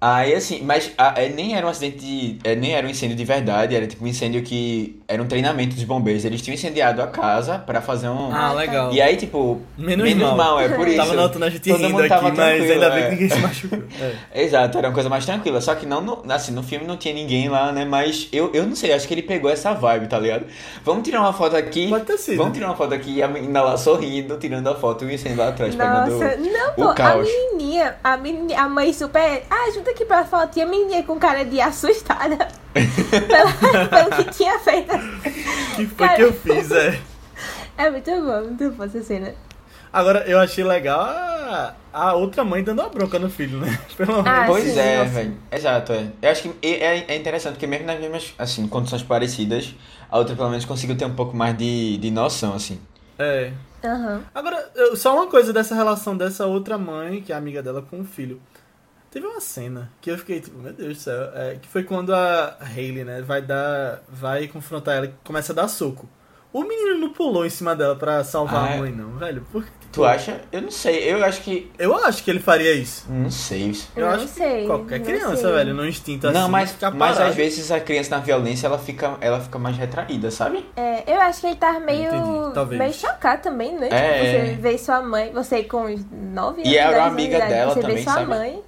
Aí 0.00 0.32
assim, 0.32 0.62
mas 0.62 0.92
ah, 0.96 1.14
é, 1.16 1.28
nem 1.28 1.56
era 1.56 1.66
um 1.66 1.70
acidente, 1.70 1.98
de, 1.98 2.38
é, 2.44 2.54
nem 2.54 2.72
era 2.72 2.86
um 2.86 2.90
incêndio 2.90 3.16
de 3.16 3.24
verdade, 3.24 3.74
era 3.74 3.84
tipo 3.84 4.04
um 4.04 4.06
incêndio 4.06 4.42
que 4.42 4.98
era 5.08 5.20
um 5.20 5.26
treinamento 5.26 5.74
dos 5.74 5.82
bombeiros. 5.84 6.24
Eles 6.24 6.40
tinham 6.40 6.54
incendiado 6.54 7.02
a 7.02 7.06
casa 7.08 7.58
pra 7.58 7.80
fazer 7.80 8.08
um. 8.08 8.32
Ah, 8.32 8.52
legal. 8.52 8.92
E 8.92 9.00
aí, 9.00 9.16
tipo, 9.16 9.60
Menos 9.76 10.14
mal. 10.36 10.60
é 10.60 10.68
por 10.68 10.86
isso. 10.86 10.98
Tava 10.98 11.14
notando 11.14 11.46
a 11.46 11.50
gente 11.50 11.68
Todo 11.68 11.84
rindo 11.84 12.02
aqui, 12.02 12.30
mas 12.36 12.70
ainda 12.70 12.90
bem 12.90 13.02
é. 13.02 13.06
que 13.06 13.10
ninguém 13.12 13.28
se 13.28 13.38
machucou. 13.40 13.78
É. 14.32 14.42
Exato, 14.42 14.78
era 14.78 14.88
uma 14.88 14.94
coisa 14.94 15.08
mais 15.08 15.24
tranquila. 15.24 15.60
Só 15.60 15.74
que 15.74 15.86
não, 15.86 16.00
no, 16.00 16.22
assim, 16.28 16.52
no 16.52 16.62
filme 16.62 16.86
não 16.86 16.96
tinha 16.96 17.12
ninguém 17.12 17.48
lá, 17.48 17.72
né? 17.72 17.84
Mas 17.84 18.28
eu, 18.30 18.50
eu 18.52 18.64
não 18.64 18.76
sei, 18.76 18.92
acho 18.92 19.08
que 19.08 19.14
ele 19.14 19.22
pegou 19.22 19.50
essa 19.50 19.72
vibe, 19.72 20.06
tá 20.06 20.18
ligado? 20.18 20.46
Vamos 20.84 21.02
tirar 21.02 21.20
uma 21.20 21.32
foto 21.32 21.56
aqui. 21.56 21.88
Pode 21.88 22.04
ter 22.04 22.18
sido. 22.18 22.36
Vamos 22.36 22.52
tirar 22.52 22.66
uma 22.66 22.76
foto 22.76 22.94
aqui 22.94 23.16
e 23.16 23.22
a 23.22 23.28
menina 23.28 23.62
lá 23.62 23.76
sorrindo, 23.76 24.36
tirando 24.36 24.68
a 24.68 24.74
foto 24.74 25.04
e 25.04 25.08
o 25.08 25.10
incêndio 25.10 25.38
lá 25.38 25.48
atrás, 25.48 25.74
Nossa, 25.74 26.10
pegando 26.18 26.52
não, 26.52 26.70
o 26.70 26.74
pô, 26.74 26.88
a 26.90 26.94
caos. 26.94 27.28
menininha, 27.28 27.96
a 28.04 28.16
menininha, 28.16 28.60
a 28.60 28.68
mãe 28.68 28.92
super. 28.92 29.42
Ah, 29.50 29.68
ajuda 29.68 29.87
aqui 29.90 30.04
pra 30.04 30.24
foto. 30.24 30.56
E 30.58 30.62
a 30.62 30.66
menininha 30.66 31.02
com 31.02 31.18
cara 31.18 31.44
de 31.44 31.60
assustada 31.60 32.48
pelo, 32.72 33.88
pelo 33.88 34.24
que 34.24 34.30
tinha 34.32 34.58
feito. 34.58 34.92
que 35.76 35.86
foi 35.86 36.06
Cara. 36.06 36.16
que 36.16 36.22
eu 36.22 36.32
fiz, 36.32 36.70
é. 36.70 37.00
É 37.78 37.88
muito 37.90 38.10
bom, 38.10 38.40
muito 38.42 38.70
bom 38.72 38.84
essa 38.84 39.00
cena. 39.04 39.32
Agora, 39.92 40.24
eu 40.26 40.38
achei 40.40 40.64
legal 40.64 41.00
a, 41.00 41.74
a 41.92 42.14
outra 42.14 42.44
mãe 42.44 42.62
dando 42.62 42.80
uma 42.82 42.88
bronca 42.88 43.18
no 43.20 43.30
filho, 43.30 43.58
né? 43.58 43.78
Pelo 43.96 44.22
menos. 44.22 44.26
Ah, 44.28 44.44
Pois 44.46 44.64
sim, 44.64 44.78
é, 44.78 45.04
velho. 45.04 45.36
Exato, 45.50 45.92
é. 45.92 46.08
Eu 46.20 46.30
acho 46.30 46.42
que 46.42 46.66
é, 46.66 47.04
é 47.12 47.16
interessante, 47.16 47.52
porque 47.54 47.68
mesmo 47.68 47.86
nas 47.86 48.00
mesmas, 48.00 48.34
assim, 48.36 48.66
condições 48.66 49.04
parecidas, 49.04 49.74
a 50.10 50.18
outra 50.18 50.34
pelo 50.34 50.50
menos 50.50 50.64
conseguiu 50.64 50.96
ter 50.96 51.04
um 51.04 51.14
pouco 51.14 51.36
mais 51.36 51.56
de, 51.56 51.96
de 51.98 52.10
noção, 52.10 52.52
assim. 52.54 52.80
É. 53.18 53.52
Aham. 53.84 54.22
Agora, 54.34 54.72
só 54.96 55.14
uma 55.14 55.28
coisa 55.28 55.52
dessa 55.52 55.74
relação 55.74 56.16
dessa 56.16 56.46
outra 56.46 56.76
mãe, 56.76 57.22
que 57.22 57.32
é 57.32 57.36
amiga 57.36 57.62
dela 57.62 57.80
com 57.80 58.00
o 58.00 58.04
filho. 58.04 58.40
Teve 59.20 59.26
uma 59.26 59.40
cena 59.40 59.90
que 60.00 60.10
eu 60.12 60.16
fiquei 60.16 60.40
tipo, 60.40 60.56
meu 60.60 60.72
Deus 60.72 60.96
do 60.98 61.00
céu, 61.02 61.30
é, 61.34 61.56
que 61.60 61.66
foi 61.66 61.82
quando 61.82 62.14
a 62.14 62.56
Hayley, 62.60 63.02
né, 63.04 63.20
vai 63.20 63.42
dar, 63.42 64.00
vai 64.08 64.46
confrontar 64.46 64.94
ela 64.96 65.06
e 65.06 65.12
começa 65.24 65.52
a 65.52 65.56
dar 65.56 65.66
soco. 65.66 66.08
O 66.52 66.62
menino 66.62 66.98
não 67.00 67.12
pulou 67.12 67.44
em 67.44 67.50
cima 67.50 67.74
dela 67.76 67.94
pra 67.96 68.22
salvar 68.24 68.64
Ah, 68.64 68.66
a 68.68 68.70
é? 68.74 68.78
mãe, 68.78 68.90
não, 68.92 69.10
velho. 69.18 69.44
Por 69.52 69.64
que- 69.64 69.70
Tu 69.92 70.04
acha? 70.04 70.40
Eu 70.52 70.62
não 70.62 70.70
sei, 70.70 71.12
eu 71.12 71.22
acho 71.24 71.42
que. 71.42 71.70
Eu 71.78 71.94
acho 71.96 72.22
que 72.22 72.30
ele 72.30 72.38
faria 72.40 72.72
isso. 72.74 73.06
Não 73.10 73.30
sei. 73.30 73.74
Eu 73.96 74.06
Não 74.06 74.14
acho 74.14 74.24
que 74.24 74.30
sei, 74.30 74.66
qualquer 74.66 74.98
não 75.00 75.04
criança, 75.06 75.36
sei. 75.36 75.52
velho, 75.52 75.74
no 75.74 75.86
instinto 75.86 76.26
assim. 76.28 76.38
não, 76.38 76.48
mas, 76.48 76.70
fica 76.72 76.90
mas 76.90 77.20
às 77.20 77.34
vezes 77.34 77.70
a 77.72 77.80
criança 77.80 78.10
na 78.10 78.18
violência 78.22 78.66
ela 78.66 78.78
fica, 78.78 79.16
ela 79.20 79.40
fica 79.40 79.58
mais 79.58 79.76
retraída, 79.76 80.30
sabe? 80.30 80.64
É, 80.76 81.12
eu 81.12 81.20
acho 81.20 81.40
que 81.40 81.46
ele 81.48 81.56
tá 81.56 81.78
meio, 81.80 82.12
meio 82.68 82.94
chocado 82.94 83.42
também, 83.42 83.74
né? 83.78 83.88
É. 83.90 84.12
Tipo, 84.12 84.46
você 84.54 84.56
vê 84.60 84.78
sua 84.78 85.02
mãe, 85.02 85.32
você 85.32 85.64
com 85.64 85.84
uns 85.86 86.04
9 86.10 86.60
anos. 86.62 86.72
E 86.72 86.76
era 86.78 86.90
10 86.92 87.02
uma 87.02 87.08
amiga 87.08 87.36
idade, 87.36 87.50
dela 87.52 87.74
você 87.74 87.80
também, 87.80 87.96
vê 87.96 88.02
sua 88.04 88.12
sabe? 88.14 88.26
mãe. 88.26 88.62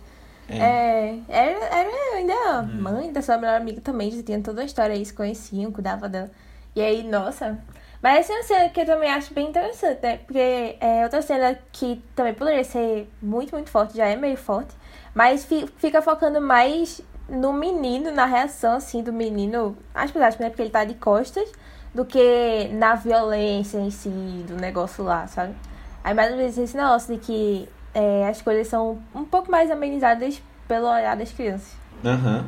É. 0.51 0.59
É, 0.59 1.19
era, 1.29 1.65
era 1.67 2.17
ainda 2.17 2.63
mãe 2.63 3.13
da 3.13 3.23
sua 3.23 3.37
melhor 3.39 3.57
amiga 3.57 3.81
também, 3.81 4.11
já 4.11 4.23
tinha 4.23 4.41
toda 4.43 4.63
a 4.63 4.65
história 4.65 4.95
aí, 4.95 5.05
se 5.05 5.13
conheciam, 5.15 5.71
cuidava 5.73 6.09
dela. 6.09 6.31
E 6.75 6.81
aí, 6.81 7.03
nossa. 7.03 7.59
Mas 8.03 8.21
essa 8.21 8.33
é 8.33 8.37
uma 8.37 8.43
cena 8.45 8.69
que 8.71 8.81
eu 8.81 8.87
também 8.87 9.11
acho 9.11 9.35
bem 9.35 9.49
interessante, 9.49 10.01
né? 10.03 10.17
Porque 10.19 10.77
é 10.81 11.03
outra 11.05 11.21
cena 11.21 11.59
que 11.71 12.03
também 12.17 12.33
poderia 12.33 12.65
ser 12.65 13.11
muito, 13.21 13.53
muito 13.53 13.69
forte, 13.71 13.97
já 13.97 14.07
é 14.07 14.17
meio 14.17 14.37
forte, 14.39 14.75
mas 15.15 15.45
fi- 15.45 15.67
fica 15.77 16.01
focando 16.01 16.41
mais 16.41 17.03
no 17.29 17.53
menino, 17.53 18.11
na 18.11 18.25
reação, 18.25 18.77
assim, 18.77 19.03
do 19.03 19.13
menino, 19.13 19.77
acho 19.95 20.13
que 20.13 20.19
né? 20.19 20.31
Porque 20.49 20.63
ele 20.63 20.71
tá 20.71 20.85
de 20.85 20.95
costas, 20.95 21.49
do 21.95 22.05
que 22.05 22.69
na 22.73 22.95
violência 22.95 23.79
em 23.79 23.91
si, 23.91 24.09
do 24.49 24.57
negócio 24.57 25.05
lá, 25.05 25.27
sabe? 25.27 25.55
Aí 26.03 26.15
mais 26.15 26.31
uma 26.31 26.39
vez 26.39 26.57
esse 26.57 26.77
negócio 26.77 27.15
de 27.15 27.21
que 27.21 27.69
é, 27.95 28.29
as 28.29 28.41
coisas 28.43 28.69
são 28.69 28.99
um 29.15 29.25
pouco 29.25 29.51
mais 29.51 29.71
amenizadas 29.71 30.41
pelo 30.69 30.87
olhar 30.87 31.17
das 31.17 31.33
crianças. 31.33 31.75
Aham. 32.05 32.47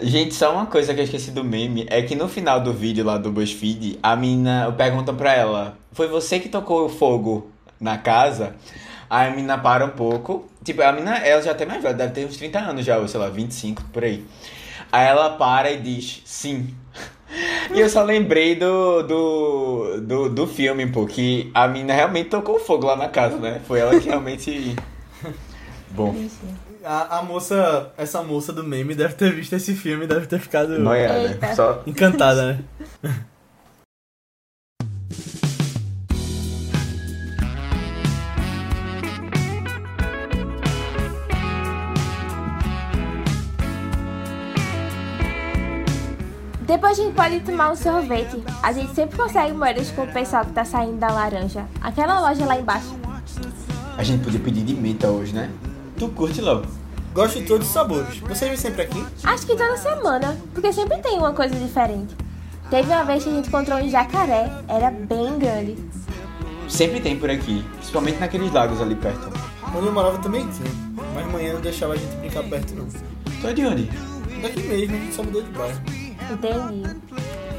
Gente, 0.00 0.34
só 0.34 0.52
uma 0.52 0.66
coisa 0.66 0.94
que 0.94 1.00
eu 1.00 1.04
esqueci 1.04 1.30
do 1.30 1.42
meme 1.42 1.86
é 1.90 2.00
que 2.02 2.14
no 2.14 2.28
final 2.28 2.60
do 2.60 2.72
vídeo 2.72 3.04
lá 3.04 3.18
do 3.18 3.30
BuzzFeed, 3.30 3.98
a 4.02 4.14
menina 4.16 4.72
pergunta 4.72 5.12
pra 5.12 5.34
ela: 5.34 5.76
Foi 5.92 6.06
você 6.08 6.38
que 6.38 6.48
tocou 6.48 6.86
o 6.86 6.88
fogo 6.88 7.50
na 7.80 7.98
casa? 7.98 8.54
Aí 9.08 9.28
a 9.28 9.30
menina 9.30 9.58
para 9.58 9.84
um 9.84 9.90
pouco. 9.90 10.48
Tipo, 10.62 10.82
a 10.82 10.92
menina, 10.92 11.18
ela 11.18 11.42
já 11.42 11.54
tem 11.54 11.66
mais 11.66 11.82
velha, 11.82 11.94
deve 11.94 12.12
ter 12.12 12.26
uns 12.26 12.36
30 12.36 12.60
anos 12.60 12.84
já, 12.84 12.98
ou 12.98 13.08
sei 13.08 13.18
lá, 13.18 13.28
25 13.28 13.82
por 13.92 14.04
aí. 14.04 14.24
Aí 14.92 15.06
ela 15.06 15.30
para 15.30 15.70
e 15.72 15.80
diz: 15.80 16.22
Sim. 16.24 16.74
E 17.72 17.80
eu 17.80 17.88
só 17.88 18.02
lembrei 18.02 18.56
do, 18.56 19.02
do, 19.02 20.00
do, 20.00 20.28
do 20.28 20.46
filme, 20.46 20.86
pô, 20.86 21.06
que 21.06 21.50
a 21.54 21.68
menina 21.68 21.94
realmente 21.94 22.28
tocou 22.28 22.58
fogo 22.58 22.86
lá 22.86 22.96
na 22.96 23.08
casa, 23.08 23.36
né? 23.36 23.60
Foi 23.66 23.78
ela 23.80 23.98
que 23.98 24.08
realmente. 24.08 24.76
Bom. 25.90 26.14
A, 26.84 27.18
a 27.18 27.22
moça, 27.22 27.92
essa 27.96 28.22
moça 28.22 28.52
do 28.52 28.64
meme 28.64 28.94
deve 28.94 29.14
ter 29.14 29.32
visto 29.32 29.52
esse 29.54 29.74
filme 29.74 30.04
e 30.04 30.08
deve 30.08 30.26
ter 30.26 30.38
ficado 30.38 30.78
Noiada. 30.78 31.54
Só. 31.54 31.82
encantada, 31.86 32.52
né? 32.52 32.58
Depois 46.70 46.96
a 46.96 47.02
gente 47.02 47.16
pode 47.16 47.40
tomar 47.40 47.72
um 47.72 47.74
sorvete. 47.74 48.40
A 48.62 48.70
gente 48.70 48.94
sempre 48.94 49.16
consegue 49.16 49.52
moedas 49.52 49.90
com 49.90 50.02
o 50.02 50.12
pessoal 50.12 50.44
que 50.44 50.52
tá 50.52 50.64
saindo 50.64 50.98
da 50.98 51.08
laranja. 51.08 51.66
Aquela 51.80 52.20
loja 52.20 52.46
lá 52.46 52.60
embaixo. 52.60 52.94
A 53.98 54.04
gente 54.04 54.22
podia 54.22 54.38
pedir 54.38 54.62
de 54.62 54.74
menta 54.74 55.08
hoje, 55.08 55.34
né? 55.34 55.50
Tu 55.98 56.08
curte, 56.10 56.40
Léo? 56.40 56.62
Gosto 57.12 57.40
de 57.40 57.46
todos 57.46 57.66
os 57.66 57.72
sabores. 57.72 58.18
Vocês 58.20 58.48
vêm 58.48 58.56
sempre 58.56 58.82
aqui? 58.82 59.04
Acho 59.24 59.46
que 59.46 59.56
toda 59.56 59.76
semana, 59.78 60.38
porque 60.54 60.72
sempre 60.72 60.98
tem 60.98 61.18
uma 61.18 61.32
coisa 61.32 61.56
diferente. 61.56 62.14
Teve 62.70 62.88
uma 62.92 63.02
vez 63.02 63.24
que 63.24 63.30
a 63.30 63.32
gente 63.32 63.48
encontrou 63.48 63.76
um 63.76 63.90
jacaré, 63.90 64.48
era 64.68 64.92
bem 64.92 65.40
grande. 65.40 65.76
Sempre 66.68 67.00
tem 67.00 67.18
por 67.18 67.30
aqui, 67.30 67.64
principalmente 67.78 68.20
naqueles 68.20 68.52
lagos 68.52 68.80
ali 68.80 68.94
perto. 68.94 69.28
Onde 69.74 69.86
eu 69.88 69.92
morava 69.92 70.18
também 70.18 70.46
tinha. 70.46 70.70
Mas 71.16 71.26
manhã 71.32 71.52
não 71.54 71.60
deixava 71.60 71.94
a 71.94 71.96
gente 71.96 72.14
brincar 72.18 72.44
perto, 72.44 72.76
não. 72.76 72.86
Tu 73.40 73.46
é 73.48 73.52
de 73.52 73.66
onde? 73.66 73.90
Daqui 74.40 74.62
mesmo, 74.62 74.94
a 74.94 74.98
gente 75.00 75.14
só 75.16 75.24
mudou 75.24 75.42
de 75.42 75.50
bairro. 75.50 75.99
Entendi. 76.30 76.96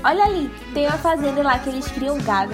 Olha 0.04 0.24
ali, 0.24 0.52
tem 0.74 0.88
uma 0.88 0.98
fazenda 0.98 1.44
lá 1.44 1.60
que 1.60 1.70
eles 1.70 1.88
criam 1.88 2.18
gado. 2.20 2.54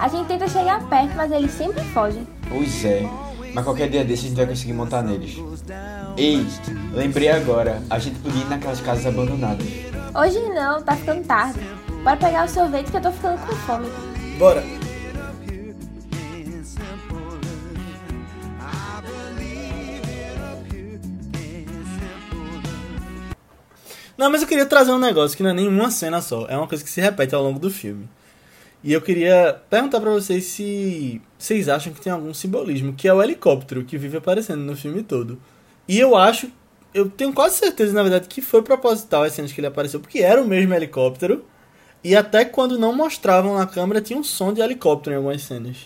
A 0.00 0.08
gente 0.08 0.26
tenta 0.26 0.48
chegar 0.48 0.82
perto, 0.88 1.14
mas 1.16 1.30
eles 1.30 1.52
sempre 1.52 1.84
fogem. 1.84 2.26
Pois 2.48 2.84
é, 2.84 3.08
mas 3.54 3.64
qualquer 3.64 3.88
dia 3.88 4.04
desses 4.04 4.24
a 4.24 4.28
gente 4.28 4.36
vai 4.36 4.46
conseguir 4.46 4.72
montar 4.72 5.02
neles. 5.02 5.36
Ei, 6.16 6.44
lembrei 6.92 7.30
agora, 7.30 7.82
a 7.88 7.98
gente 7.98 8.18
podia 8.18 8.42
ir 8.42 8.48
naquelas 8.48 8.80
casas 8.80 9.06
abandonadas. 9.06 9.66
Hoje 10.14 10.40
não, 10.48 10.82
tá 10.82 10.96
ficando 10.96 11.24
tarde. 11.24 11.60
Bora 12.02 12.16
pegar 12.16 12.46
o 12.46 12.48
sorvete 12.48 12.90
que 12.90 12.96
eu 12.96 13.02
tô 13.02 13.12
ficando 13.12 13.38
com 13.46 13.54
fome. 13.54 13.88
Bora! 14.38 14.87
Não, 24.18 24.28
mas 24.28 24.42
eu 24.42 24.48
queria 24.48 24.66
trazer 24.66 24.90
um 24.90 24.98
negócio 24.98 25.36
que 25.36 25.44
não 25.44 25.50
é 25.50 25.54
nenhuma 25.54 25.92
cena 25.92 26.20
só, 26.20 26.44
é 26.48 26.56
uma 26.56 26.66
coisa 26.66 26.82
que 26.82 26.90
se 26.90 27.00
repete 27.00 27.36
ao 27.36 27.42
longo 27.42 27.60
do 27.60 27.70
filme. 27.70 28.08
E 28.82 28.92
eu 28.92 29.00
queria 29.00 29.60
perguntar 29.70 30.00
pra 30.00 30.10
vocês 30.10 30.44
se 30.44 31.22
vocês 31.38 31.68
acham 31.68 31.92
que 31.92 32.00
tem 32.00 32.12
algum 32.12 32.34
simbolismo, 32.34 32.92
que 32.92 33.06
é 33.06 33.14
o 33.14 33.22
helicóptero 33.22 33.84
que 33.84 33.96
vive 33.96 34.16
aparecendo 34.16 34.62
no 34.62 34.76
filme 34.76 35.04
todo. 35.04 35.40
E 35.86 36.00
eu 36.00 36.16
acho, 36.16 36.50
eu 36.92 37.08
tenho 37.08 37.32
quase 37.32 37.58
certeza, 37.58 37.92
na 37.92 38.02
verdade, 38.02 38.26
que 38.26 38.42
foi 38.42 38.60
proposital 38.60 39.22
as 39.22 39.34
cenas 39.34 39.52
que 39.52 39.60
ele 39.60 39.68
apareceu, 39.68 40.00
porque 40.00 40.18
era 40.18 40.42
o 40.42 40.46
mesmo 40.46 40.74
helicóptero. 40.74 41.44
E 42.02 42.16
até 42.16 42.44
quando 42.44 42.76
não 42.76 42.92
mostravam 42.92 43.56
na 43.56 43.66
câmera, 43.66 44.00
tinha 44.00 44.18
um 44.18 44.24
som 44.24 44.52
de 44.52 44.60
helicóptero 44.60 45.14
em 45.14 45.16
algumas 45.16 45.42
cenas. 45.42 45.76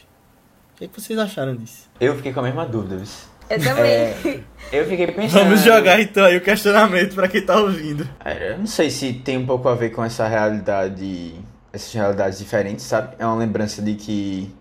O 0.75 0.79
que, 0.79 0.85
é 0.85 0.88
que 0.88 1.01
vocês 1.01 1.18
acharam 1.18 1.55
disso? 1.55 1.88
Eu 2.01 2.16
fiquei 2.16 2.33
com 2.33 2.40
a 2.40 2.45
mesma 2.45 2.64
dúvida, 2.64 2.97
viu? 2.97 3.07
Eu 3.54 3.60
também. 3.62 3.92
É, 3.92 4.40
eu 4.72 4.86
fiquei 4.86 5.06
pensando. 5.08 5.44
Vamos 5.44 5.60
jogar 5.60 6.00
então 6.00 6.24
aí 6.24 6.36
o 6.36 6.40
questionamento 6.40 7.14
pra 7.14 7.28
quem 7.28 7.42
tá 7.44 7.56
ouvindo. 7.60 8.08
Eu 8.24 8.58
não 8.58 8.66
sei 8.66 8.90
se 8.90 9.12
tem 9.12 9.36
um 9.38 9.46
pouco 9.46 9.68
a 9.68 9.74
ver 9.74 9.90
com 9.90 10.02
essa 10.04 10.26
realidade, 10.26 11.34
essas 11.72 11.92
realidades 11.92 12.38
diferentes, 12.38 12.84
sabe? 12.84 13.14
É 13.18 13.26
uma 13.26 13.36
lembrança 13.36 13.82
de 13.82 13.94
que, 13.94 14.54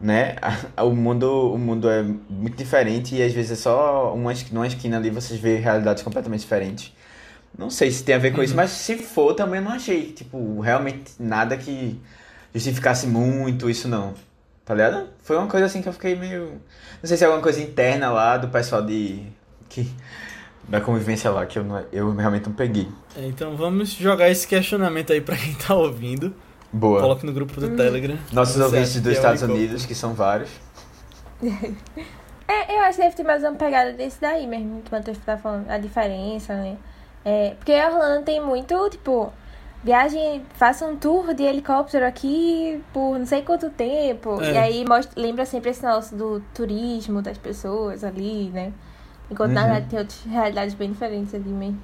né, 0.00 0.36
o 0.78 0.90
mundo, 0.90 1.52
o 1.54 1.58
mundo 1.58 1.88
é 1.90 2.02
muito 2.02 2.56
diferente 2.56 3.14
e 3.16 3.22
às 3.22 3.32
vezes 3.32 3.52
é 3.52 3.56
só 3.56 4.14
uma, 4.14 4.32
esqui- 4.32 4.54
numa 4.54 4.66
esquina 4.66 4.96
ali 4.96 5.10
vocês 5.10 5.38
vê 5.38 5.56
realidades 5.56 6.02
completamente 6.02 6.40
diferentes. 6.40 6.92
Não 7.58 7.68
sei 7.68 7.90
se 7.90 8.04
tem 8.04 8.14
a 8.14 8.18
ver 8.18 8.32
com 8.32 8.42
isso, 8.42 8.54
mas 8.54 8.70
se 8.70 8.96
for 8.96 9.34
também 9.34 9.58
eu 9.58 9.64
não 9.64 9.72
achei, 9.72 10.12
tipo, 10.12 10.60
realmente 10.60 11.12
nada 11.18 11.56
que 11.56 12.00
justificasse 12.54 13.06
muito 13.08 13.68
isso 13.68 13.88
não. 13.88 14.14
Tá 14.70 14.74
ligado? 14.76 15.08
Foi 15.24 15.36
uma 15.36 15.48
coisa 15.48 15.66
assim 15.66 15.82
que 15.82 15.88
eu 15.88 15.92
fiquei 15.92 16.14
meio. 16.14 16.52
Não 17.02 17.08
sei 17.08 17.16
se 17.16 17.24
é 17.24 17.26
alguma 17.26 17.42
coisa 17.42 17.60
interna 17.60 18.08
lá 18.12 18.36
do 18.36 18.46
pessoal 18.46 18.80
de. 18.80 19.20
Que, 19.68 19.92
da 20.68 20.80
convivência 20.80 21.28
lá, 21.28 21.44
que 21.44 21.58
eu, 21.58 21.64
não, 21.64 21.84
eu 21.90 22.14
realmente 22.14 22.46
não 22.46 22.54
peguei. 22.54 22.86
É, 23.16 23.26
Então 23.26 23.56
vamos 23.56 23.90
jogar 23.90 24.30
esse 24.30 24.46
questionamento 24.46 25.12
aí 25.12 25.20
pra 25.20 25.34
quem 25.36 25.54
tá 25.54 25.74
ouvindo. 25.74 26.32
Boa. 26.72 27.00
Coloque 27.00 27.26
no 27.26 27.32
grupo 27.32 27.60
do 27.60 27.74
Telegram. 27.76 28.16
Nossos 28.32 28.60
ouvintes 28.60 29.00
dos 29.00 29.12
é 29.12 29.16
Estados? 29.16 29.42
Unidos, 29.42 29.84
que 29.84 29.94
são 29.94 30.14
vários. 30.14 30.50
É, 32.46 32.76
eu 32.76 32.80
acho 32.80 32.98
que 32.98 33.04
deve 33.04 33.14
ter 33.14 33.22
mais 33.22 33.44
uma 33.44 33.52
pegada 33.52 33.92
desse 33.92 34.20
daí 34.20 34.44
mesmo, 34.44 34.82
que 34.82 34.90
o 34.90 34.92
Matheus 34.96 35.16
tá 35.18 35.38
falando, 35.38 35.70
a 35.70 35.78
diferença, 35.78 36.52
né? 36.52 36.76
É, 37.24 37.54
porque 37.54 37.72
a 37.72 37.88
Orlando 37.88 38.24
tem 38.24 38.44
muito, 38.44 38.90
tipo, 38.90 39.32
viagem, 39.82 40.42
faça 40.54 40.84
um 40.86 40.96
tour 40.96 41.32
de 41.34 41.42
helicóptero 41.42 42.06
aqui 42.06 42.80
por 42.92 43.18
não 43.18 43.26
sei 43.26 43.42
quanto 43.42 43.70
tempo. 43.70 44.40
É. 44.42 44.52
E 44.52 44.56
aí 44.58 44.84
mostra, 44.86 45.20
lembra 45.20 45.44
sempre 45.46 45.70
esse 45.70 45.82
negócio 45.84 46.16
do 46.16 46.42
turismo 46.54 47.22
das 47.22 47.38
pessoas 47.38 48.04
ali, 48.04 48.50
né? 48.52 48.72
Enquanto 49.30 49.52
na 49.52 49.60
Uhum. 49.62 49.66
verdade 49.68 49.86
tem 49.90 49.98
outras 49.98 50.20
realidades 50.24 50.74
bem 50.74 50.90
diferentes 50.92 51.34
ali 51.34 51.48
mesmo. 51.50 51.80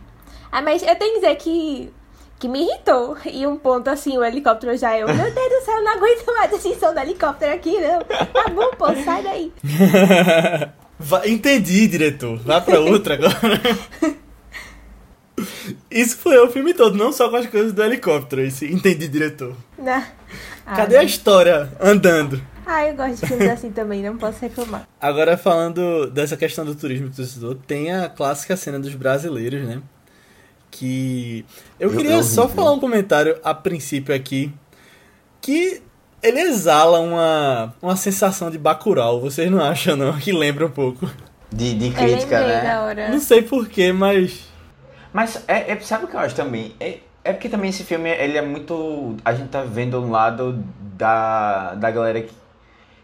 Ah, 0.51 0.61
mas 0.63 0.83
eu 0.83 0.95
tenho 0.97 1.15
que 1.15 1.21
dizer 1.21 1.37
que, 1.37 1.93
que 2.39 2.49
me 2.49 2.61
irritou. 2.63 3.17
E 3.25 3.47
um 3.47 3.57
ponto 3.57 3.89
assim, 3.89 4.17
o 4.19 4.25
helicóptero 4.25 4.77
já 4.77 4.97
eu, 4.99 5.07
meu 5.07 5.17
Deus 5.33 5.49
do 5.49 5.65
céu, 5.65 5.77
eu 5.77 5.85
não 5.85 5.93
aguento 5.93 6.27
mais 6.27 6.53
esse 6.53 6.75
som 6.75 6.93
do 6.93 7.01
helicóptero 7.01 7.53
aqui, 7.55 7.79
não. 7.81 8.01
Tá 8.01 8.49
bom, 8.51 8.71
pô, 8.77 8.87
sai 9.05 9.23
daí. 9.23 9.53
Entendi, 11.27 11.87
diretor. 11.87 12.39
Vai 12.39 12.61
pra 12.61 12.81
outra 12.81 13.15
agora. 13.15 13.37
Isso 15.91 16.17
foi 16.17 16.39
o 16.39 16.51
filme 16.51 16.73
todo, 16.73 16.97
não 16.97 17.13
só 17.13 17.29
com 17.29 17.37
as 17.37 17.47
coisas 17.47 17.73
do 17.73 17.83
helicóptero. 17.85 18.43
Esse 18.43 18.67
entendi, 18.73 19.07
diretor. 19.09 19.55
Não. 19.79 20.03
Ah, 20.65 20.75
Cadê 20.77 20.97
a 20.97 21.05
história 21.05 21.71
andando? 21.81 22.41
Ah, 22.65 22.85
eu 22.87 22.97
gosto 22.97 23.21
de 23.21 23.27
filmes 23.27 23.49
assim 23.49 23.71
também, 23.71 24.03
não 24.03 24.17
posso 24.17 24.41
reclamar. 24.41 24.89
Agora, 25.01 25.37
falando 25.37 26.11
dessa 26.11 26.37
questão 26.37 26.65
do 26.65 26.75
turismo 26.75 27.11
que 27.11 27.17
tu 27.17 27.25
citou, 27.25 27.55
tem 27.55 27.93
a 27.95 28.09
clássica 28.09 28.57
cena 28.57 28.81
dos 28.81 28.95
brasileiros, 28.95 29.63
né? 29.67 29.81
Que. 30.71 31.45
Eu, 31.79 31.91
Eu- 31.91 31.97
queria 31.97 32.13
eu 32.17 32.23
só 32.23 32.47
vi, 32.47 32.55
falar 32.55 32.73
um 32.73 32.81
comentário 32.81 33.39
a 33.45 33.55
princípio 33.55 34.15
aqui. 34.15 34.53
Que 35.41 35.81
ele 36.23 36.41
exala 36.41 36.99
uma, 36.99 37.75
uma 37.81 37.95
sensação 37.95 38.51
de 38.51 38.59
Bacurau, 38.59 39.21
vocês 39.21 39.49
não 39.51 39.63
acham, 39.63 39.97
não? 39.97 40.19
Que 40.19 40.33
lembra 40.33 40.67
um 40.67 40.71
pouco. 40.71 41.09
De, 41.53 41.73
de 41.75 41.91
crítica, 41.91 42.41
né? 42.45 43.09
Não 43.11 43.21
sei 43.21 43.43
porquê, 43.43 43.93
mas. 43.93 44.45
Mas 45.17 45.43
é, 45.49 45.73
é- 45.73 45.81
sabe 45.81 46.05
o 46.05 46.09
que 46.09 46.15
eu 46.15 46.21
acho 46.21 46.35
também? 46.35 46.77
É, 46.79 46.99
é 47.25 47.33
porque 47.33 47.49
também 47.49 47.71
esse 47.71 47.85
filme, 47.85 48.11
ele 48.11 48.37
é 48.37 48.43
muito... 48.43 49.17
A 49.25 49.33
gente 49.33 49.49
tá 49.49 49.63
vendo 49.63 49.99
um 49.99 50.11
lado 50.11 50.63
da, 50.79 51.73
da 51.75 51.91
galera 51.91 52.21
que, 52.21 52.35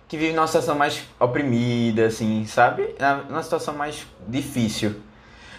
que 0.06 0.18
vive 0.18 0.34
numa 0.34 0.46
situação 0.46 0.74
mais 0.74 1.04
oprimida, 1.18 2.04
assim, 2.04 2.44
sabe? 2.44 2.94
Numa 3.30 3.42
situação 3.42 3.72
mais 3.72 4.06
difícil. 4.28 4.96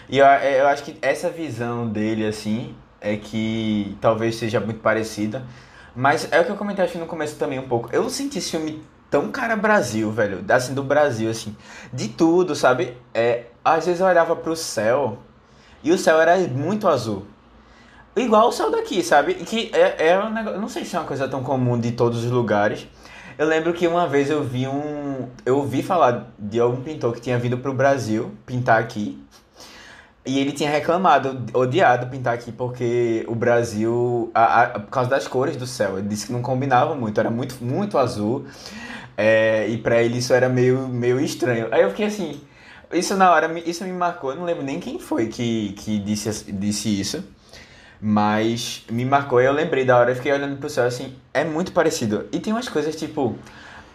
E 0.08 0.18
eu, 0.18 0.24
eu 0.26 0.68
acho 0.68 0.84
que 0.84 0.96
essa 1.02 1.28
visão 1.28 1.88
dele, 1.88 2.24
assim, 2.24 2.72
é 3.00 3.16
que 3.16 3.98
talvez 4.00 4.36
seja 4.36 4.60
muito 4.60 4.78
parecida. 4.78 5.44
Mas 5.92 6.30
é 6.30 6.38
o 6.38 6.44
que 6.44 6.52
eu 6.52 6.56
comentei 6.56 6.84
acho 6.84 6.96
no 6.98 7.06
começo 7.06 7.34
também 7.34 7.58
um 7.58 7.66
pouco. 7.66 7.88
Eu 7.92 8.08
senti 8.08 8.38
esse 8.38 8.52
filme 8.52 8.80
tão 9.10 9.32
cara 9.32 9.56
Brasil, 9.56 10.08
velho. 10.12 10.44
Assim, 10.48 10.72
do 10.72 10.84
Brasil, 10.84 11.28
assim. 11.28 11.56
De 11.92 12.10
tudo, 12.10 12.54
sabe? 12.54 12.96
É, 13.12 13.46
às 13.64 13.86
vezes 13.86 14.00
eu 14.00 14.06
olhava 14.06 14.36
pro 14.36 14.54
céu 14.54 15.18
e 15.84 15.92
o 15.92 15.98
céu 15.98 16.20
era 16.20 16.36
muito 16.48 16.88
azul. 16.88 17.24
Igual 18.16 18.48
o 18.48 18.52
céu 18.52 18.70
daqui, 18.70 19.02
sabe? 19.02 19.34
Que 19.34 19.70
é, 19.74 20.08
é 20.10 20.18
um 20.18 20.32
negócio. 20.32 20.60
Não 20.60 20.68
sei 20.68 20.84
se 20.84 20.94
é 20.96 20.98
uma 20.98 21.06
coisa 21.06 21.28
tão 21.28 21.42
comum 21.42 21.78
de 21.78 21.92
todos 21.92 22.24
os 22.24 22.30
lugares. 22.30 22.86
Eu 23.36 23.46
lembro 23.48 23.72
que 23.72 23.86
uma 23.88 24.06
vez 24.06 24.30
eu 24.30 24.42
vi 24.44 24.68
um. 24.68 25.28
Eu 25.44 25.58
ouvi 25.58 25.82
falar 25.82 26.32
de 26.38 26.60
algum 26.60 26.80
pintor 26.80 27.12
que 27.12 27.20
tinha 27.20 27.38
vindo 27.38 27.58
pro 27.58 27.72
Brasil 27.74 28.32
pintar 28.46 28.80
aqui. 28.80 29.18
E 30.26 30.38
ele 30.38 30.52
tinha 30.52 30.70
reclamado, 30.70 31.44
odiado 31.52 32.06
pintar 32.06 32.32
aqui 32.32 32.50
porque 32.50 33.24
o 33.28 33.34
Brasil, 33.34 34.30
a, 34.34 34.62
a- 34.62 34.68
por 34.80 34.88
causa 34.90 35.10
das 35.10 35.28
cores 35.28 35.54
do 35.56 35.66
céu, 35.66 35.98
ele 35.98 36.08
disse 36.08 36.26
que 36.26 36.32
não 36.32 36.40
combinava 36.40 36.94
muito, 36.94 37.20
era 37.20 37.30
muito, 37.30 37.56
muito 37.62 37.98
azul. 37.98 38.46
É, 39.16 39.68
e 39.68 39.76
pra 39.78 40.02
ele 40.02 40.18
isso 40.18 40.32
era 40.32 40.48
meio, 40.48 40.88
meio 40.88 41.20
estranho. 41.20 41.68
Aí 41.70 41.82
eu 41.82 41.90
fiquei 41.90 42.06
assim, 42.06 42.40
isso 42.92 43.14
na 43.16 43.30
hora, 43.32 43.48
me- 43.48 43.62
isso 43.66 43.84
me 43.84 43.92
marcou, 43.92 44.30
eu 44.30 44.36
não 44.36 44.44
lembro 44.44 44.62
nem 44.62 44.78
quem 44.80 44.98
foi 44.98 45.26
que, 45.28 45.72
que 45.78 45.98
disse, 45.98 46.52
disse 46.52 47.00
isso. 47.00 47.24
Mas 48.00 48.84
me 48.90 49.04
marcou 49.04 49.40
e 49.40 49.46
eu 49.46 49.52
lembrei 49.52 49.84
da 49.84 49.96
hora, 49.96 50.10
eu 50.10 50.16
fiquei 50.16 50.32
olhando 50.32 50.56
pro 50.58 50.68
céu 50.68 50.84
assim, 50.84 51.14
é 51.32 51.42
muito 51.44 51.72
parecido. 51.72 52.26
E 52.32 52.38
tem 52.38 52.52
umas 52.52 52.68
coisas 52.68 52.94
tipo 52.94 53.38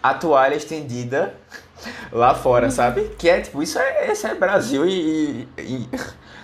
a 0.02 0.14
toalha 0.14 0.56
estendida 0.56 1.34
lá 2.12 2.34
fora, 2.34 2.72
sabe? 2.72 3.12
Que 3.20 3.30
é 3.30 3.42
tipo, 3.42 3.62
isso 3.62 3.78
é, 3.78 4.12
isso 4.12 4.26
é 4.26 4.34
Brasil 4.34 4.86
e, 4.88 5.48
e, 5.58 5.64
e 5.64 5.90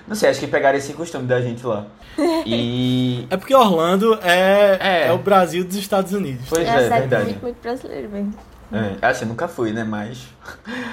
não 0.08 0.16
sei, 0.16 0.30
acho 0.30 0.39
que 0.39 0.46
pegaram 0.48 0.78
esse 0.78 0.93
costume 0.93 1.26
da 1.26 1.41
gente 1.41 1.66
lá. 1.66 1.88
E. 2.46 3.26
É 3.30 3.36
porque 3.38 3.56
Orlando 3.56 4.14
é, 4.22 4.78
É. 4.80 5.08
é. 5.08 5.12
o 5.12 5.18
Brasil 5.18 5.64
dos 5.66 5.76
Estados 5.76 6.14
Unidos. 6.14 6.46
Pois 6.48 6.68
é, 6.68 6.86
é, 6.86 6.89
verdade. 6.89 7.26
muito, 7.26 7.41
muito 7.41 7.62
brasileiro 7.62 8.10
mesmo. 8.10 8.34
É, 8.72 9.06
assim, 9.08 9.26
nunca 9.26 9.48
fui, 9.48 9.72
né? 9.74 9.84
Mas. 9.84 10.28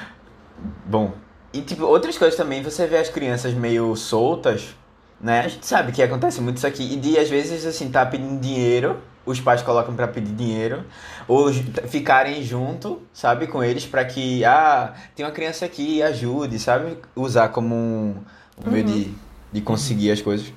Bom. 0.87 1.13
E, 1.53 1.61
tipo, 1.61 1.85
outras 1.85 2.17
coisas 2.17 2.37
também, 2.37 2.63
você 2.63 2.87
vê 2.87 2.97
as 2.97 3.09
crianças 3.09 3.53
meio 3.53 3.95
soltas, 3.95 4.75
né? 5.21 5.41
A 5.41 5.49
gente 5.49 5.67
sabe 5.67 5.93
que 5.93 6.03
acontece 6.03 6.41
muito 6.41 6.57
isso 6.57 6.67
aqui. 6.67 6.95
E 6.95 6.97
de, 6.97 7.19
às 7.19 7.29
vezes, 7.29 7.67
assim, 7.67 7.91
tá 7.91 8.07
pedindo 8.07 8.41
dinheiro, 8.41 8.99
os 9.27 9.39
pais 9.39 9.63
colocam 9.63 9.95
pra 9.95 10.09
pedir 10.09 10.33
dinheiro, 10.33 10.85
ou 11.29 11.53
ficarem 11.89 12.43
junto, 12.43 13.03
sabe, 13.13 13.47
com 13.47 13.63
eles, 13.63 13.85
pra 13.85 14.05
que, 14.05 14.45
ah, 14.45 14.95
tem 15.15 15.25
uma 15.27 15.33
criança 15.33 15.65
aqui, 15.65 16.03
ajude, 16.03 16.59
sabe? 16.59 16.97
Usar 17.15 17.51
como 17.51 17.75
um, 17.75 18.17
um 18.65 18.71
meio 18.71 18.85
de, 18.85 19.15
de 19.53 19.61
conseguir 19.61 20.11
as 20.11 20.23
coisas. 20.23 20.53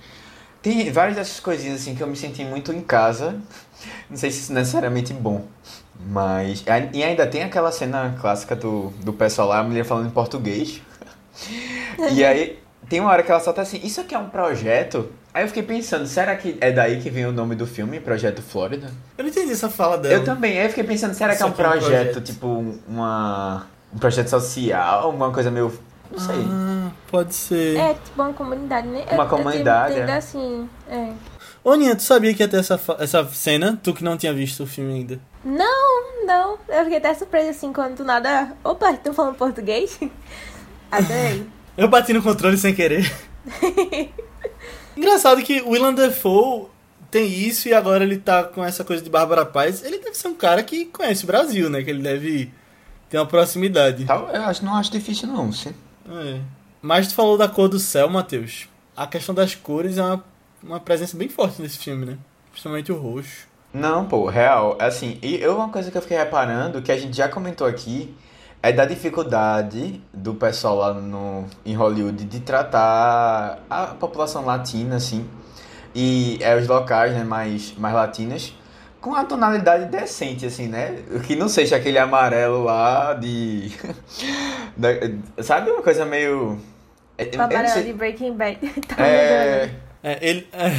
Tem 0.61 0.91
várias 0.91 1.15
dessas 1.15 1.39
coisinhas, 1.39 1.81
assim, 1.81 1.93
que 1.93 2.01
eu 2.01 2.07
me 2.07 2.15
senti 2.15 2.43
muito 2.43 2.73
em 2.73 2.81
casa. 2.81 3.39
Não 4.09 4.17
sei 4.17 4.31
se 4.31 4.39
isso 4.39 4.51
é 4.51 4.55
necessariamente 4.55 5.13
bom. 5.13 5.45
Mas. 6.07 6.63
E 6.93 7.03
ainda 7.03 7.27
tem 7.27 7.43
aquela 7.43 7.71
cena 7.71 8.15
clássica 8.19 8.55
do, 8.55 8.89
do 9.03 9.13
pessoal 9.13 9.47
lá, 9.49 9.59
a 9.59 9.63
mulher 9.63 9.85
falando 9.85 10.07
em 10.07 10.11
português. 10.11 10.81
E 12.11 12.23
aí 12.23 12.59
tem 12.89 12.99
uma 12.99 13.09
hora 13.11 13.23
que 13.23 13.31
ela 13.31 13.39
solta 13.39 13.61
assim, 13.61 13.79
isso 13.83 14.01
aqui 14.01 14.13
é 14.15 14.17
um 14.17 14.29
projeto? 14.29 15.11
Aí 15.33 15.43
eu 15.43 15.47
fiquei 15.47 15.63
pensando, 15.63 16.05
será 16.07 16.35
que 16.35 16.57
é 16.61 16.71
daí 16.71 17.01
que 17.01 17.09
vem 17.09 17.25
o 17.25 17.31
nome 17.31 17.55
do 17.55 17.67
filme, 17.67 17.99
Projeto 17.99 18.41
Flórida? 18.41 18.89
Eu 19.17 19.23
não 19.23 19.29
entendi 19.29 19.51
essa 19.51 19.69
fala 19.69 19.97
dela. 19.97 20.13
Eu 20.15 20.23
também, 20.23 20.57
aí 20.57 20.63
eu 20.65 20.69
fiquei 20.69 20.83
pensando, 20.85 21.13
será 21.13 21.35
que 21.35 21.43
é 21.43 21.45
um 21.45 21.49
Isso 21.49 21.61
aqui 21.61 21.65
é 21.65 21.67
um 21.67 21.79
projeto, 21.81 22.03
projeto. 22.13 22.21
tipo, 22.23 22.75
uma. 22.87 23.67
Um 23.93 23.97
projeto 23.97 24.27
social, 24.29 25.09
uma 25.09 25.31
coisa 25.31 25.51
meio. 25.51 25.77
Não 26.11 26.19
sei. 26.19 26.35
Ah, 26.49 26.89
pode 27.11 27.33
ser. 27.35 27.77
É 27.77 27.93
tipo 27.95 28.21
uma 28.21 28.31
comunidade, 28.31 28.87
né? 28.87 29.03
Uma 29.11 29.23
Eu- 29.23 29.27
comunidade, 29.29 29.93
Eu 29.97 30.05
tenho 30.05 30.15
é. 30.15 30.17
assim, 30.17 30.69
é. 30.89 31.09
Ô, 31.63 31.73
Ninha, 31.75 31.95
tu 31.95 32.03
sabia 32.03 32.33
que 32.33 32.43
ia 32.43 32.47
ter 32.47 32.57
essa, 32.59 32.79
essa 32.99 33.25
cena? 33.25 33.77
Tu 33.83 33.93
que 33.93 34.03
não 34.03 34.15
tinha 34.15 34.33
visto 34.33 34.63
o 34.63 34.67
filme 34.67 34.93
ainda. 34.93 35.19
Não, 35.43 36.25
não. 36.25 36.57
Eu 36.69 36.83
fiquei 36.83 36.97
até 36.99 37.13
surpresa 37.13 37.49
assim 37.49 37.73
quando 37.73 37.95
do 37.97 38.03
nada. 38.05 38.53
Opa, 38.63 38.91
estão 38.91 39.13
falando 39.13 39.35
português? 39.35 39.99
Adorei. 40.91 41.45
Eu 41.77 41.89
bati 41.89 42.13
no 42.13 42.23
controle 42.23 42.57
sem 42.57 42.73
querer. 42.73 43.13
Engraçado 44.95 45.41
que 45.41 45.61
o 45.61 45.71
Willem 45.71 45.93
Dafoe 45.93 46.67
tem 47.11 47.27
isso 47.27 47.67
e 47.67 47.73
agora 47.73 48.03
ele 48.03 48.17
tá 48.17 48.43
com 48.43 48.63
essa 48.63 48.83
coisa 48.83 49.03
de 49.03 49.09
Bárbara 49.09 49.45
Paz. 49.45 49.83
Ele 49.83 49.99
deve 49.99 50.15
ser 50.15 50.29
um 50.29 50.33
cara 50.33 50.63
que 50.63 50.85
conhece 50.85 51.25
o 51.25 51.27
Brasil, 51.27 51.69
né? 51.69 51.83
Que 51.83 51.89
ele 51.89 52.01
deve 52.01 52.51
ter 53.09 53.17
uma 53.17 53.25
proximidade. 53.25 54.05
Tal, 54.05 54.29
eu 54.29 54.43
acho, 54.43 54.63
não 54.63 54.75
acho 54.75 54.91
difícil, 54.91 55.27
não. 55.27 55.51
Sim. 55.51 55.73
É. 56.09 56.39
Mas 56.81 57.07
tu 57.07 57.15
falou 57.15 57.37
da 57.37 57.47
cor 57.47 57.67
do 57.67 57.79
céu, 57.79 58.09
Matheus. 58.09 58.69
A 58.95 59.05
questão 59.05 59.35
das 59.35 59.53
cores 59.53 59.97
é 59.97 60.03
uma, 60.03 60.23
uma 60.63 60.79
presença 60.79 61.17
bem 61.17 61.27
forte 61.27 61.61
nesse 61.61 61.77
filme, 61.77 62.05
né? 62.05 62.17
Principalmente 62.51 62.91
o 62.91 62.97
roxo. 62.97 63.47
Não, 63.73 64.05
pô, 64.05 64.27
real. 64.27 64.77
Assim, 64.79 65.19
e 65.21 65.35
eu, 65.35 65.57
uma 65.57 65.69
coisa 65.69 65.91
que 65.91 65.97
eu 65.97 66.01
fiquei 66.01 66.17
reparando, 66.17 66.81
que 66.81 66.91
a 66.91 66.97
gente 66.97 67.17
já 67.17 67.27
comentou 67.27 67.67
aqui, 67.67 68.15
é 68.67 68.71
da 68.73 68.83
dificuldade 68.83 70.01
do 70.11 70.33
pessoal 70.33 70.75
lá 70.77 70.93
no, 70.95 71.45
em 71.63 71.75
Hollywood 71.75 72.23
de 72.25 72.39
tratar 72.39 73.59
a 73.69 73.85
população 73.87 74.43
latina, 74.43 74.95
assim, 74.95 75.29
e 75.93 76.39
é, 76.41 76.55
os 76.57 76.67
locais, 76.67 77.13
né, 77.13 77.23
mais, 77.23 77.75
mais 77.77 77.93
latinas, 77.93 78.55
com 78.99 79.13
a 79.13 79.23
tonalidade 79.23 79.85
decente, 79.85 80.47
assim, 80.47 80.67
né? 80.67 80.97
Que 81.27 81.35
não 81.35 81.47
seja 81.47 81.75
aquele 81.75 81.99
amarelo 81.99 82.63
lá 82.63 83.13
de. 83.13 83.71
da- 84.75 85.43
sabe 85.43 85.69
uma 85.69 85.83
coisa 85.83 86.03
meio. 86.03 86.59
é- 87.19 87.25
O 87.25 87.37
não 87.37 87.45
amarelo 87.45 87.83
de 87.83 87.93
Breaking 87.93 88.33
Bad. 88.33 88.57
Tá 88.87 88.95
É. 89.05 89.69
É, 90.03 90.17
ele, 90.27 90.47
é, 90.51 90.71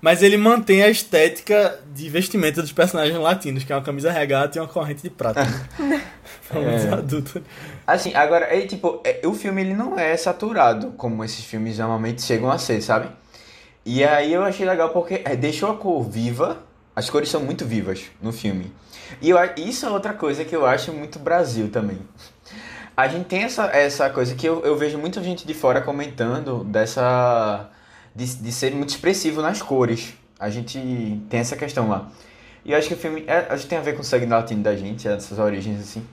mas 0.00 0.22
ele 0.22 0.36
mantém 0.36 0.82
a 0.82 0.88
estética 0.88 1.78
de 1.94 2.08
vestimenta 2.08 2.60
dos 2.62 2.72
personagens 2.72 3.16
latinos, 3.16 3.62
que 3.62 3.72
é 3.72 3.76
uma 3.76 3.82
camisa 3.82 4.10
regata 4.10 4.58
e 4.58 4.60
uma 4.60 4.66
corrente 4.66 5.02
de 5.02 5.10
prata. 5.10 5.44
Né? 5.78 6.02
Menos 6.52 6.84
É. 6.84 6.92
adulto. 6.94 7.42
Assim, 7.86 8.14
agora, 8.14 8.46
é 8.54 8.66
tipo, 8.66 9.00
é, 9.04 9.20
o 9.26 9.34
filme 9.34 9.62
ele 9.62 9.74
não 9.74 9.98
é 9.98 10.16
saturado 10.16 10.92
como 10.96 11.24
esses 11.24 11.44
filmes 11.44 11.78
normalmente 11.78 12.22
chegam 12.22 12.50
a 12.50 12.58
ser, 12.58 12.80
sabe? 12.80 13.08
E 13.84 14.04
aí 14.04 14.32
eu 14.32 14.44
achei 14.44 14.64
legal 14.64 14.90
porque 14.90 15.22
é, 15.24 15.34
deixou 15.34 15.70
a 15.70 15.76
cor 15.76 16.02
viva, 16.02 16.58
as 16.94 17.10
cores 17.10 17.28
são 17.28 17.42
muito 17.42 17.64
vivas 17.64 18.04
no 18.20 18.32
filme. 18.32 18.72
E 19.20 19.30
eu, 19.30 19.38
isso 19.56 19.86
é 19.86 19.90
outra 19.90 20.12
coisa 20.12 20.44
que 20.44 20.54
eu 20.54 20.64
acho 20.64 20.92
muito 20.92 21.18
Brasil 21.18 21.68
também. 21.68 21.98
A 22.96 23.08
gente 23.08 23.24
tem 23.24 23.42
essa, 23.42 23.64
essa 23.66 24.10
coisa 24.10 24.34
que 24.34 24.46
eu, 24.46 24.64
eu 24.64 24.76
vejo 24.76 24.98
muita 24.98 25.22
gente 25.22 25.46
de 25.46 25.54
fora 25.54 25.80
comentando 25.80 26.62
dessa. 26.64 27.70
De, 28.14 28.26
de 28.26 28.52
ser 28.52 28.74
muito 28.74 28.90
expressivo 28.90 29.40
nas 29.40 29.62
cores. 29.62 30.14
A 30.38 30.50
gente 30.50 30.78
tem 31.30 31.40
essa 31.40 31.56
questão 31.56 31.88
lá. 31.88 32.10
E 32.64 32.72
eu 32.72 32.78
acho 32.78 32.88
que 32.88 32.94
o 32.94 32.96
filme. 32.96 33.24
É, 33.26 33.46
acho 33.48 33.64
que 33.64 33.70
tem 33.70 33.78
a 33.78 33.82
ver 33.82 33.94
com 33.94 34.02
o 34.02 34.04
sangue 34.04 34.26
latino 34.26 34.62
da 34.62 34.76
gente, 34.76 35.08
essas 35.08 35.38
origens 35.38 35.80
assim. 35.80 36.04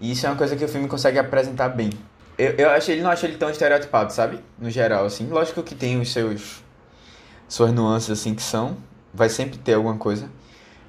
E 0.00 0.12
isso 0.12 0.26
é 0.26 0.30
uma 0.30 0.36
coisa 0.36 0.56
que 0.56 0.64
o 0.64 0.68
filme 0.68 0.88
consegue 0.88 1.18
apresentar 1.18 1.68
bem. 1.68 1.90
Eu, 2.38 2.52
eu 2.52 2.70
ele 2.88 3.02
não 3.02 3.10
acho 3.10 3.26
ele 3.26 3.36
tão 3.36 3.50
estereotipado, 3.50 4.12
sabe? 4.12 4.40
No 4.58 4.70
geral, 4.70 5.04
assim. 5.04 5.26
Lógico 5.28 5.62
que 5.62 5.74
tem 5.74 6.00
os 6.00 6.10
seus. 6.10 6.64
suas 7.46 7.70
nuances, 7.70 8.10
assim, 8.10 8.34
que 8.34 8.42
são. 8.42 8.78
Vai 9.12 9.28
sempre 9.28 9.58
ter 9.58 9.74
alguma 9.74 9.98
coisa. 9.98 10.30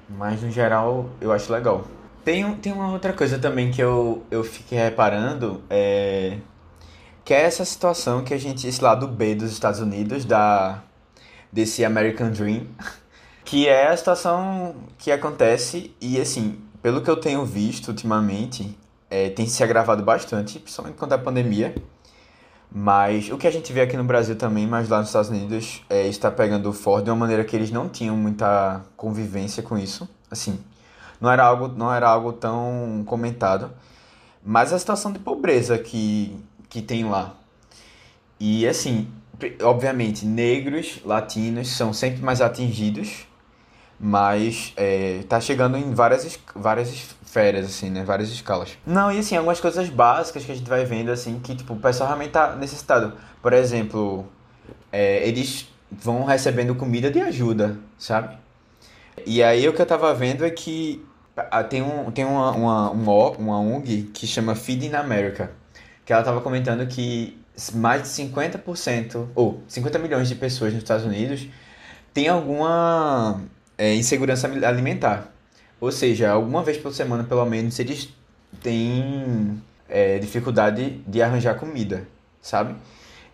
Mas 0.08 0.40
no 0.40 0.50
geral, 0.50 1.10
eu 1.20 1.30
acho 1.30 1.52
legal. 1.52 1.84
Tem, 2.24 2.54
tem 2.56 2.72
uma 2.72 2.90
outra 2.90 3.12
coisa 3.12 3.38
também 3.38 3.70
que 3.70 3.82
eu, 3.82 4.24
eu 4.30 4.42
fiquei 4.42 4.78
reparando. 4.78 5.62
É. 5.68 6.38
Que 7.22 7.34
é 7.34 7.42
essa 7.42 7.66
situação 7.66 8.24
que 8.24 8.32
a 8.32 8.38
gente. 8.38 8.66
Esse 8.66 8.82
lado 8.82 9.06
B 9.06 9.34
dos 9.34 9.52
Estados 9.52 9.80
Unidos, 9.80 10.24
da. 10.24 10.82
desse 11.52 11.84
American 11.84 12.30
Dream. 12.30 12.66
Que 13.44 13.68
é 13.68 13.88
a 13.88 13.96
situação 13.96 14.76
que 14.96 15.10
acontece 15.10 15.92
e 16.00 16.18
assim, 16.18 16.60
pelo 16.80 17.02
que 17.02 17.10
eu 17.10 17.16
tenho 17.16 17.44
visto 17.44 17.88
ultimamente, 17.88 18.78
é, 19.12 19.28
tem 19.28 19.46
se 19.46 19.62
agravado 19.62 20.02
bastante, 20.02 20.58
principalmente 20.58 20.96
quando 20.96 21.12
a 21.12 21.18
pandemia. 21.18 21.74
Mas 22.74 23.28
o 23.30 23.36
que 23.36 23.46
a 23.46 23.50
gente 23.50 23.70
vê 23.70 23.82
aqui 23.82 23.94
no 23.94 24.04
Brasil 24.04 24.34
também, 24.36 24.66
mas 24.66 24.88
lá 24.88 25.00
nos 25.00 25.08
Estados 25.08 25.28
Unidos, 25.28 25.82
é, 25.90 26.06
está 26.06 26.30
pegando 26.30 26.72
forte 26.72 27.04
de 27.04 27.10
uma 27.10 27.16
maneira 27.16 27.44
que 27.44 27.54
eles 27.54 27.70
não 27.70 27.90
tinham 27.90 28.16
muita 28.16 28.80
convivência 28.96 29.62
com 29.62 29.76
isso. 29.76 30.08
Assim, 30.30 30.58
não 31.20 31.30
era 31.30 31.44
algo, 31.44 31.68
não 31.68 31.92
era 31.92 32.08
algo 32.08 32.32
tão 32.32 33.02
comentado. 33.04 33.70
Mas 34.42 34.72
a 34.72 34.78
situação 34.78 35.12
de 35.12 35.18
pobreza 35.18 35.76
que, 35.76 36.34
que 36.70 36.80
tem 36.80 37.04
lá. 37.04 37.34
E 38.40 38.66
assim, 38.66 39.06
obviamente, 39.62 40.24
negros, 40.24 41.00
latinos 41.04 41.68
são 41.68 41.92
sempre 41.92 42.22
mais 42.22 42.40
atingidos, 42.40 43.26
mas 44.04 44.72
é, 44.76 45.20
tá 45.28 45.40
chegando 45.40 45.78
em 45.78 45.94
várias, 45.94 46.36
várias 46.56 46.92
esferas, 46.92 47.66
assim, 47.66 47.88
né? 47.88 48.02
Várias 48.02 48.30
escalas. 48.30 48.76
Não, 48.84 49.12
e 49.12 49.20
assim, 49.20 49.36
algumas 49.36 49.60
coisas 49.60 49.88
básicas 49.88 50.44
que 50.44 50.50
a 50.50 50.56
gente 50.56 50.68
vai 50.68 50.84
vendo, 50.84 51.12
assim, 51.12 51.38
que 51.38 51.54
tipo, 51.54 51.74
o 51.74 51.76
pessoal 51.76 52.08
realmente 52.08 52.32
tá 52.32 52.56
necessitado. 52.56 53.12
Por 53.40 53.52
exemplo, 53.52 54.26
é, 54.90 55.24
eles 55.28 55.68
vão 55.88 56.24
recebendo 56.24 56.74
comida 56.74 57.12
de 57.12 57.20
ajuda, 57.20 57.78
sabe? 57.96 58.36
E 59.24 59.40
aí 59.40 59.68
o 59.68 59.72
que 59.72 59.80
eu 59.80 59.86
tava 59.86 60.12
vendo 60.12 60.44
é 60.44 60.50
que 60.50 61.06
ah, 61.36 61.62
tem, 61.62 61.80
um, 61.80 62.10
tem 62.10 62.24
uma, 62.24 62.50
uma, 62.50 62.90
uma, 62.90 63.30
uma 63.30 63.60
ONG 63.60 64.10
que 64.12 64.26
chama 64.26 64.56
Feeding 64.56 64.94
America, 64.94 65.52
que 66.04 66.12
ela 66.12 66.24
tava 66.24 66.40
comentando 66.40 66.84
que 66.88 67.40
mais 67.72 68.02
de 68.02 68.08
50%, 68.08 69.28
ou 69.36 69.62
50 69.68 69.96
milhões 70.00 70.28
de 70.28 70.34
pessoas 70.34 70.72
nos 70.72 70.82
Estados 70.82 71.04
Unidos 71.04 71.46
têm 72.12 72.28
alguma 72.28 73.40
é, 73.82 73.94
insegurança 73.96 74.46
alimentar. 74.46 75.32
Ou 75.80 75.90
seja, 75.90 76.30
alguma 76.30 76.62
vez 76.62 76.78
por 76.78 76.92
semana, 76.94 77.24
pelo 77.24 77.44
menos, 77.44 77.76
eles 77.80 78.08
têm 78.62 79.60
é, 79.88 80.18
dificuldade 80.20 81.02
de 81.04 81.20
arranjar 81.20 81.56
comida, 81.56 82.06
sabe? 82.40 82.76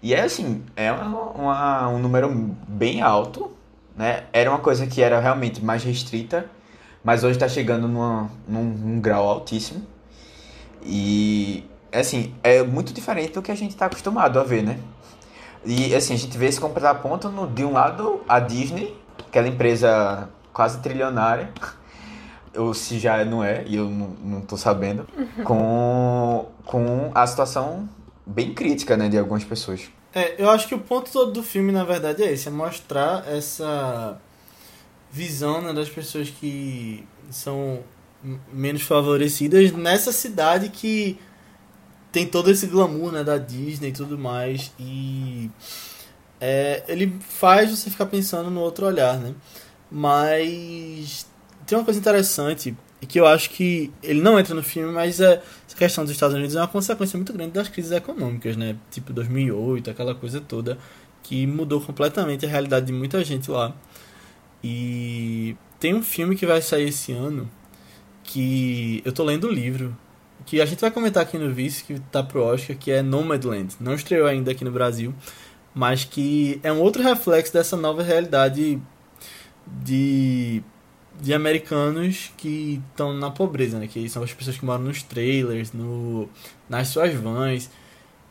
E 0.03 0.15
é 0.15 0.23
assim, 0.23 0.63
é 0.75 0.91
uma, 0.91 1.21
uma- 1.33 1.89
um 1.91 1.99
número 1.99 2.31
bem 2.67 3.03
alto, 3.03 3.51
né? 3.95 4.25
Era 4.33 4.49
uma 4.51 4.59
coisa 4.61 4.87
que 4.87 5.03
era 5.03 5.21
realmente 5.21 5.63
mais 5.63 5.85
restrita, 5.85 6.47
mas 7.05 7.25
hoje 7.25 7.35
está 7.35 7.47
chegando 7.49 7.87
numa, 7.87 8.31
num, 8.49 8.65
num 8.65 9.01
grau 9.01 9.29
altíssimo. 9.29 9.83
E, 10.83 11.65
assim, 11.93 12.35
é 12.43 12.63
muito 12.63 12.95
diferente 12.95 13.33
do 13.35 13.43
que 13.43 13.51
a 13.51 13.55
gente 13.55 13.73
está 13.73 13.85
acostumado 13.87 14.41
a 14.41 14.45
ver, 14.45 14.63
né? 14.63 14.79
E, 15.65 15.95
assim, 15.95 16.15
a 16.15 16.17
gente 16.17 16.39
vê 16.39 16.47
esse 16.47 16.61
contraponto 16.61 17.29
no, 17.29 17.47
de 17.49 17.65
um 17.65 17.73
lado, 17.73 18.23
a 18.29 18.39
Disney, 18.41 18.95
aquela 19.27 19.49
empresa 19.49 20.29
quase 20.59 20.81
trilionária, 20.81 21.53
ou 22.57 22.75
se 22.75 22.99
já 22.99 23.25
não 23.25 23.45
é, 23.45 23.63
e 23.65 23.77
eu 23.77 23.89
não, 23.89 24.09
não 24.09 24.41
tô 24.41 24.57
sabendo, 24.57 25.07
com, 25.45 26.49
com 26.65 27.13
a 27.15 27.25
situação 27.29 27.89
bem 28.27 28.53
crítica, 28.53 28.97
né, 28.97 29.09
de 29.09 29.17
algumas 29.17 29.45
pessoas. 29.45 29.83
É, 30.13 30.35
eu 30.37 30.51
acho 30.51 30.67
que 30.67 30.75
o 30.75 30.81
ponto 30.81 31.13
todo 31.13 31.31
do 31.31 31.45
filme, 31.45 31.71
na 31.71 31.85
verdade, 31.85 32.25
é 32.25 32.33
esse, 32.33 32.49
é 32.49 32.51
mostrar 32.51 33.25
essa 33.29 34.21
visão 35.13 35.63
né, 35.63 35.73
das 35.73 35.89
pessoas 35.89 36.29
que 36.29 37.07
são 37.31 37.79
menos 38.53 38.83
favorecidas 38.83 39.71
nessa 39.71 40.11
cidade 40.11 40.71
que 40.71 41.21
tem 42.11 42.27
todo 42.27 42.51
esse 42.51 42.67
glamour 42.67 43.13
né, 43.13 43.23
da 43.23 43.39
Disney 43.39 43.91
e 43.91 43.93
tudo 43.93 44.19
mais. 44.19 44.73
E 44.77 45.53
é, 46.41 46.83
ele 46.89 47.17
faz 47.21 47.71
você 47.71 47.89
ficar 47.89 48.07
pensando 48.07 48.51
no 48.51 48.61
outro 48.61 48.87
olhar, 48.87 49.17
né? 49.19 49.37
Mas 49.91 51.27
tem 51.67 51.79
uma 51.79 51.85
coisa 51.85 51.99
interessante 51.99 52.77
e 53.01 53.07
que 53.07 53.19
eu 53.19 53.27
acho 53.27 53.51
que 53.51 53.93
ele 54.03 54.21
não 54.21 54.39
entra 54.39 54.55
no 54.55 54.63
filme, 54.63 54.93
mas 54.93 55.21
é, 55.21 55.43
essa 55.67 55.77
questão 55.77 56.05
dos 56.05 56.13
Estados 56.13 56.35
Unidos 56.35 56.57
é 56.57 56.61
uma 56.61 56.69
consequência 56.69 57.17
muito 57.17 57.33
grande 57.33 57.53
das 57.53 57.69
crises 57.69 57.93
econômicas, 57.93 58.57
né? 58.57 58.77
Tipo 58.91 59.13
2008, 59.13 59.91
aquela 59.91 60.15
coisa 60.15 60.41
toda 60.41 60.79
que 61.23 61.47
mudou 61.47 61.81
completamente 61.81 62.45
a 62.45 62.49
realidade 62.49 62.87
de 62.87 62.93
muita 62.93 63.23
gente 63.25 63.51
lá. 63.51 63.75
E 64.63 65.57
tem 65.79 65.95
um 65.95 66.03
filme 66.03 66.35
que 66.35 66.47
vai 66.47 66.61
sair 66.61 66.89
esse 66.89 67.13
ano 67.13 67.49
que 68.25 69.01
eu 69.05 69.13
tô 69.13 69.25
lendo 69.25 69.47
o 69.47 69.51
livro 69.51 69.97
que 70.45 70.61
a 70.63 70.67
gente 70.67 70.81
vai 70.81 70.91
comentar 70.91 71.23
aqui 71.23 71.37
no 71.37 71.53
Vice 71.53 71.85
que 71.85 72.01
tá 72.11 72.23
pro 72.23 72.43
Oscar, 72.43 72.75
que 72.77 72.91
é 72.91 73.03
Nomadland. 73.03 73.75
Não 73.79 73.95
estreou 73.95 74.27
ainda 74.27 74.51
aqui 74.51 74.65
no 74.65 74.71
Brasil, 74.71 75.15
mas 75.75 76.05
que 76.05 76.59
é 76.63 76.73
um 76.73 76.81
outro 76.81 77.03
reflexo 77.03 77.53
dessa 77.53 77.77
nova 77.77 78.03
realidade 78.03 78.81
de 79.85 80.63
de 81.21 81.35
americanos 81.35 82.33
que 82.37 82.81
estão 82.91 83.13
na 83.13 83.31
pobreza, 83.31 83.79
né? 83.79 83.87
Que 83.87 84.09
são 84.09 84.23
as 84.23 84.33
pessoas 84.33 84.57
que 84.57 84.65
moram 84.65 84.85
nos 84.85 85.03
trailers, 85.03 85.73
no, 85.73 86.29
nas 86.69 86.89
suas 86.89 87.13
vans. 87.15 87.71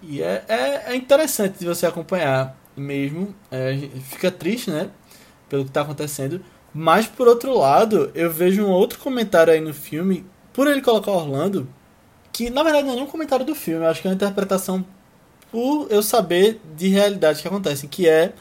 E 0.02 0.22
é, 0.22 0.46
é, 0.48 0.92
é 0.92 0.96
interessante 0.96 1.60
de 1.60 1.66
você 1.66 1.86
acompanhar 1.86 2.58
mesmo. 2.76 3.36
É, 3.52 3.78
fica 4.10 4.32
triste, 4.32 4.72
né? 4.72 4.90
Pelo 5.50 5.64
que 5.64 5.70
está 5.70 5.82
acontecendo. 5.82 6.42
Mas, 6.74 7.08
por 7.08 7.28
outro 7.28 7.58
lado, 7.58 8.12
eu 8.14 8.32
vejo 8.32 8.64
um 8.66 8.70
outro 8.70 9.00
comentário 9.00 9.52
aí 9.52 9.60
no 9.60 9.74
filme, 9.74 10.26
por 10.54 10.68
ele 10.68 10.82
colocar 10.82 11.12
Orlando, 11.12 11.68
que 12.32 12.50
na 12.50 12.62
verdade 12.64 12.86
não 12.86 12.94
é 12.94 12.96
nem 12.98 13.04
um 13.04 13.08
comentário 13.08 13.46
do 13.46 13.56
filme, 13.56 13.84
eu 13.84 13.90
acho 13.90 14.02
que 14.02 14.08
é 14.08 14.12
uma 14.12 14.16
interpretação 14.16 14.86
por 15.52 15.88
eu 15.90 16.04
saber 16.04 16.62
de 16.76 16.88
realidade 16.90 17.42
que 17.42 17.48
acontecem, 17.48 17.90
que 17.90 18.08
é 18.08 18.34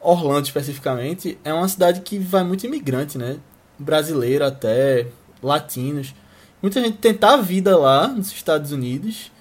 Orlando 0.00 0.46
especificamente, 0.46 1.38
é 1.44 1.52
uma 1.52 1.68
cidade 1.68 2.00
que 2.00 2.18
vai 2.18 2.42
muito 2.42 2.66
imigrante, 2.66 3.18
né? 3.18 3.38
brasileiro 3.80 4.44
até, 4.44 5.06
latinos. 5.42 6.14
Muita 6.62 6.80
gente 6.80 6.98
tentar 6.98 7.34
a 7.34 7.36
vida 7.38 7.76
lá 7.76 8.06
nos 8.06 8.30
Estados 8.30 8.70
Unidos 8.70 9.32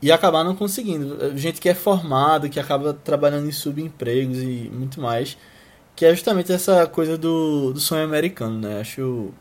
e 0.00 0.12
acabar 0.12 0.44
não 0.44 0.54
conseguindo. 0.54 1.36
Gente 1.36 1.60
que 1.60 1.68
é 1.68 1.74
formada, 1.74 2.48
que 2.48 2.60
acaba 2.60 2.94
trabalhando 2.94 3.48
em 3.48 3.52
subempregos 3.52 4.38
e 4.38 4.70
muito 4.72 5.00
mais. 5.00 5.36
Que 5.96 6.06
é 6.06 6.14
justamente 6.14 6.52
essa 6.52 6.86
coisa 6.86 7.18
do, 7.18 7.72
do 7.72 7.80
sonho 7.80 8.04
americano, 8.04 8.58
né? 8.60 8.80
Acho 8.80 9.34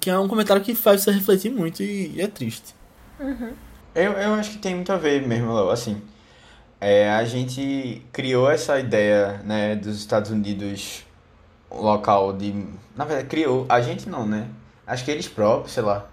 que 0.00 0.10
é 0.10 0.18
um 0.18 0.26
comentário 0.26 0.62
que 0.62 0.74
faz 0.74 1.02
você 1.02 1.12
refletir 1.12 1.50
muito 1.50 1.82
e, 1.82 2.14
e 2.16 2.20
é 2.20 2.26
triste. 2.26 2.74
Uhum. 3.20 3.52
Eu, 3.94 4.12
eu 4.12 4.34
acho 4.34 4.52
que 4.52 4.58
tem 4.58 4.74
muito 4.74 4.92
a 4.92 4.96
ver 4.96 5.26
mesmo, 5.26 5.52
assim. 5.70 6.00
É, 6.80 7.10
a 7.10 7.24
gente 7.24 8.02
criou 8.12 8.48
essa 8.50 8.78
ideia, 8.78 9.40
né, 9.44 9.74
dos 9.74 9.98
Estados 9.98 10.30
Unidos 10.30 11.04
local 11.70 12.32
de. 12.32 12.52
Na 12.96 13.04
verdade, 13.04 13.28
criou. 13.28 13.66
A 13.68 13.80
gente 13.80 14.08
não, 14.08 14.26
né? 14.26 14.48
Acho 14.86 15.04
que 15.04 15.10
eles 15.10 15.28
próprios, 15.28 15.72
sei 15.72 15.82
lá. 15.82 16.06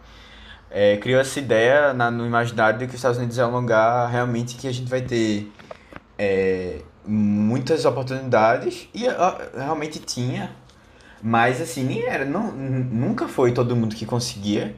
É, 0.69 0.97
criou 0.97 1.21
essa 1.21 1.39
ideia 1.39 1.93
na, 1.93 2.11
no 2.11 2.25
imaginário 2.25 2.79
de 2.79 2.85
que 2.85 2.91
os 2.91 2.95
Estados 2.95 3.17
Unidos 3.17 3.37
é 3.37 3.45
um 3.45 3.51
lugar 3.51 4.09
realmente 4.09 4.55
que 4.55 4.67
a 4.67 4.71
gente 4.71 4.89
vai 4.89 5.01
ter 5.01 5.51
é, 6.17 6.81
muitas 7.05 7.85
oportunidades. 7.85 8.89
E 8.93 9.05
realmente 9.55 9.99
tinha. 9.99 10.51
Mas 11.21 11.61
assim, 11.61 11.83
nem 11.83 12.03
era. 12.05 12.25
Não, 12.25 12.51
nunca 12.51 13.27
foi 13.27 13.51
todo 13.53 13.75
mundo 13.75 13.95
que 13.95 14.05
conseguia 14.05 14.75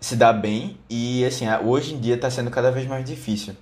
se 0.00 0.16
dar 0.16 0.32
bem. 0.34 0.78
E 0.88 1.24
assim, 1.24 1.46
hoje 1.64 1.94
em 1.94 2.00
dia 2.00 2.14
está 2.14 2.30
sendo 2.30 2.50
cada 2.50 2.70
vez 2.70 2.86
mais 2.86 3.04
difícil. 3.04 3.54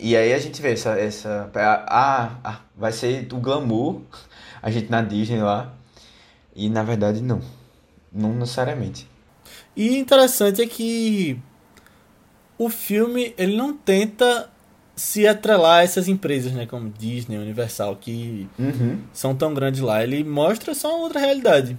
E 0.00 0.16
aí 0.16 0.32
a 0.32 0.38
gente 0.38 0.62
vê 0.62 0.72
essa. 0.72 0.98
essa 0.98 1.50
ah, 1.54 2.38
ah, 2.42 2.60
vai 2.74 2.90
ser 2.90 3.28
o 3.32 3.36
glamour 3.36 4.00
a 4.62 4.70
gente 4.70 4.90
na 4.90 5.02
Disney 5.02 5.40
lá. 5.40 5.72
E 6.54 6.68
na 6.68 6.82
verdade 6.82 7.22
não. 7.22 7.40
Não 8.12 8.34
necessariamente. 8.34 9.06
E 9.76 9.98
interessante 9.98 10.62
é 10.62 10.66
que 10.66 11.38
o 12.58 12.68
filme 12.68 13.34
ele 13.38 13.56
não 13.56 13.74
tenta 13.74 14.50
se 14.96 15.26
atrelar 15.26 15.78
a 15.78 15.82
essas 15.82 16.08
empresas, 16.08 16.52
né, 16.52 16.66
como 16.66 16.90
Disney, 16.90 17.38
Universal, 17.38 17.96
que 17.96 18.46
uhum. 18.58 18.98
são 19.14 19.34
tão 19.34 19.54
grandes 19.54 19.80
lá. 19.80 20.02
Ele 20.02 20.22
mostra 20.24 20.74
só 20.74 20.94
uma 20.94 21.04
outra 21.04 21.20
realidade. 21.20 21.76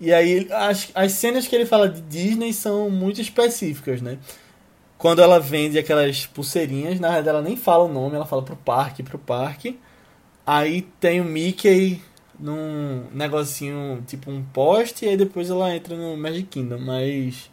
E 0.00 0.12
aí 0.12 0.48
as, 0.50 0.90
as 0.94 1.12
cenas 1.12 1.46
que 1.46 1.54
ele 1.54 1.64
fala 1.64 1.88
de 1.88 2.00
Disney 2.02 2.52
são 2.52 2.90
muito 2.90 3.20
específicas, 3.20 4.02
né? 4.02 4.18
Quando 5.02 5.20
ela 5.20 5.40
vende 5.40 5.80
aquelas 5.80 6.26
pulseirinhas, 6.26 7.00
na 7.00 7.08
verdade 7.08 7.30
ela 7.30 7.42
nem 7.42 7.56
fala 7.56 7.82
o 7.82 7.92
nome, 7.92 8.14
ela 8.14 8.24
fala 8.24 8.40
pro 8.40 8.54
parque, 8.54 9.02
pro 9.02 9.18
parque. 9.18 9.76
Aí 10.46 10.82
tem 11.00 11.20
o 11.20 11.24
Mickey 11.24 12.00
num 12.38 13.06
negocinho, 13.12 14.00
tipo 14.06 14.30
um 14.30 14.44
poste, 14.44 15.04
e 15.04 15.08
aí 15.08 15.16
depois 15.16 15.50
ela 15.50 15.74
entra 15.74 15.96
no 15.96 16.16
Magic 16.16 16.44
Kingdom, 16.44 16.78
mas. 16.78 17.50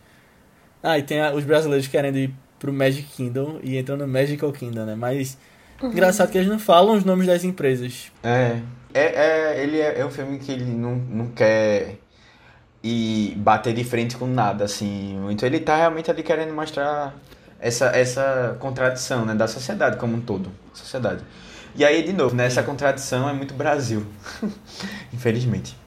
Ah, 0.84 1.00
e 1.00 1.02
tem 1.02 1.22
a, 1.22 1.34
os 1.34 1.44
brasileiros 1.44 1.88
querendo 1.88 2.20
ir 2.20 2.32
pro 2.60 2.72
Magic 2.72 3.08
Kingdom 3.08 3.60
e 3.64 3.80
entram 3.80 3.98
no 3.98 4.08
Magical 4.08 4.52
Kingdom, 4.52 4.86
né? 4.86 4.94
Mas. 4.94 5.36
Uhum. 5.82 5.90
Engraçado 5.90 6.30
que 6.30 6.38
eles 6.38 6.50
não 6.50 6.60
falam 6.60 6.96
os 6.96 7.04
nomes 7.04 7.26
das 7.26 7.44
empresas. 7.44 8.12
É. 8.22 8.60
É, 8.94 9.56
é 9.56 9.64
ele 9.64 9.80
é, 9.80 10.02
é 10.02 10.06
um 10.06 10.12
filme 10.12 10.38
que 10.38 10.52
ele 10.52 10.66
não, 10.66 10.98
não 10.98 11.28
quer 11.30 11.96
ir 12.84 13.34
bater 13.38 13.74
de 13.74 13.84
frente 13.84 14.16
com 14.18 14.28
nada, 14.28 14.66
assim. 14.66 15.20
Então 15.32 15.50
ele 15.50 15.60
tá 15.60 15.76
realmente 15.76 16.12
ali 16.12 16.22
querendo 16.22 16.54
mostrar 16.54 17.16
essa, 17.60 17.88
essa 17.88 18.58
contradição, 18.60 19.26
né? 19.26 19.36
Da 19.36 19.48
sociedade 19.48 19.98
como 19.98 20.16
um 20.16 20.22
todo. 20.22 20.52
Sociedade. 20.74 21.24
E 21.76 21.86
aí, 21.86 22.04
de 22.04 22.14
novo, 22.14 22.36
né, 22.36 22.46
essa 22.46 22.64
contradição 22.64 23.30
é 23.30 23.34
muito 23.34 23.54
Brasil. 23.54 24.06
Infelizmente. 25.14 25.78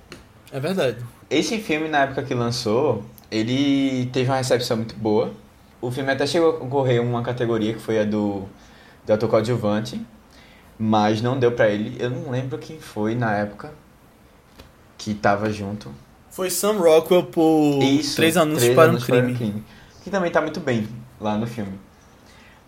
É 0.53 0.61
verdade. 0.61 0.99
Esse 1.29 1.59
filme, 1.59 1.89
na 1.89 2.03
época 2.03 2.23
que 2.23 2.35
lançou, 2.35 3.05
ele 3.31 4.07
teve 4.13 4.31
uma 4.31 4.37
recepção 4.37 4.77
muito 4.77 4.95
boa. 4.95 5.33
O 5.81 5.91
filme 5.91 6.13
até 6.13 6.27
chegou 6.27 6.51
a 6.51 6.59
concorrer 6.59 7.03
uma 7.03 7.23
categoria 7.23 7.73
que 7.73 7.81
foi 7.81 7.99
a 7.99 8.05
do, 8.05 8.45
do 9.05 9.13
ator 9.13 9.29
coadjuvante, 9.29 10.01
mas 10.79 11.21
não 11.21 11.39
deu 11.39 11.53
para 11.53 11.69
ele. 11.69 11.97
Eu 11.99 12.11
não 12.11 12.31
lembro 12.31 12.59
quem 12.59 12.79
foi 12.79 13.15
na 13.15 13.35
época 13.35 13.73
que 14.97 15.15
tava 15.15 15.51
junto. 15.51 15.91
Foi 16.31 16.49
Sam 16.49 16.79
Rockwell 16.79 17.25
por 17.25 17.83
Isso, 17.83 18.17
Três 18.17 18.37
Anúncios, 18.37 18.63
três 18.63 18.77
para, 18.77 18.93
um 18.93 19.01
para 19.01 19.17
um 19.19 19.35
Crime. 19.35 19.65
Que 20.03 20.11
também 20.11 20.31
tá 20.31 20.41
muito 20.41 20.61
bem 20.61 20.89
lá 21.21 21.37
no 21.37 21.47
filme. 21.47 21.79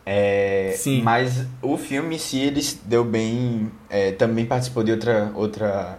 É, 0.07 0.75
Sim. 0.77 1.03
Mas 1.03 1.47
o 1.63 1.77
filme 1.77 2.17
em 2.17 2.19
si, 2.19 2.39
ele 2.39 2.61
deu 2.85 3.05
bem. 3.05 3.71
É, 3.89 4.13
também 4.13 4.45
participou 4.45 4.85
de 4.85 4.93
outra, 4.93 5.33
outra 5.35 5.99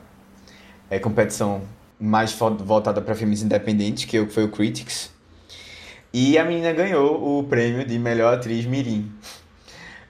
é, 0.90 1.00
competição 1.00 1.62
mais 2.00 2.32
voltada 2.34 3.02
para 3.02 3.16
filmes 3.16 3.42
independentes, 3.42 4.06
que 4.06 4.26
foi 4.28 4.44
o 4.44 4.50
Critics. 4.50 5.12
E 6.14 6.38
a 6.38 6.46
menina 6.46 6.72
ganhou 6.72 7.40
o 7.40 7.44
prêmio 7.44 7.86
de 7.86 8.00
melhor 8.00 8.36
atriz 8.36 8.66
Mirim. 8.66 9.12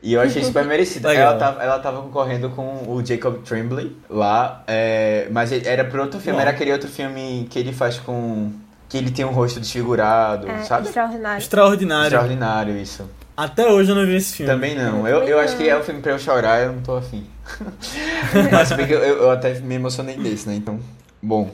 E 0.03 0.13
eu 0.13 0.21
achei 0.21 0.43
super 0.43 0.63
merecido. 0.67 1.09
ela, 1.09 1.35
tava, 1.37 1.63
ela 1.63 1.79
tava 1.79 2.01
concorrendo 2.01 2.49
com 2.51 2.83
o 2.87 3.03
Jacob 3.03 3.41
Tremblay 3.43 3.91
lá, 4.07 4.63
é, 4.67 5.27
mas 5.31 5.51
era 5.51 5.83
por 5.83 5.99
outro 5.99 6.19
filme, 6.19 6.37
Bom. 6.37 6.41
era 6.41 6.51
aquele 6.51 6.71
outro 6.71 6.87
filme 6.87 7.47
que 7.49 7.57
ele 7.57 7.73
faz 7.73 7.97
com. 7.97 8.51
Que 8.95 9.03
ele 9.03 9.11
tem 9.11 9.25
um 9.25 9.31
rosto 9.31 9.59
desfigurado, 9.59 10.49
é, 10.49 10.63
sabe? 10.63 10.87
Extraordinário. 10.87 11.41
Extraordinário. 11.41 12.05
Extraordinário, 12.05 12.77
isso. 12.77 13.09
Até 13.35 13.67
hoje 13.69 13.91
eu 13.91 13.95
não 13.95 14.05
vi 14.05 14.15
esse 14.15 14.37
filme. 14.37 14.51
Também 14.51 14.75
não. 14.75 15.05
Eu, 15.05 15.23
eu 15.23 15.37
acho 15.37 15.57
que 15.57 15.67
é 15.67 15.77
um 15.77 15.83
filme 15.83 16.01
pra 16.01 16.13
eu 16.13 16.19
chorar, 16.19 16.63
eu 16.63 16.71
não 16.71 16.81
tô 16.81 16.95
afim. 16.95 17.25
Mas 18.51 18.71
bem 18.71 18.87
que 18.87 18.93
eu, 18.93 18.99
eu 18.99 19.29
até 19.29 19.53
me 19.59 19.75
emocionei 19.75 20.15
desse, 20.15 20.47
né? 20.47 20.55
Então, 20.55 20.79
bom. 21.21 21.51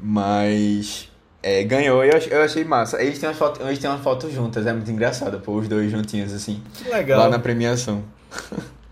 Mas. 0.00 1.10
É, 1.42 1.62
ganhou 1.62 2.02
e 2.02 2.08
eu, 2.08 2.18
eu 2.18 2.42
achei 2.42 2.64
massa. 2.64 3.02
Eles 3.02 3.18
têm, 3.18 3.28
umas 3.28 3.36
foto, 3.36 3.60
eles 3.62 3.78
têm 3.78 3.90
uma 3.90 3.98
foto 3.98 4.30
juntas, 4.30 4.66
é 4.66 4.72
muito 4.72 4.90
engraçado, 4.90 5.38
pô, 5.40 5.56
os 5.56 5.68
dois 5.68 5.90
juntinhos 5.90 6.32
assim. 6.32 6.62
Que 6.72 6.88
legal. 6.88 7.20
Lá 7.20 7.28
na 7.28 7.38
premiação. 7.38 8.02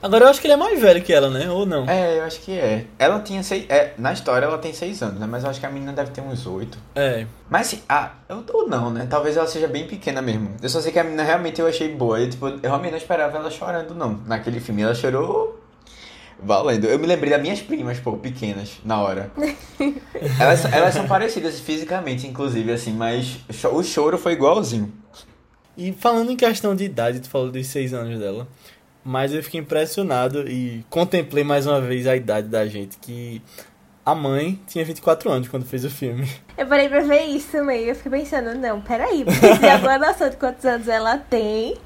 Agora 0.00 0.26
eu 0.26 0.28
acho 0.28 0.40
que 0.40 0.46
ele 0.46 0.54
é 0.54 0.56
mais 0.56 0.80
velho 0.80 1.02
que 1.02 1.12
ela, 1.12 1.28
né? 1.28 1.50
Ou 1.50 1.66
não? 1.66 1.88
É, 1.88 2.18
eu 2.18 2.22
acho 2.22 2.40
que 2.40 2.52
é. 2.52 2.86
Ela 2.98 3.20
tinha 3.20 3.42
seis. 3.42 3.66
É, 3.68 3.94
na 3.98 4.12
história 4.12 4.46
ela 4.46 4.58
tem 4.58 4.72
seis 4.72 5.02
anos, 5.02 5.18
né? 5.18 5.26
Mas 5.26 5.42
eu 5.42 5.50
acho 5.50 5.58
que 5.58 5.66
a 5.66 5.70
menina 5.70 5.92
deve 5.92 6.12
ter 6.12 6.20
uns 6.20 6.46
oito. 6.46 6.78
É. 6.94 7.26
Mas 7.50 7.66
assim, 7.66 7.82
ah, 7.88 8.12
eu, 8.28 8.44
ou 8.52 8.68
não, 8.68 8.90
né? 8.90 9.08
Talvez 9.10 9.36
ela 9.36 9.46
seja 9.46 9.66
bem 9.66 9.88
pequena 9.88 10.22
mesmo. 10.22 10.54
Eu 10.62 10.68
só 10.68 10.80
sei 10.80 10.92
que 10.92 10.98
a 11.00 11.04
menina 11.04 11.24
realmente 11.24 11.60
eu 11.60 11.66
achei 11.66 11.92
boa. 11.92 12.20
Eu, 12.20 12.30
tipo, 12.30 12.46
eu 12.46 12.60
realmente 12.62 12.92
não 12.92 12.98
esperava 12.98 13.38
ela 13.38 13.50
chorando, 13.50 13.92
não. 13.94 14.20
Naquele 14.24 14.60
filme 14.60 14.82
ela 14.82 14.94
chorou. 14.94 15.58
Valendo. 16.40 16.86
Eu 16.86 17.00
me 17.00 17.06
lembrei 17.06 17.30
das 17.30 17.42
minhas 17.42 17.60
primas, 17.60 17.98
pô, 17.98 18.12
pequenas, 18.12 18.78
na 18.84 19.00
hora. 19.00 19.32
elas, 20.38 20.64
elas 20.72 20.94
são 20.94 21.08
parecidas 21.08 21.58
fisicamente, 21.58 22.28
inclusive, 22.28 22.70
assim, 22.70 22.92
mas 22.92 23.38
o 23.72 23.82
choro 23.82 24.16
foi 24.16 24.34
igualzinho. 24.34 24.92
E 25.76 25.92
falando 25.92 26.30
em 26.30 26.36
questão 26.36 26.76
de 26.76 26.84
idade, 26.84 27.18
tu 27.18 27.28
falou 27.28 27.50
dos 27.50 27.66
seis 27.66 27.92
anos 27.92 28.20
dela. 28.20 28.46
Mas 29.10 29.32
eu 29.32 29.42
fiquei 29.42 29.58
impressionado 29.58 30.46
e 30.46 30.84
contemplei 30.90 31.42
mais 31.42 31.66
uma 31.66 31.80
vez 31.80 32.06
a 32.06 32.14
idade 32.14 32.46
da 32.46 32.66
gente, 32.66 32.98
que 32.98 33.40
a 34.04 34.14
mãe 34.14 34.60
tinha 34.66 34.84
24 34.84 35.30
anos 35.30 35.48
quando 35.48 35.64
fez 35.64 35.82
o 35.82 35.88
filme. 35.88 36.28
Eu 36.58 36.66
parei 36.66 36.90
pra 36.90 37.00
ver 37.00 37.22
isso 37.22 37.48
também. 37.52 37.84
Eu 37.84 37.94
fiquei 37.94 38.20
pensando, 38.20 38.54
não, 38.58 38.82
peraí, 38.82 39.24
porque 39.24 39.56
se 39.56 39.66
agora 39.66 39.98
noção 40.08 40.28
de 40.28 40.36
quantos 40.36 40.62
anos 40.66 40.86
ela 40.88 41.16
tem. 41.16 41.78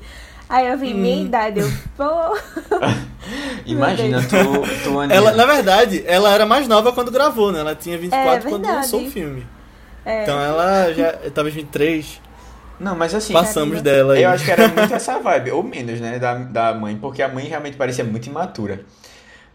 Aí 0.48 0.66
eu 0.66 0.76
vi 0.76 0.92
minha 0.92 1.18
Hum. 1.18 1.26
idade, 1.26 1.60
eu, 1.60 1.70
pô. 1.96 2.36
Imagina, 3.66 4.20
tu, 4.22 4.36
tu. 4.82 5.02
Ela, 5.08 5.30
na 5.30 5.46
verdade, 5.46 6.02
ela 6.04 6.34
era 6.34 6.44
mais 6.44 6.66
nova 6.66 6.92
quando 6.92 7.12
gravou, 7.12 7.52
né? 7.52 7.60
Ela 7.60 7.76
tinha 7.76 7.96
24 7.96 8.48
É, 8.48 8.50
quando 8.50 8.66
lançou 8.66 9.00
o 9.00 9.08
filme. 9.08 9.46
É, 10.04 10.24
Então 10.24 10.40
ela 10.40 10.92
já 10.92 11.12
talvez 11.32 11.54
23. 11.54 12.20
Não, 12.82 12.96
mas 12.96 13.14
assim, 13.14 13.32
Passamos 13.32 13.80
dela 13.80 14.14
aí. 14.14 14.24
eu 14.24 14.30
acho 14.30 14.44
que 14.44 14.50
era 14.50 14.66
muito 14.66 14.92
essa 14.92 15.18
vibe, 15.20 15.52
ou 15.52 15.62
menos, 15.62 16.00
né, 16.00 16.18
da, 16.18 16.34
da 16.34 16.74
mãe, 16.74 16.96
porque 16.96 17.22
a 17.22 17.28
mãe 17.28 17.46
realmente 17.46 17.76
parecia 17.76 18.02
muito 18.02 18.26
imatura. 18.26 18.84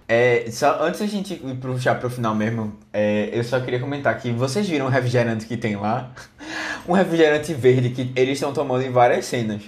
É, 0.07 0.45
só, 0.49 0.81
antes 0.81 1.01
da 1.01 1.05
gente 1.05 1.33
ir 1.33 1.55
pro, 1.55 1.77
já 1.77 1.93
pro 1.93 2.09
final 2.09 2.33
mesmo, 2.33 2.73
é, 2.93 3.29
eu 3.33 3.43
só 3.43 3.59
queria 3.59 3.81
comentar 3.81 4.17
que 4.17 4.31
vocês 4.31 4.67
viram 4.69 4.85
o 4.85 4.89
refrigerante 4.89 5.45
que 5.45 5.57
tem 5.57 5.75
lá? 5.75 6.11
Um 6.87 6.93
refrigerante 6.93 7.53
verde 7.53 7.89
que 7.89 8.13
eles 8.15 8.35
estão 8.35 8.53
tomando 8.53 8.81
em 8.81 8.89
várias 8.89 9.25
cenas. 9.25 9.61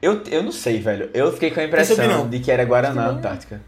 Eu, 0.00 0.22
eu 0.30 0.42
não 0.42 0.50
sei, 0.50 0.80
velho. 0.80 1.10
Eu 1.12 1.30
fiquei 1.30 1.50
com 1.50 1.60
a 1.60 1.64
impressão 1.64 2.26
de 2.26 2.38
que 2.38 2.50
era 2.50 2.64
Guaraná. 2.64 3.08
Antártica. 3.08 3.60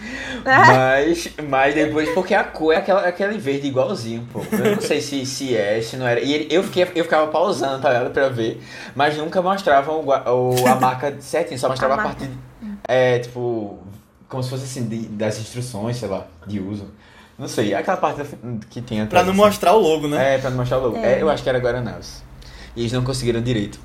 Mas, 0.44 1.28
mas 1.48 1.74
depois, 1.74 2.08
porque 2.10 2.34
a 2.34 2.42
cor 2.42 2.72
é 2.74 2.78
aquela, 2.78 3.06
aquele 3.06 3.38
verde 3.38 3.68
igualzinho, 3.68 4.26
pô. 4.32 4.40
Eu 4.50 4.76
não 4.76 4.82
sei 4.82 5.00
se, 5.00 5.24
se 5.24 5.56
é, 5.56 5.80
se 5.80 5.96
não 5.96 6.06
era. 6.06 6.20
E 6.20 6.32
ele- 6.32 6.48
eu, 6.50 6.62
fiquei, 6.64 6.82
eu 6.96 7.04
ficava 7.04 7.28
pausando 7.30 7.80
tá 7.80 7.88
ligado, 7.92 8.10
pra 8.12 8.28
ver, 8.28 8.60
mas 8.96 9.16
nunca 9.16 9.40
mostravam 9.40 10.04
o, 10.04 10.66
a 10.66 10.74
marca 10.76 11.14
certinho, 11.20 11.58
só 11.60 11.68
mostrava 11.68 11.94
a, 11.94 12.00
A 12.00 12.02
parte. 12.04 12.28
É, 12.88 13.18
tipo, 13.20 13.78
como 14.28 14.42
se 14.42 14.50
fosse 14.50 14.64
assim, 14.64 14.88
de- 14.88 15.06
das 15.08 15.38
instruções, 15.38 15.96
sei 15.98 16.08
lá, 16.08 16.26
de 16.46 16.58
uso. 16.58 16.90
Não 17.38 17.46
sei, 17.46 17.72
é 17.72 17.76
aquela 17.76 17.96
parte 17.96 18.22
que 18.70 18.80
tem 18.82 18.98
Pra 19.06 19.20
atrás. 19.20 19.26
não 19.26 19.32
assim. 19.34 19.42
mostrar 19.42 19.72
o 19.74 19.78
logo, 19.80 20.08
né? 20.08 20.34
É, 20.34 20.38
pra 20.38 20.50
não 20.50 20.56
mostrar 20.58 20.78
o 20.78 20.82
logo. 20.82 20.96
É. 20.96 21.14
É, 21.18 21.22
eu 21.22 21.30
acho 21.30 21.42
que 21.42 21.48
era 21.48 21.58
Guaranaus. 21.58 22.22
E 22.74 22.80
eles 22.80 22.92
não 22.92 23.04
conseguiram 23.04 23.40
direito. 23.40 23.78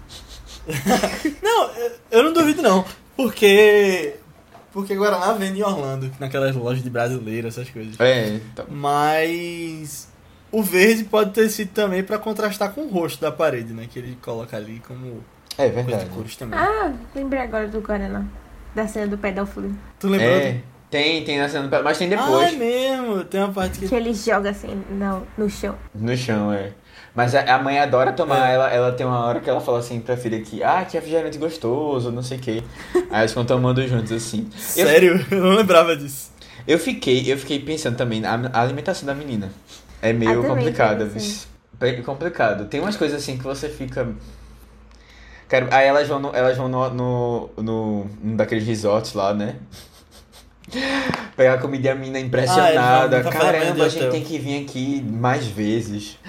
Não, 1.41 1.69
eu- 1.71 1.91
eu 2.11 2.23
não 2.23 2.33
duvido 2.33 2.61
não. 2.61 2.83
Porque. 3.15 4.15
Porque 4.71 4.95
Guaraná 4.95 5.33
vende 5.33 5.59
em 5.59 5.63
Orlando, 5.63 6.11
naquelas 6.19 6.55
lojas 6.55 6.83
de 6.83 6.89
brasileiro, 6.89 7.47
essas 7.47 7.69
coisas. 7.69 7.99
É, 7.99 8.27
então. 8.51 8.65
Mas. 8.69 10.07
O 10.51 10.63
verde 10.63 11.03
pode 11.03 11.31
ter 11.31 11.49
sido 11.49 11.71
também 11.71 12.01
pra 12.03 12.17
contrastar 12.17 12.71
com 12.71 12.81
o 12.81 12.89
rosto 12.89 13.19
da 13.19 13.31
parede, 13.31 13.73
né? 13.73 13.85
Que 13.91 13.99
ele 13.99 14.17
coloca 14.21 14.55
ali 14.55 14.81
como 14.87 15.21
É 15.57 15.69
coisa 15.69 15.83
verdade. 15.83 16.05
de 16.05 16.09
cores 16.15 16.35
também. 16.37 16.57
ah, 16.57 16.93
lembrei 17.13 17.41
agora 17.41 17.67
do 17.67 17.81
Guaraná. 17.81 18.23
Da 18.73 18.87
cena 18.87 19.07
do 19.07 19.17
pedófilo. 19.17 19.75
Tu 19.99 20.07
lembrou? 20.07 20.29
É, 20.29 20.61
tem, 20.89 21.23
tem 21.25 21.37
na 21.39 21.49
cena, 21.49 21.67
do- 21.67 21.83
mas 21.83 21.97
tem 21.97 22.13
Ah, 22.13 22.17
depois. 22.21 22.53
é 22.53 22.55
mesmo. 22.55 23.23
Tem 23.25 23.41
uma 23.41 23.51
parte 23.51 23.79
que. 23.79 23.89
Que 23.89 23.95
ele 23.95 24.13
joga 24.13 24.51
assim 24.51 24.81
no, 24.89 25.27
no 25.37 25.49
chão. 25.49 25.75
No 25.93 26.15
chão, 26.15 26.53
é. 26.53 26.71
Mas 27.17 27.33
a, 27.33 27.55
a 27.55 27.57
mãe 27.57 27.79
adora 27.79 28.13
tomar, 28.13 28.47
É. 28.47 28.53
ela, 28.53 28.69
ela 28.69 28.91
tem 28.91 29.03
uma 29.03 29.25
hora 29.25 29.39
que 29.39 29.49
ela 29.49 29.59
fala 29.59 29.79
assim 29.79 29.99
pra 29.99 30.15
filha 30.15 30.39
que, 30.39 30.61
ah, 30.61 30.85
que 30.85 30.95
refrigerante 30.95 31.39
gostoso, 31.39 32.11
não 32.11 32.21
sei 32.21 32.37
o 32.37 32.41
quê. 32.41 32.63
Aí 33.09 33.21
eles 33.21 33.31
ficam 33.31 33.43
tomando 33.43 33.85
juntos 33.87 34.11
assim. 34.11 34.47
Eu, 34.75 34.85
Sério? 34.85 35.25
Eu 35.31 35.43
não 35.43 35.55
lembrava 35.55 35.97
disso. 35.97 36.29
eu 36.67 36.77
fiquei, 36.77 37.31
eu 37.33 37.35
fiquei 37.35 37.57
pensando 37.59 37.97
também, 37.97 38.23
a, 38.23 38.35
a 38.53 38.61
alimentação 38.61 39.07
da 39.07 39.15
menina 39.15 39.51
é 39.99 40.13
meio 40.13 40.43
complicada? 40.45 41.09
Bem 41.79 42.03
complicado. 42.03 42.65
Tem 42.65 42.79
umas 42.79 42.95
coisas 42.95 43.19
assim 43.19 43.35
que 43.35 43.43
você 43.43 43.67
fica. 43.67 44.07
Cara, 45.47 45.69
aí 45.71 45.87
elas 45.87 46.07
vão 46.07 46.19
no, 46.19 46.35
elas 46.35 46.55
vão 46.55 46.67
no, 46.67 46.89
no, 46.91 47.49
no, 47.57 48.05
num 48.21 48.35
daqueles 48.35 48.63
resorts 48.67 49.13
lá, 49.13 49.33
né? 49.33 49.55
Pegar 51.35 51.53
a 51.53 51.57
comida 51.59 51.87
e 51.87 51.91
a 51.91 51.95
mina 51.95 52.19
impressionada. 52.19 53.19
Ah, 53.19 53.23
manhã 53.23 53.31
Caramba, 53.31 53.85
a 53.85 53.89
gente 53.89 53.99
hotel. 53.99 54.11
tem 54.11 54.23
que 54.23 54.37
vir 54.37 54.63
aqui 54.63 55.01
mais 55.01 55.47
vezes. 55.47 56.19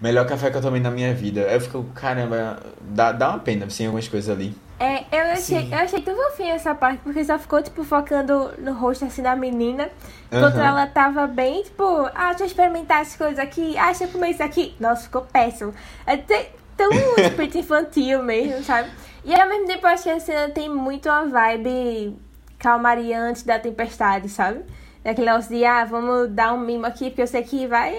Melhor 0.00 0.24
café 0.26 0.50
que 0.50 0.56
eu 0.56 0.62
tomei 0.62 0.80
na 0.80 0.90
minha 0.90 1.12
vida. 1.12 1.46
Aí 1.46 1.54
eu 1.54 1.60
fico, 1.60 1.84
caramba, 1.94 2.60
dá, 2.80 3.10
dá 3.10 3.30
uma 3.30 3.38
pena, 3.40 3.66
assim, 3.66 3.86
algumas 3.86 4.06
coisas 4.06 4.30
ali. 4.30 4.54
É, 4.78 5.00
eu 5.10 5.32
achei, 5.32 5.62
Sim. 5.62 5.72
eu 5.72 5.78
achei 5.78 6.00
tão 6.00 6.14
fofinha 6.14 6.54
essa 6.54 6.72
parte, 6.72 7.00
porque 7.02 7.24
só 7.24 7.36
ficou, 7.36 7.60
tipo, 7.60 7.82
focando 7.82 8.52
no 8.58 8.72
rosto, 8.74 9.04
assim, 9.04 9.22
da 9.22 9.34
menina. 9.34 9.88
Enquanto 10.30 10.54
Aham. 10.54 10.66
ela 10.66 10.86
tava 10.86 11.26
bem, 11.26 11.64
tipo, 11.64 11.82
ah, 12.14 12.28
deixa 12.28 12.44
eu 12.44 12.46
experimentar 12.46 13.00
as 13.00 13.16
coisas 13.16 13.40
aqui, 13.40 13.76
ah, 13.76 13.86
deixa 13.86 14.04
eu 14.04 14.08
comer 14.08 14.30
isso 14.30 14.42
aqui. 14.42 14.76
Nossa, 14.78 15.02
ficou 15.02 15.22
péssimo. 15.22 15.74
É 16.06 16.16
tão 16.16 16.90
espírito 17.18 17.58
infantil 17.58 18.22
mesmo, 18.22 18.62
sabe? 18.62 18.88
E 19.24 19.34
ao 19.34 19.48
mesmo 19.48 19.66
tempo, 19.66 19.84
eu 19.84 19.90
acho 19.90 20.04
que 20.04 20.10
a 20.10 20.20
cena 20.20 20.48
tem 20.50 20.68
muito 20.68 21.08
uma 21.08 21.26
vibe 21.26 22.16
calmaria 22.58 23.20
antes 23.20 23.42
da 23.42 23.58
tempestade, 23.58 24.28
sabe? 24.28 24.60
Daquele 25.04 25.26
negócio 25.28 25.54
de, 25.54 25.64
ah, 25.64 25.84
vamos 25.84 26.28
dar 26.30 26.52
um 26.52 26.58
mimo 26.60 26.84
aqui, 26.86 27.10
porque 27.10 27.22
eu 27.22 27.26
sei 27.26 27.42
que 27.42 27.66
vai 27.66 27.94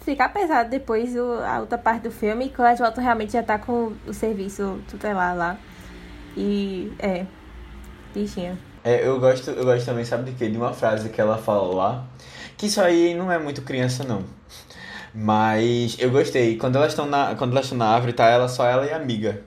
ficar 0.00 0.28
pesado 0.28 0.70
depois 0.70 1.14
o- 1.16 1.40
a 1.44 1.58
outra 1.60 1.76
parte 1.76 2.02
do 2.04 2.10
filme. 2.10 2.46
E 2.46 2.48
quando 2.50 2.68
elas 2.68 2.78
voltam, 2.78 3.02
realmente 3.02 3.32
já 3.32 3.42
tá 3.42 3.58
com 3.58 3.92
o 4.06 4.12
serviço 4.14 4.80
tutelar 4.88 5.36
lá. 5.36 5.56
E, 6.36 6.92
é, 6.98 7.26
bichinha. 8.14 8.56
É, 8.84 9.06
eu 9.06 9.18
gosto, 9.18 9.50
eu 9.50 9.64
gosto 9.64 9.84
também, 9.84 10.04
sabe 10.04 10.30
de 10.30 10.36
quê? 10.36 10.48
De 10.48 10.56
uma 10.56 10.72
frase 10.72 11.08
que 11.08 11.20
ela 11.20 11.36
fala 11.38 11.74
lá. 11.74 12.04
Que 12.56 12.66
isso 12.66 12.80
aí 12.80 13.14
não 13.14 13.30
é 13.32 13.38
muito 13.38 13.62
criança, 13.62 14.04
não. 14.04 14.22
Mas 15.12 15.96
eu 15.98 16.10
gostei. 16.10 16.56
Quando 16.56 16.76
elas 16.76 16.92
estão 16.92 17.06
na, 17.06 17.34
quando 17.34 17.52
elas 17.52 17.64
estão 17.64 17.78
na 17.78 17.88
árvore, 17.88 18.12
tá 18.12 18.26
ela, 18.28 18.48
só 18.48 18.66
ela 18.66 18.86
e 18.86 18.92
a 18.92 18.96
amiga. 18.96 19.42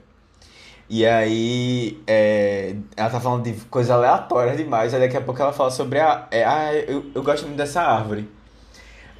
E 0.92 1.06
aí, 1.06 2.02
é, 2.04 2.74
ela 2.96 3.08
tá 3.08 3.20
falando 3.20 3.44
de 3.44 3.52
coisas 3.66 3.92
aleatórias 3.92 4.56
demais. 4.56 4.92
Aí 4.92 4.98
daqui 5.00 5.16
a 5.16 5.20
pouco 5.20 5.40
ela 5.40 5.52
fala 5.52 5.70
sobre 5.70 6.00
a. 6.00 6.26
É, 6.32 6.44
ah, 6.44 6.74
eu, 6.74 7.04
eu 7.14 7.22
gosto 7.22 7.44
muito 7.46 7.56
dessa 7.56 7.80
árvore. 7.80 8.28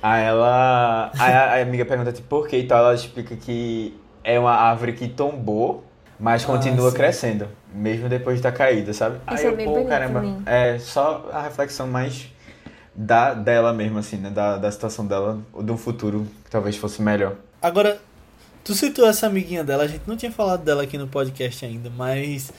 Aí 0.03 0.25
ela. 0.25 1.12
Aí 1.16 1.33
a, 1.33 1.55
a 1.55 1.62
amiga 1.62 1.85
pergunta 1.85 2.11
tipo, 2.11 2.27
por 2.27 2.49
quê? 2.49 2.59
Então 2.59 2.77
ela 2.77 2.93
explica 2.93 3.37
que 3.37 3.97
é 4.25 4.37
uma 4.37 4.51
árvore 4.53 4.95
que 4.95 5.07
tombou, 5.07 5.85
mas 6.18 6.43
Ah, 6.43 6.47
continua 6.49 6.91
sim. 6.91 6.97
crescendo, 6.97 7.49
mesmo 7.73 8.09
depois 8.09 8.35
de 8.35 8.41
estar 8.41 8.51
caída, 8.51 8.93
sabe? 8.93 9.16
Isso 9.16 9.23
Aí 9.29 9.45
é 9.45 9.49
eu, 9.49 9.57
bem 9.57 9.66
pô, 9.66 9.73
bonito 9.75 9.89
caramba. 9.89 10.14
também. 10.21 10.43
É 10.47 10.77
só 10.81 11.31
a 11.33 11.43
reflexão 11.43 11.87
mais 11.87 12.33
da, 12.93 13.33
dela 13.33 13.73
mesmo, 13.73 13.97
assim, 13.99 14.16
né? 14.16 14.29
Da, 14.31 14.57
da 14.57 14.73
situação 14.73 15.07
dela, 15.07 15.39
ou 15.53 15.62
de 15.62 15.71
um 15.71 15.77
futuro 15.77 16.27
que 16.45 16.51
talvez 16.51 16.77
fosse 16.77 17.01
melhor. 17.01 17.35
Agora, 17.62 18.01
tu 18.71 18.75
citou 18.77 19.09
essa 19.09 19.27
amiguinha 19.27 19.64
dela, 19.64 19.83
a 19.83 19.87
gente 19.89 20.03
não 20.07 20.16
tinha 20.16 20.31
falado 20.31 20.62
dela 20.62 20.85
aqui 20.85 20.97
no 20.97 21.09
podcast 21.09 21.64
ainda, 21.66 21.91
mas 21.97 22.53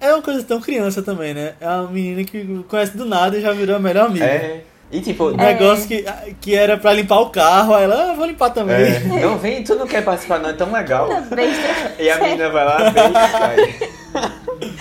é 0.00 0.12
uma 0.12 0.20
coisa 0.20 0.42
tão 0.42 0.60
criança 0.60 1.00
também, 1.00 1.32
né? 1.32 1.54
É 1.60 1.68
uma 1.68 1.86
menina 1.92 2.24
que 2.24 2.64
conhece 2.68 2.96
do 2.96 3.04
nada 3.04 3.38
e 3.38 3.40
já 3.40 3.52
virou 3.52 3.76
a 3.76 3.78
melhor 3.78 4.06
amiga. 4.06 4.24
É. 4.24 4.62
E 4.90 5.00
tipo, 5.00 5.28
Um 5.28 5.36
negócio 5.36 5.86
que, 5.86 6.04
que 6.40 6.56
era 6.56 6.76
pra 6.76 6.92
limpar 6.92 7.20
o 7.20 7.30
carro, 7.30 7.72
aí 7.72 7.84
ela, 7.84 8.10
ah, 8.10 8.14
vou 8.14 8.26
limpar 8.26 8.50
também. 8.50 8.74
é, 8.94 8.98
não 9.22 9.38
vem, 9.38 9.62
tu 9.62 9.76
não 9.76 9.86
quer 9.86 10.02
participar, 10.04 10.40
não 10.40 10.50
é 10.50 10.54
tão 10.54 10.72
legal. 10.72 11.08
Besta. 11.22 11.92
E 12.02 12.10
a 12.10 12.18
menina 12.18 12.50
vai 12.50 12.64
lá, 12.64 12.90
beijo, 12.90 13.12
cai. 13.12 13.90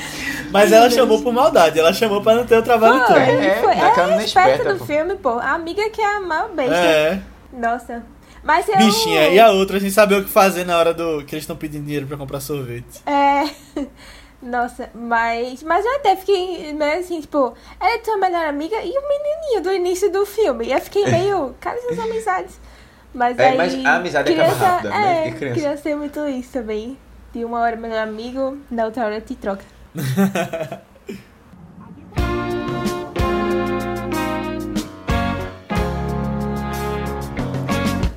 Mas 0.51 0.71
ela 0.71 0.89
chamou 0.89 1.21
por 1.21 1.31
maldade, 1.31 1.79
ela 1.79 1.93
chamou 1.93 2.19
pra 2.21 2.33
não 2.33 2.45
ter 2.47 2.57
o 2.57 2.63
trabalho 2.63 3.05
todo. 3.05 3.17
É, 3.17 3.61
foi. 3.61 3.75
naquela 3.75 4.07
É 4.07 4.17
menina 4.17 4.21
a 4.21 4.25
esperta 4.25 4.51
esperta, 4.51 4.73
do 4.73 4.79
pô. 4.79 4.85
filme, 4.85 5.15
pô. 5.17 5.29
A 5.39 5.53
amiga 5.53 5.87
que 5.91 6.01
é 6.01 6.15
a 6.17 6.19
maior 6.19 6.49
besta. 6.49 6.75
É, 6.75 7.19
Nossa. 7.51 8.03
Mas 8.43 8.67
eu... 8.67 8.77
bichinha. 8.77 9.29
E 9.29 9.39
a 9.39 9.51
outra, 9.51 9.79
sem 9.79 9.89
saber 9.89 10.15
o 10.15 10.23
que 10.23 10.29
fazer 10.29 10.65
na 10.65 10.77
hora 10.77 10.93
do 10.93 11.23
que 11.23 11.33
eles 11.33 11.43
estão 11.43 11.55
pedindo 11.55 11.85
dinheiro 11.85 12.05
pra 12.05 12.17
comprar 12.17 12.39
sorvete. 12.39 13.01
É... 13.05 13.49
Nossa, 14.41 14.89
mas... 14.93 15.63
Mas 15.63 15.85
eu 15.85 15.95
até 15.95 16.17
fiquei 16.17 16.73
meio 16.73 16.99
assim, 16.99 17.21
tipo... 17.21 17.53
Ela 17.79 17.93
é 17.93 17.97
tua 17.99 18.17
melhor 18.17 18.45
amiga 18.45 18.75
e 18.83 18.89
o 18.89 19.07
menininho 19.07 19.63
do 19.63 19.71
início 19.71 20.11
do 20.11 20.25
filme. 20.25 20.65
E 20.65 20.73
eu 20.73 20.81
fiquei 20.81 21.05
meio... 21.05 21.55
Cara, 21.61 21.77
essas 21.77 21.97
amizades. 21.97 22.59
Mas 23.13 23.39
É, 23.39 23.49
aí... 23.49 23.57
mas 23.57 23.85
a 23.85 23.95
amizade 23.95 24.33
acaba 24.33 24.53
rápida, 24.53 24.89
né? 24.89 25.27
É, 25.27 25.31
criança. 25.31 25.55
queria 25.55 25.77
ser 25.77 25.95
muito 25.95 26.27
isso 26.27 26.51
também. 26.51 26.97
De 27.33 27.45
uma 27.45 27.59
hora 27.61 27.77
melhor 27.77 27.99
amigo, 27.99 28.57
na 28.69 28.85
outra 28.85 29.05
hora 29.05 29.21
te 29.21 29.35
troca. 29.35 29.63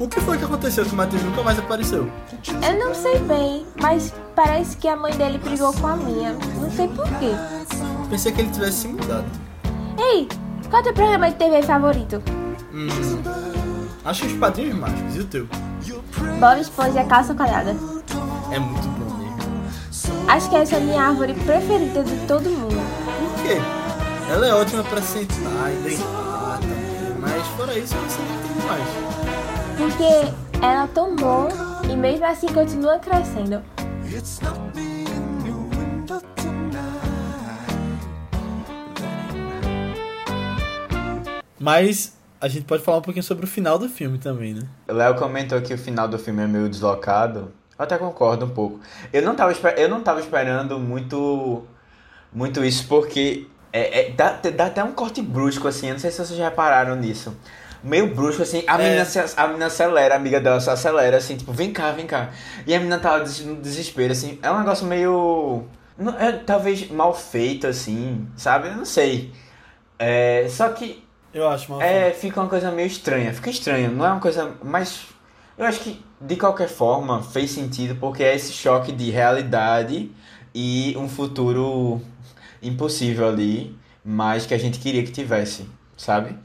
O 0.06 0.08
que 0.08 0.20
foi 0.20 0.38
que 0.38 0.44
aconteceu 0.44 0.84
que 0.84 0.92
o 0.92 0.96
Matheus 0.96 1.20
nunca 1.24 1.42
mais 1.42 1.58
apareceu? 1.58 2.08
Eu 2.62 2.78
não 2.78 2.94
sei 2.94 3.18
bem, 3.18 3.66
mas 3.82 4.14
parece 4.36 4.76
que 4.76 4.86
a 4.86 4.94
mãe 4.94 5.12
dele 5.16 5.36
brigou 5.36 5.72
com 5.72 5.88
a 5.88 5.96
minha. 5.96 6.32
Não 6.60 6.70
sei 6.70 6.86
porquê. 6.86 7.32
Pensei 8.08 8.30
que 8.30 8.40
ele 8.42 8.50
tivesse 8.50 8.82
se 8.82 8.88
mudado. 8.88 9.24
Ei, 9.98 10.28
qual 10.70 10.78
é 10.78 10.80
o 10.80 10.84
teu 10.84 10.94
programa 10.94 11.28
de 11.28 11.34
TV 11.34 11.60
favorito? 11.64 12.22
Hum, 12.72 12.86
acho 14.04 14.20
que 14.20 14.26
os 14.28 14.38
padrinhos 14.38 14.78
mágicos, 14.78 15.16
e 15.16 15.18
o 15.18 15.24
teu? 15.24 15.48
Bob 16.38 16.60
Esponja 16.60 16.92
e 16.92 16.98
a 17.00 17.04
calça 17.04 17.34
colhada. 17.34 17.74
É 18.52 18.60
muito 18.60 18.86
bom 18.86 19.12
mesmo. 19.16 20.30
Acho 20.30 20.48
que 20.48 20.54
essa 20.54 20.76
é 20.76 20.78
a 20.78 20.82
minha 20.82 21.02
árvore 21.02 21.34
preferida 21.34 22.04
de 22.04 22.14
todo 22.28 22.48
mundo. 22.48 22.76
Por 22.76 23.42
quê? 23.42 23.60
Ela 24.30 24.46
é 24.46 24.54
ótima 24.54 24.84
pra 24.84 25.02
sentar 25.02 25.72
e 25.72 25.82
deitar 25.82 26.60
também, 26.60 27.18
mas 27.20 27.44
fora 27.56 27.76
isso 27.76 27.92
eu 27.92 28.02
não 28.02 28.08
sei 28.08 28.24
o 28.24 28.28
que 28.28 28.54
tem 28.54 28.66
mais. 28.68 29.15
Porque 29.76 30.64
ela 30.64 30.86
tomou 30.88 31.48
e 31.90 31.96
mesmo 31.96 32.24
assim 32.26 32.46
continua 32.48 32.98
crescendo. 32.98 33.62
Mas 41.58 42.16
a 42.40 42.48
gente 42.48 42.64
pode 42.64 42.82
falar 42.82 42.98
um 42.98 43.02
pouquinho 43.02 43.22
sobre 43.22 43.44
o 43.44 43.48
final 43.48 43.78
do 43.78 43.88
filme 43.88 44.18
também, 44.18 44.54
né? 44.54 44.62
O 44.88 44.92
Léo 44.92 45.14
comentou 45.16 45.60
que 45.62 45.72
o 45.72 45.78
final 45.78 46.06
do 46.06 46.18
filme 46.18 46.42
é 46.42 46.46
meio 46.46 46.68
deslocado. 46.68 47.52
Eu 47.78 47.84
até 47.84 47.96
concordo 47.98 48.44
um 48.46 48.50
pouco. 48.50 48.80
Eu 49.12 49.22
não 49.22 49.34
tava, 49.34 49.52
esper- 49.52 49.74
eu 49.78 49.88
não 49.88 50.02
tava 50.02 50.20
esperando 50.20 50.78
muito, 50.78 51.64
muito 52.32 52.64
isso, 52.64 52.86
porque 52.88 53.46
é, 53.72 54.08
é- 54.08 54.10
dá, 54.10 54.32
dá 54.54 54.66
até 54.66 54.82
um 54.84 54.92
corte 54.92 55.20
brusco, 55.22 55.66
assim. 55.68 55.88
Eu 55.88 55.94
não 55.94 56.00
sei 56.00 56.10
se 56.10 56.18
vocês 56.18 56.38
já 56.38 56.44
repararam 56.48 56.94
nisso. 56.96 57.36
Meio 57.86 58.14
brusco, 58.14 58.42
assim. 58.42 58.64
A, 58.66 58.74
É. 58.80 58.84
menina, 58.84 59.04
se, 59.04 59.18
a 59.36 59.46
menina 59.46 59.66
acelera, 59.66 60.14
a 60.14 60.16
amiga 60.16 60.40
dela 60.40 60.58
se 60.60 60.68
acelera, 60.68 61.16
assim, 61.16 61.36
tipo, 61.36 61.52
vem 61.52 61.72
cá, 61.72 61.92
vem 61.92 62.06
cá. 62.06 62.30
E 62.66 62.74
a 62.74 62.78
menina 62.78 62.98
tava 62.98 63.22
des- 63.24 63.44
no 63.44 63.56
desespero, 63.56 64.12
assim. 64.12 64.38
É 64.42 64.50
um 64.50 64.58
negócio 64.58 64.86
meio. 64.86 65.64
não- 65.96 66.18
É, 66.18 66.32
talvez 66.32 66.90
mal 66.90 67.14
feito, 67.14 67.66
assim, 67.66 68.26
sabe? 68.36 68.68
Eu 68.68 68.76
não 68.76 68.84
sei. 68.84 69.32
É, 69.98 70.46
só 70.50 70.68
que 70.70 71.02
Eu 71.32 71.48
acho 71.48 71.70
mal 71.70 71.80
é, 71.80 72.10
fica 72.12 72.40
uma 72.40 72.48
coisa 72.48 72.70
meio 72.70 72.86
estranha. 72.86 73.32
Fica 73.32 73.50
estranho, 73.50 73.90
não 73.92 74.04
é 74.04 74.10
uma 74.10 74.20
coisa. 74.20 74.52
Mas 74.62 75.06
eu 75.56 75.64
acho 75.64 75.80
que 75.80 76.04
de 76.20 76.36
qualquer 76.36 76.68
forma 76.68 77.22
fez 77.22 77.50
sentido 77.50 77.94
porque 78.00 78.22
é 78.22 78.34
esse 78.34 78.52
choque 78.52 78.90
de 78.92 79.10
realidade 79.10 80.10
e 80.54 80.94
um 80.98 81.08
futuro 81.08 82.00
impossível 82.62 83.28
ali, 83.28 83.76
mas 84.04 84.46
que 84.46 84.54
a 84.54 84.58
gente 84.58 84.78
queria 84.78 85.02
que 85.04 85.10
tivesse, 85.12 85.66
sabe? 85.96 86.36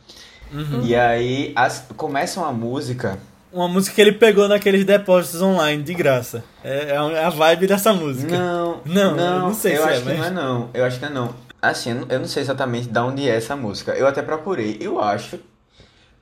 Uhum. 0.52 0.82
E 0.84 0.96
aí 0.96 1.52
as, 1.56 1.86
começa 1.96 2.40
uma 2.40 2.52
música. 2.52 3.18
Uma 3.54 3.68
música 3.68 3.96
que 3.96 4.02
ele 4.02 4.14
pegou 4.14 4.48
naqueles 4.48 4.86
depósitos 4.86 5.42
online, 5.42 5.84
de 5.84 5.94
graça. 5.94 6.44
É, 6.64 6.92
é 6.92 6.98
a 6.98 7.04
é 7.12 7.24
a 7.26 7.30
vibe 7.30 7.68
dessa 7.68 7.94
música. 7.94 8.38
Não, 8.38 8.80
Não, 8.86 9.16
não, 9.16 9.34
eu 9.36 9.40
não 9.42 9.54
sei 9.54 9.78
eu 9.78 9.84
se 9.84 9.90
é, 9.90 9.92
acho 9.92 10.02
que 10.04 10.08
mas- 10.10 10.18
não 10.20 10.26
é 10.26 10.30
não. 10.30 10.70
Eu 10.74 10.86
acho 10.86 11.00
que 11.00 11.06
não 11.06 11.12
é 11.12 11.14
não. 11.14 11.36
Assim, 11.62 11.90
eu 11.92 11.96
não- 11.96 12.08
eu 12.10 12.20
não 12.20 12.28
sei 12.28 12.42
exatamente 12.44 12.88
de 12.88 13.00
onde 13.00 13.30
é 13.30 13.36
essa 13.36 13.56
música. 13.56 13.92
Eu 13.94 14.08
até 14.08 14.22
procurei. 14.22 14.78
Eu 14.80 15.02
acho 15.02 15.38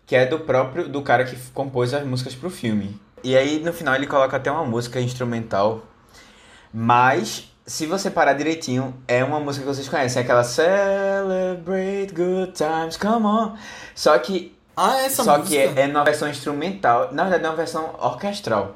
que 0.08 0.16
é 0.16 0.26
do 0.26 0.40
próprio 0.40 0.90
do 0.90 1.02
cara 1.04 1.24
que 1.24 1.36
compôs 1.54 1.94
as 1.94 2.04
músicas 2.06 2.34
pro 2.36 2.50
filme. 2.50 3.00
E 3.24 3.38
aí 3.38 3.60
no 3.64 3.72
final 3.72 3.94
ele 3.96 4.08
coloca 4.08 4.36
até 4.38 4.50
uma 4.52 4.66
música 4.66 5.00
instrumental. 5.00 5.84
Mas 6.74 7.48
se 7.70 7.86
você 7.86 8.10
parar 8.10 8.34
direitinho, 8.34 8.94
é 9.08 9.24
uma 9.24 9.40
música 9.40 9.64
que 9.66 9.74
vocês 9.74 9.88
conhecem, 9.88 10.22
é 10.22 10.24
aquela 10.24 10.44
Celebrate 10.44 12.14
Good 12.14 12.54
Times, 12.54 12.98
Come 12.98 13.26
On. 13.26 13.54
Só 13.96 14.18
que 14.18 14.56
Ah, 14.76 14.98
essa 15.02 15.24
só 15.24 15.38
música. 15.38 15.50
que 15.74 15.80
é, 15.80 15.84
é 15.84 15.88
numa 15.88 16.04
versão 16.04 16.28
instrumental, 16.30 17.10
na 17.14 17.24
verdade 17.24 17.46
é 17.46 17.50
uma 17.50 17.56
versão 17.56 17.96
orquestral. 18.00 18.76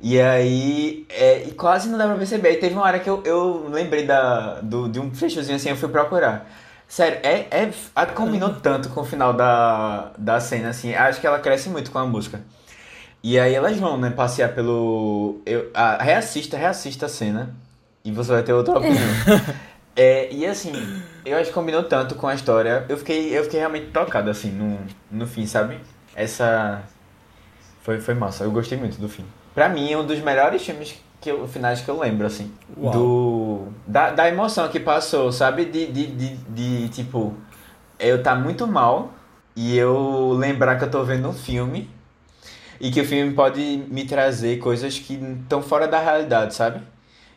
E 0.00 0.20
aí, 0.20 1.06
é, 1.08 1.44
e 1.48 1.52
quase 1.52 1.88
não 1.88 1.96
dá 1.98 2.06
pra 2.06 2.16
perceber. 2.16 2.48
Aí 2.48 2.56
teve 2.58 2.74
uma 2.74 2.84
hora 2.84 2.98
que 3.00 3.08
eu, 3.08 3.22
eu 3.24 3.66
lembrei 3.70 4.04
da, 4.06 4.60
do, 4.60 4.88
de 4.88 5.00
um 5.00 5.08
trechozinho 5.10 5.56
assim, 5.56 5.70
eu 5.70 5.76
fui 5.76 5.88
procurar. 5.88 6.46
Sério, 6.86 7.18
é, 7.22 7.46
é, 7.50 7.70
a- 7.94 8.06
combinou 8.06 8.50
tanto 8.62 8.90
com 8.90 9.00
o 9.00 9.04
final 9.04 9.32
da, 9.32 10.12
da 10.18 10.38
cena, 10.38 10.68
assim. 10.68 10.94
Acho 10.94 11.20
que 11.20 11.26
ela 11.26 11.38
cresce 11.38 11.68
muito 11.70 11.90
com 11.90 11.98
a 11.98 12.06
música. 12.06 12.40
E 13.22 13.38
aí 13.40 13.54
elas 13.54 13.76
vão, 13.78 13.96
né, 13.98 14.10
passear 14.10 14.54
pelo... 14.54 15.40
Eu, 15.46 15.70
a, 15.74 16.02
reassista, 16.02 16.56
reassista 16.56 17.06
a 17.06 17.08
cena. 17.08 17.54
E 18.06 18.12
você 18.12 18.30
vai 18.30 18.42
ter 18.44 18.52
outra 18.52 18.74
opinião. 18.78 19.02
É, 19.96 20.32
e 20.32 20.46
assim, 20.46 20.72
eu 21.24 21.36
acho 21.36 21.48
que 21.48 21.52
combinou 21.52 21.82
tanto 21.82 22.14
com 22.14 22.28
a 22.28 22.34
história. 22.34 22.86
Eu 22.88 22.96
fiquei, 22.96 23.36
eu 23.36 23.42
fiquei 23.42 23.58
realmente 23.58 23.86
tocado, 23.86 24.30
assim, 24.30 24.50
no, 24.50 24.78
no 25.10 25.26
fim, 25.26 25.44
sabe? 25.44 25.80
Essa. 26.14 26.82
Foi, 27.82 28.00
foi 28.00 28.14
massa, 28.14 28.44
eu 28.44 28.50
gostei 28.52 28.78
muito 28.78 29.00
do 29.00 29.08
fim. 29.08 29.24
Pra 29.52 29.68
mim, 29.68 29.90
é 29.90 29.98
um 29.98 30.06
dos 30.06 30.20
melhores 30.20 30.62
filmes 30.64 30.96
que 31.20 31.30
eu, 31.30 31.48
finais 31.48 31.80
que 31.80 31.88
eu 31.88 31.98
lembro, 31.98 32.26
assim. 32.26 32.52
Uau. 32.76 32.92
Do. 32.92 33.68
Da, 33.86 34.10
da 34.10 34.28
emoção 34.28 34.68
que 34.68 34.78
passou, 34.78 35.32
sabe? 35.32 35.64
De, 35.64 35.86
de, 35.86 36.06
de, 36.06 36.36
de, 36.36 36.88
tipo. 36.90 37.34
Eu 37.98 38.22
tá 38.22 38.36
muito 38.36 38.68
mal 38.68 39.14
e 39.56 39.76
eu 39.76 40.32
lembrar 40.38 40.76
que 40.76 40.84
eu 40.84 40.90
tô 40.90 41.02
vendo 41.02 41.28
um 41.28 41.32
filme 41.32 41.90
e 42.78 42.90
que 42.90 43.00
o 43.00 43.04
filme 43.04 43.32
pode 43.32 43.84
me 43.88 44.04
trazer 44.04 44.58
coisas 44.58 44.98
que 44.98 45.14
estão 45.14 45.62
fora 45.62 45.88
da 45.88 45.98
realidade, 45.98 46.54
sabe? 46.54 46.82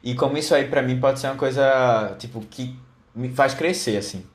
E 0.04 0.16
como 0.16 0.38
isso 0.38 0.56
aí 0.56 0.68
pra 0.68 0.82
mim 0.82 1.00
pode 1.00 1.20
ser 1.20 1.28
uma 1.28 1.36
coisa, 1.36 2.16
tipo, 2.20 2.41
que 2.41 2.78
me 3.16 3.30
faz 3.34 3.54
crescer, 3.54 3.97
assim. 3.97 4.26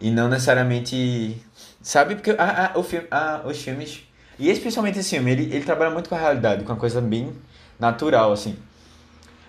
E 0.00 0.10
não 0.10 0.28
necessariamente. 0.28 1.36
Sabe? 1.82 2.14
Porque 2.16 2.30
a, 2.32 2.72
a- 2.74 2.78
o 2.78 2.82
filme, 2.82 3.06
a, 3.10 3.42
os 3.46 3.60
filmes. 3.62 4.02
E 4.38 4.50
especialmente 4.50 4.98
esse 4.98 5.10
filme, 5.10 5.30
ele, 5.30 5.44
ele 5.54 5.64
trabalha 5.64 5.90
muito 5.90 6.08
com 6.08 6.14
a 6.16 6.18
realidade, 6.18 6.64
com 6.64 6.72
uma 6.72 6.78
coisa 6.78 7.00
bem 7.00 7.32
natural, 7.78 8.32
assim. 8.32 8.56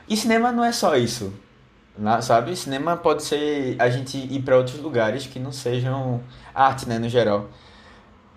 E 0.07 0.15
cinema 0.17 0.51
não 0.51 0.63
é 0.63 0.71
só 0.71 0.95
isso. 0.95 1.33
Sabe? 2.21 2.55
Cinema 2.55 2.97
pode 2.97 3.23
ser 3.23 3.75
a 3.79 3.89
gente 3.89 4.17
ir 4.17 4.41
pra 4.43 4.57
outros 4.57 4.79
lugares 4.79 5.25
que 5.27 5.39
não 5.39 5.51
sejam 5.51 6.21
arte, 6.53 6.87
né, 6.89 6.99
no 6.99 7.07
geral. 7.09 7.49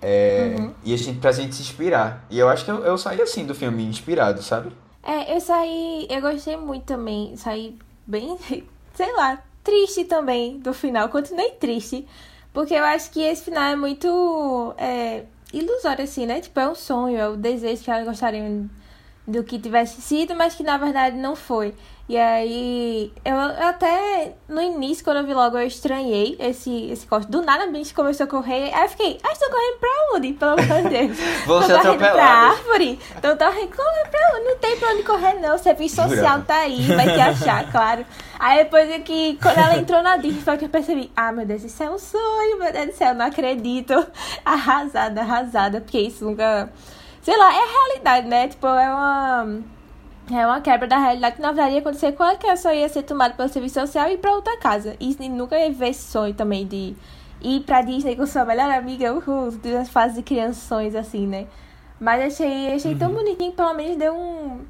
É, 0.00 0.54
E 0.84 0.94
a 0.94 0.96
gente, 0.96 1.18
pra 1.18 1.32
gente 1.32 1.54
se 1.54 1.62
inspirar. 1.62 2.24
E 2.30 2.38
eu 2.38 2.48
acho 2.48 2.64
que 2.64 2.70
eu, 2.70 2.84
eu 2.84 2.96
saí 2.98 3.20
assim 3.20 3.44
do 3.46 3.54
filme, 3.54 3.84
inspirado, 3.84 4.42
sabe? 4.42 4.70
É, 5.08 5.34
eu 5.34 5.40
saí. 5.40 6.06
Eu 6.10 6.20
gostei 6.20 6.58
muito 6.58 6.84
também. 6.84 7.34
Saí 7.36 7.78
bem, 8.06 8.36
sei 8.94 9.12
lá, 9.14 9.42
triste 9.64 10.04
também 10.04 10.58
do 10.58 10.74
final. 10.74 11.08
Continuei 11.08 11.52
triste. 11.52 12.06
Porque 12.52 12.74
eu 12.74 12.84
acho 12.84 13.10
que 13.10 13.22
esse 13.22 13.44
final 13.44 13.64
é 13.64 13.76
muito 13.76 14.74
é, 14.76 15.24
ilusório, 15.50 16.04
assim, 16.04 16.26
né? 16.26 16.40
Tipo, 16.42 16.60
é 16.60 16.68
um 16.68 16.74
sonho, 16.74 17.16
é 17.18 17.26
o 17.26 17.36
desejo 17.36 17.82
que 17.84 17.90
elas 17.90 18.04
gostariam 18.06 18.68
do 19.28 19.44
que 19.44 19.58
tivesse 19.58 20.00
sido, 20.00 20.34
mas 20.34 20.54
que 20.54 20.62
na 20.62 20.78
verdade 20.78 21.16
não 21.16 21.36
foi. 21.36 21.74
E 22.08 22.16
aí, 22.16 23.12
eu, 23.22 23.34
eu 23.34 23.66
até 23.68 24.32
no 24.48 24.62
início, 24.62 25.04
quando 25.04 25.18
eu 25.18 25.26
vi 25.26 25.34
logo, 25.34 25.58
eu 25.58 25.66
estranhei 25.66 26.36
esse, 26.40 26.86
esse 26.90 27.06
corte. 27.06 27.30
Do 27.30 27.42
nada 27.42 27.64
a 27.64 27.66
bicho 27.66 27.94
começou 27.94 28.24
a 28.24 28.26
correr. 28.26 28.72
Aí 28.72 28.84
eu 28.84 28.88
fiquei, 28.88 29.18
ah, 29.22 29.30
estão 29.30 29.50
correndo 29.50 29.78
pra 29.78 29.90
onde? 30.14 30.32
Pelo 30.32 30.52
amor 30.52 30.82
de 30.84 30.88
Deus. 30.88 31.18
Vão 31.44 31.62
ser 31.62 31.78
correndo 31.78 31.98
pra 31.98 32.24
árvore. 32.24 32.98
Então 33.14 33.36
tá 33.36 33.52
correndo 33.52 33.68
pra 34.10 34.32
onde? 34.34 34.44
Não 34.46 34.56
tem 34.56 34.78
pra 34.78 34.88
onde 34.88 35.02
correr, 35.02 35.34
não. 35.34 35.54
O 35.54 35.58
serviço 35.58 35.96
social 35.96 36.40
tá 36.46 36.60
aí, 36.60 36.80
vai 36.80 37.12
te 37.12 37.20
achar, 37.20 37.68
claro. 37.70 38.06
Aí 38.38 38.64
depois 38.64 38.90
é 38.90 39.00
que, 39.00 39.38
quando 39.42 39.58
ela 39.58 39.76
entrou 39.76 40.02
na 40.02 40.16
Disney, 40.16 40.40
foi 40.40 40.56
que 40.56 40.64
eu 40.64 40.70
percebi, 40.70 41.12
ah, 41.14 41.30
meu 41.30 41.44
Deus, 41.44 41.62
isso 41.62 41.82
é 41.82 41.90
um 41.90 41.98
sonho, 41.98 42.58
meu 42.58 42.72
Deus 42.72 42.86
do 42.86 42.92
céu, 42.94 43.14
não 43.14 43.26
acredito. 43.26 43.92
Arrasada, 44.46 45.20
arrasada, 45.20 45.82
porque 45.82 45.98
isso 45.98 46.24
nunca. 46.24 46.72
Sei 47.28 47.36
lá, 47.36 47.52
é 47.52 47.62
a 47.62 47.66
realidade, 47.66 48.26
né? 48.26 48.48
Tipo, 48.48 48.66
é 48.68 48.88
uma. 48.88 49.60
É 50.32 50.46
uma 50.46 50.62
quebra 50.62 50.88
da 50.88 50.96
realidade 50.96 51.36
que 51.36 51.42
na 51.42 51.52
verdade 51.52 51.74
ia 51.74 51.80
acontecer 51.80 52.12
que 52.12 52.46
ela 52.46 52.56
só 52.56 52.72
ia 52.72 52.88
ser 52.88 53.02
tomada 53.02 53.34
pelo 53.34 53.50
serviço 53.50 53.74
social 53.74 54.08
e 54.08 54.14
ir 54.14 54.16
pra 54.16 54.32
outra 54.32 54.56
casa. 54.56 54.96
E 54.98 55.14
nunca 55.28 55.58
ia 55.58 55.70
ver 55.70 55.90
esse 55.90 56.10
sonho 56.10 56.32
também 56.32 56.66
de 56.66 56.96
ir 57.42 57.60
pra 57.64 57.82
Disney 57.82 58.16
com 58.16 58.26
sua 58.26 58.46
melhor 58.46 58.70
amiga, 58.70 59.12
uhul, 59.12 59.50
das 59.50 59.90
fases 59.90 60.16
de 60.16 60.22
crianções, 60.22 60.94
assim, 60.94 61.26
né? 61.26 61.46
Mas 62.00 62.32
achei, 62.32 62.72
achei 62.72 62.94
tão 62.94 63.12
bonitinho, 63.12 63.52
pelo 63.52 63.74
menos 63.74 63.98
deu 63.98 64.14
um. 64.14 64.64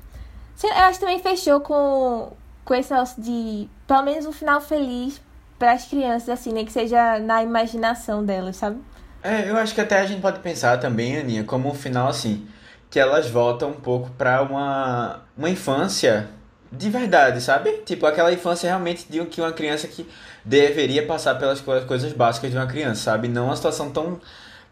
Eu 0.61 0.85
acho 0.87 0.99
que 0.99 1.05
também 1.05 1.21
fechou 1.21 1.61
com, 1.61 2.33
com 2.65 2.75
esse 2.75 2.93
negócio 2.93 3.23
de. 3.23 3.69
Pelo 3.87 4.03
menos 4.03 4.27
um 4.27 4.33
final 4.33 4.61
feliz 4.61 5.23
pras 5.61 5.85
crianças, 5.85 6.29
assim, 6.29 6.53
né? 6.53 6.65
Que 6.65 6.73
seja 6.73 7.21
na 7.21 7.41
imaginação 7.41 8.25
delas, 8.25 8.57
sabe? 8.57 8.81
É, 9.23 9.49
eu 9.51 9.57
acho 9.57 9.75
que 9.75 9.81
até 9.81 9.99
a 10.01 10.07
gente 10.07 10.21
pode 10.21 10.39
pensar 10.41 10.79
também, 10.79 11.17
Aninha, 11.19 11.45
como 11.45 11.69
um 11.71 11.75
final 11.75 12.09
assim, 12.09 12.47
que 12.91 12.99
elas 12.99 13.29
voltam 13.29 13.71
um 13.71 13.75
pouco 13.81 14.11
pra 14.11 14.43
uma, 14.43 15.23
uma 15.37 15.51
infância 15.51 16.29
de 16.71 16.89
verdade, 16.91 17.41
sabe? 17.41 17.71
Tipo, 17.85 18.07
aquela 18.07 18.33
infância 18.33 18.69
realmente 18.69 19.07
de 19.09 19.25
que 19.27 19.41
uma 19.41 19.53
criança 19.53 19.89
que 19.89 20.07
deveria 20.45 21.05
passar 21.07 21.35
pelas 21.37 21.61
co- 21.61 21.81
coisas 21.83 22.13
básicas 22.13 22.51
de 22.51 22.57
uma 22.57 22.67
criança, 22.67 23.03
sabe? 23.03 23.27
Não 23.27 23.47
uma 23.47 23.57
situação 23.57 23.91
tão, 23.91 24.21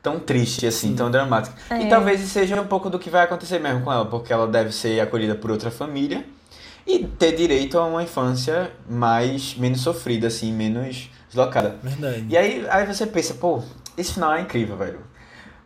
tão 0.02 0.20
triste 0.20 0.66
assim, 0.66 0.94
tão 0.94 1.10
dramática. 1.10 1.56
E 1.70 1.84
É. 1.84 1.88
talvez 1.88 2.20
isso 2.20 2.30
seja 2.30 2.60
um 2.60 2.66
pouco 2.66 2.88
do 2.90 2.98
que 2.98 3.10
vai 3.10 3.24
acontecer 3.24 3.58
mesmo 3.58 3.80
com 3.82 3.92
ela, 3.92 4.04
porque 4.06 4.32
ela 4.32 4.46
deve 4.46 4.72
ser 4.72 5.00
acolhida 5.00 5.34
por 5.34 5.50
outra 5.50 5.70
família 5.70 6.24
e 6.86 7.00
ter 7.04 7.32
direito 7.34 7.78
a 7.78 7.84
uma 7.86 8.02
infância 8.02 8.70
mais 8.88 9.54
menos 9.56 9.80
sofrida 9.80 10.28
assim, 10.28 10.52
menos 10.52 11.10
deslocada. 11.28 11.76
Verdade. 11.82 12.26
E 12.28 12.36
aí, 12.36 12.64
aí 12.70 12.86
você 12.86 13.06
pensa, 13.06 13.34
pô, 13.34 13.62
esse 13.96 14.14
final 14.14 14.34
é 14.34 14.40
incrível, 14.40 14.76
velho. 14.76 15.00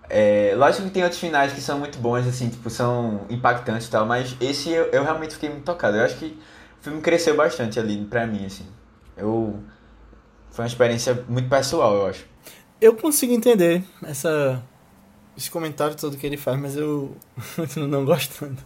É, 0.08 0.54
lógico 0.56 0.84
que 0.84 0.90
tem 0.90 1.02
outros 1.04 1.20
finais 1.20 1.52
que 1.52 1.60
são 1.60 1.78
muito 1.78 1.98
bons, 1.98 2.26
assim, 2.26 2.48
tipo, 2.48 2.68
são 2.68 3.26
impactantes 3.30 3.86
e 3.86 3.90
tal, 3.90 4.04
mas 4.06 4.36
esse 4.40 4.70
eu, 4.70 4.86
eu 4.86 5.04
realmente 5.04 5.34
fiquei 5.34 5.48
muito 5.48 5.64
tocado. 5.64 5.96
Eu 5.96 6.04
acho 6.04 6.16
que 6.16 6.26
o 6.80 6.82
filme 6.82 7.00
cresceu 7.00 7.36
bastante 7.36 7.78
ali 7.78 8.04
pra 8.04 8.26
mim, 8.26 8.44
assim. 8.44 8.66
Eu. 9.16 9.60
Foi 10.50 10.64
uma 10.64 10.68
experiência 10.68 11.24
muito 11.28 11.48
pessoal, 11.48 11.94
eu 11.94 12.06
acho. 12.06 12.26
Eu 12.80 12.96
consigo 12.96 13.32
entender 13.32 13.84
essa, 14.02 14.60
esse 15.36 15.48
comentário 15.48 15.94
todo 15.96 16.16
que 16.16 16.26
ele 16.26 16.36
faz, 16.36 16.58
mas 16.58 16.76
eu 16.76 17.16
continuo 17.54 17.86
não 17.88 18.04
gostando. 18.04 18.56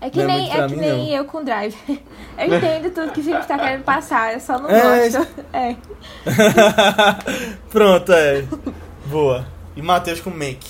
É 0.00 0.10
que 0.10 0.18
Não 0.20 0.24
é 0.24 0.36
nem, 0.36 0.50
pra 0.50 0.64
é 0.64 0.66
que 0.68 0.74
mim, 0.74 0.80
nem 0.80 1.10
não. 1.10 1.16
eu 1.16 1.24
com 1.26 1.44
Drive. 1.44 1.76
Eu 2.38 2.56
entendo 2.56 2.90
tudo 2.92 3.12
que 3.12 3.20
o 3.20 3.22
filme 3.22 3.38
está 3.38 3.56
querendo 3.56 3.84
passar, 3.84 4.32
eu 4.34 4.40
só 4.40 4.58
não 4.58 4.68
É, 4.68 5.08
gosto. 5.10 5.28
É. 5.52 5.76
Pronto, 7.70 8.12
é. 8.12 8.44
Boa. 9.12 9.46
E 9.76 9.82
Matheus 9.82 10.20
com 10.20 10.30
Make. 10.30 10.66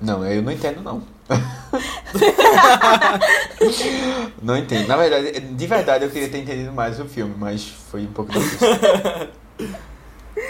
Não, 0.00 0.24
eu 0.24 0.40
não 0.40 0.52
entendo, 0.52 0.80
não. 0.80 1.02
não 4.40 4.56
entendo. 4.56 4.86
Na 4.86 4.96
verdade, 4.96 5.40
de 5.40 5.66
verdade, 5.66 6.04
eu 6.04 6.10
queria 6.10 6.28
ter 6.28 6.38
entendido 6.38 6.72
mais 6.72 7.00
o 7.00 7.04
filme, 7.04 7.34
mas 7.36 7.66
foi 7.90 8.02
um 8.02 8.12
pouco 8.12 8.32
difícil. 8.32 8.68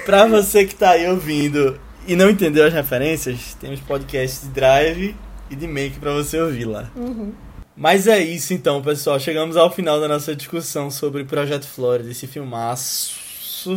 Pra 0.04 0.26
você 0.26 0.66
que 0.66 0.74
tá 0.74 0.90
aí 0.90 1.08
ouvindo 1.08 1.80
e 2.06 2.14
não 2.14 2.28
entendeu 2.28 2.66
as 2.66 2.74
referências, 2.74 3.56
temos 3.58 3.80
podcasts 3.80 4.42
de 4.42 4.48
Drive 4.48 5.16
e 5.48 5.56
de 5.56 5.66
Make 5.66 5.98
pra 5.98 6.12
você 6.12 6.38
ouvir 6.38 6.66
lá. 6.66 6.90
Uhum. 6.94 7.32
Mas 7.74 8.06
é 8.06 8.18
isso 8.18 8.52
então, 8.52 8.82
pessoal. 8.82 9.18
Chegamos 9.18 9.56
ao 9.56 9.70
final 9.70 9.98
da 9.98 10.08
nossa 10.08 10.36
discussão 10.36 10.90
sobre 10.90 11.24
Projeto 11.24 11.66
Flórida, 11.66 12.10
esse 12.10 12.26
filmaço. 12.26 13.24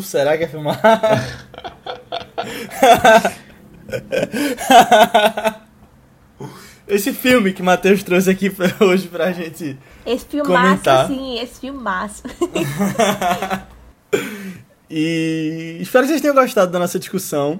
Será 0.01 0.37
que 0.37 0.43
é 0.43 0.47
filmar? 0.47 0.81
esse 6.87 7.11
filme 7.13 7.53
que 7.53 7.61
Matheus 7.63 8.03
trouxe 8.03 8.29
aqui 8.29 8.49
pra 8.49 8.67
hoje 8.85 9.07
pra 9.07 9.31
gente. 9.31 9.77
Esse 10.05 10.25
filmaço, 10.25 10.53
Comentar. 10.61 11.07
sim, 11.07 11.39
esse 11.39 11.59
filmaço. 11.59 12.23
E 14.89 15.79
espero 15.81 16.05
que 16.05 16.11
vocês 16.11 16.21
tenham 16.21 16.33
gostado 16.33 16.71
da 16.71 16.79
nossa 16.79 16.97
discussão. 16.97 17.59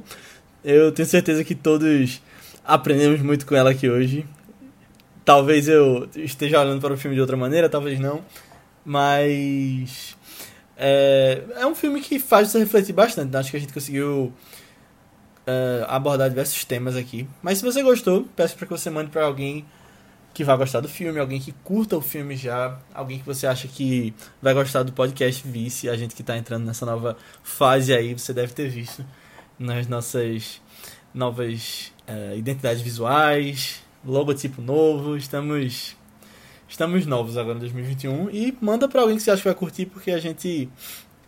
Eu 0.64 0.94
tenho 0.94 1.06
certeza 1.06 1.44
que 1.44 1.54
todos 1.54 2.22
aprendemos 2.64 3.22
muito 3.22 3.46
com 3.46 3.54
ela 3.54 3.72
aqui 3.72 3.90
hoje. 3.90 4.26
Talvez 5.26 5.68
eu 5.68 6.08
esteja 6.16 6.62
olhando 6.62 6.80
para 6.80 6.94
o 6.94 6.98
filme 6.98 7.16
de 7.16 7.22
outra 7.22 7.36
maneira, 7.36 7.68
talvez 7.68 8.00
não. 8.00 8.24
Mas 8.86 10.16
é, 10.78 11.42
é 11.58 11.66
um 11.66 11.76
filme 11.76 12.00
que 12.00 12.18
faz 12.18 12.48
você 12.50 12.60
refletir 12.60 12.94
bastante. 12.94 13.30
né? 13.30 13.40
Acho 13.40 13.52
que 13.52 13.58
a 13.58 13.60
gente 13.60 13.74
conseguiu 13.74 14.32
é, 15.48 15.86
abordar 15.88 16.30
diversos 16.30 16.66
temas 16.66 16.96
aqui. 16.96 17.28
Mas 17.42 17.60
se 17.60 17.64
você 17.64 17.82
gostou, 17.82 18.28
peço 18.36 18.56
para 18.58 18.68
que 18.68 18.72
você 18.72 18.90
mande 18.90 19.10
para 19.10 19.26
alguém 19.26 19.66
que 20.34 20.44
vai 20.44 20.56
gostar 20.56 20.82
do 20.82 20.88
filme, 20.88 21.20
alguém 21.20 21.40
que 21.40 21.52
curta 21.64 21.98
o 21.98 22.02
filme 22.02 22.36
já, 22.36 22.78
alguém 22.94 23.18
que 23.18 23.26
você 23.26 23.48
acha 23.48 23.68
que 23.68 24.14
vai 24.40 24.54
gostar 24.54 24.84
do 24.84 24.94
podcast 24.94 25.48
Vice, 25.48 25.90
a 25.90 25.98
gente 25.98 26.14
que 26.14 26.22
está 26.22 26.38
entrando 26.38 26.64
nessa 26.64 26.86
nova 26.86 27.18
fase 27.42 27.92
aí, 27.92 28.14
você 28.14 28.34
deve 28.34 28.54
ter 28.54 28.70
visto 28.70 29.04
nas 29.58 29.88
nossas 29.88 30.62
novas 31.12 31.92
eh, 32.06 32.36
identidades 32.38 32.84
visuais, 32.84 33.82
logotipo 34.06 34.62
novo, 34.62 35.18
estamos 35.18 35.96
estamos 36.70 37.06
novos 37.08 37.36
agora 37.38 37.58
em 37.58 37.62
2021 37.62 38.30
e 38.30 38.56
manda 38.62 38.88
para 38.88 39.02
alguém 39.02 39.18
que 39.18 39.24
você 39.24 39.32
acha 39.32 39.42
que 39.42 39.48
vai 39.48 39.56
curtir 39.56 39.88
porque 39.88 40.12
a 40.12 40.20
gente 40.20 40.70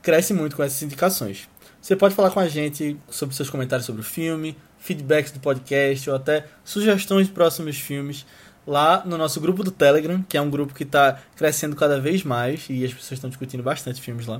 cresce 0.03 0.33
muito 0.33 0.55
com 0.55 0.61
essas 0.61 0.83
indicações. 0.83 1.49
Você 1.89 1.95
pode 1.95 2.13
falar 2.13 2.29
com 2.29 2.39
a 2.39 2.47
gente 2.47 2.95
sobre 3.09 3.35
seus 3.35 3.49
comentários 3.49 3.83
sobre 3.83 4.01
o 4.01 4.05
filme, 4.05 4.55
feedbacks 4.77 5.31
do 5.31 5.39
podcast 5.39 6.07
ou 6.07 6.15
até 6.15 6.45
sugestões 6.63 7.25
de 7.25 7.33
próximos 7.33 7.77
filmes 7.77 8.27
lá 8.67 9.01
no 9.07 9.17
nosso 9.17 9.41
grupo 9.41 9.63
do 9.63 9.71
Telegram, 9.71 10.21
que 10.29 10.37
é 10.37 10.41
um 10.41 10.51
grupo 10.51 10.71
que 10.71 10.83
está 10.83 11.19
crescendo 11.35 11.75
cada 11.75 11.99
vez 11.99 12.23
mais 12.23 12.67
e 12.69 12.85
as 12.85 12.93
pessoas 12.93 13.13
estão 13.13 13.27
discutindo 13.27 13.63
bastante 13.63 13.99
filmes 13.99 14.27
lá. 14.27 14.39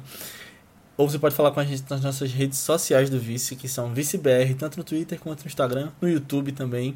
Ou 0.95 1.09
você 1.09 1.17
pode 1.17 1.33
falar 1.33 1.49
com 1.49 1.59
a 1.59 1.65
gente 1.65 1.83
nas 1.89 2.03
nossas 2.03 2.31
redes 2.31 2.59
sociais 2.59 3.09
do 3.09 3.17
Vice, 3.17 3.55
que 3.55 3.67
são 3.67 3.95
ViceBR, 3.95 4.53
tanto 4.53 4.77
no 4.77 4.83
Twitter 4.83 5.19
quanto 5.19 5.39
no 5.39 5.47
Instagram, 5.47 5.89
no 5.99 6.07
YouTube 6.07 6.51
também. 6.51 6.95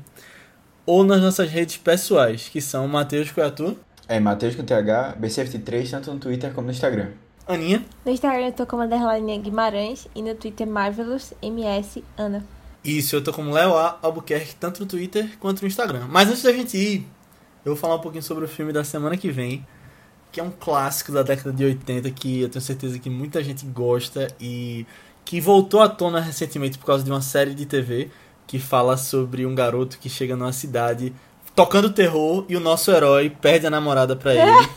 Ou 0.86 1.04
nas 1.04 1.20
nossas 1.20 1.50
redes 1.50 1.78
pessoais, 1.78 2.48
que 2.48 2.62
são 2.62 2.88
Matheus 2.88 3.32
Coiatu, 3.32 3.76
É 4.08 4.20
Matheus 4.20 4.54
com 4.54 4.64
TH, 4.64 5.18
BC23, 5.20 5.90
tanto 5.90 6.14
no 6.14 6.20
Twitter 6.20 6.54
como 6.54 6.68
no 6.68 6.72
Instagram. 6.72 7.08
Aninha. 7.48 7.84
No 8.06 8.12
Instagram 8.12 8.48
eu 8.48 8.52
tô 8.54 8.66
como 8.66 8.84
Underline 8.84 9.40
Guimarães 9.40 10.08
e 10.16 10.22
no 10.22 10.34
Twitter 10.36 10.68
Marvelous 10.68 11.34
MS 11.42 12.04
Ana. 12.18 12.44
Isso, 12.84 13.16
eu 13.16 13.24
tô 13.24 13.32
como 13.32 13.52
Léo 13.52 13.76
A. 13.76 13.98
Albuquerque, 14.02 14.56
tanto 14.56 14.82
no 14.82 14.86
Twitter 14.86 15.38
quanto 15.40 15.62
no 15.62 15.68
Instagram. 15.68 16.08
Mas 16.10 16.30
antes 16.30 16.44
da 16.44 16.52
gente 16.52 16.78
ir, 16.78 17.08
eu 17.64 17.74
vou 17.74 17.76
falar 17.76 17.96
um 17.96 18.00
pouquinho 18.00 18.24
sobre 18.24 18.44
o 18.44 18.48
filme 18.48 18.74
da 18.74 18.84
semana 18.84 19.16
que 19.16 19.32
vem, 19.32 19.66
que 20.32 20.40
é 20.40 20.44
um 20.44 20.52
clássico 20.52 21.12
da 21.12 21.24
década 21.24 21.54
de 21.54 21.64
80 21.64 22.12
que 22.12 22.42
eu 22.42 22.50
tenho 22.50 22.62
certeza 22.62 23.00
que 23.00 23.10
muita 23.10 23.42
gente 23.44 23.66
gosta 23.66 24.28
e 24.40 24.86
que 25.24 25.40
voltou 25.40 25.82
à 25.82 25.88
tona 25.88 26.20
recentemente 26.20 26.78
por 26.78 26.86
causa 26.86 27.04
de 27.04 27.10
uma 27.10 27.22
série 27.22 27.54
de 27.54 27.66
TV 27.66 28.10
que 28.46 28.60
fala 28.60 28.98
sobre 28.98 29.46
um 29.46 29.56
garoto 29.56 29.98
que 29.98 30.10
chega 30.10 30.36
numa 30.36 30.52
cidade 30.52 31.14
tocando 31.56 31.90
terror 31.90 32.46
e 32.50 32.58
o 32.58 32.60
nosso 32.60 32.92
herói 32.92 33.30
perde 33.30 33.66
a 33.66 33.70
namorada 33.70 34.16
pra 34.16 34.34
ele. 34.36 34.70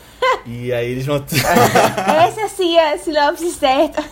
E 0.47 0.71
aí 0.71 0.91
eles 0.91 1.05
vão. 1.05 1.17
Essa 1.27 2.47
sim 2.47 2.77
é 2.77 2.93
a 2.93 2.97
sinopse 2.97 3.51
certa. 3.51 4.03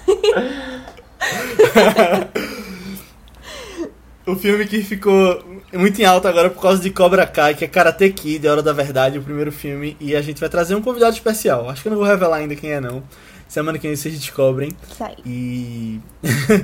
O 4.28 4.36
filme 4.36 4.66
que 4.66 4.82
ficou 4.82 5.40
muito 5.72 6.02
em 6.02 6.04
alta 6.04 6.28
agora 6.28 6.50
por 6.50 6.60
causa 6.60 6.82
de 6.82 6.90
Cobra 6.90 7.28
Kai, 7.28 7.54
que 7.54 7.64
é 7.64 7.68
Karate 7.68 8.10
Kid, 8.10 8.48
A 8.48 8.54
Hora 8.54 8.64
da 8.64 8.74
Verdade, 8.74 9.20
o 9.20 9.22
primeiro 9.22 9.52
filme. 9.52 9.96
E 10.00 10.16
a 10.16 10.22
gente 10.22 10.40
vai 10.40 10.50
trazer 10.50 10.74
um 10.74 10.82
convidado 10.82 11.14
especial. 11.14 11.70
Acho 11.70 11.84
que 11.84 11.88
eu 11.88 11.92
não 11.92 12.00
vou 12.00 12.08
revelar 12.08 12.38
ainda 12.38 12.56
quem 12.56 12.72
é, 12.72 12.82
não. 12.82 13.04
Semana 13.48 13.78
que 13.78 13.88
vem 13.88 13.96
vocês 13.96 14.18
descobrem. 14.18 14.72
Isso 14.90 15.04
aí. 15.04 15.16
E. 15.24 16.02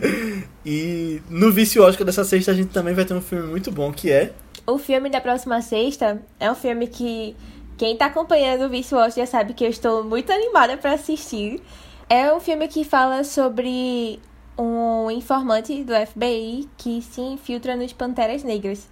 e 0.65 1.21
no 1.29 1.51
Vício 1.51 1.83
Oscar 1.83 2.03
dessa 2.03 2.23
sexta 2.23 2.49
a 2.49 2.55
gente 2.55 2.69
também 2.69 2.95
vai 2.95 3.05
ter 3.05 3.13
um 3.13 3.21
filme 3.21 3.47
muito 3.47 3.71
bom 3.71 3.91
que 3.91 4.11
é. 4.11 4.31
O 4.65 4.79
filme 4.79 5.11
da 5.11 5.21
próxima 5.21 5.61
sexta 5.61 6.19
é 6.39 6.51
um 6.51 6.55
filme 6.55 6.87
que 6.87 7.35
quem 7.81 7.97
tá 7.97 8.05
acompanhando 8.05 8.65
o 8.65 8.69
Vice 8.69 8.93
Watch 8.93 9.15
já 9.15 9.25
sabe 9.25 9.55
que 9.55 9.63
eu 9.63 9.69
estou 9.71 10.03
muito 10.03 10.31
animada 10.31 10.77
pra 10.77 10.93
assistir. 10.93 11.59
É 12.07 12.31
um 12.31 12.39
filme 12.39 12.67
que 12.67 12.83
fala 12.83 13.23
sobre 13.23 14.19
um 14.55 15.09
informante 15.09 15.83
do 15.83 15.91
FBI 15.91 16.69
que 16.77 17.01
se 17.01 17.19
infiltra 17.19 17.75
nos 17.75 17.91
Panteras 17.91 18.43
Negras, 18.43 18.87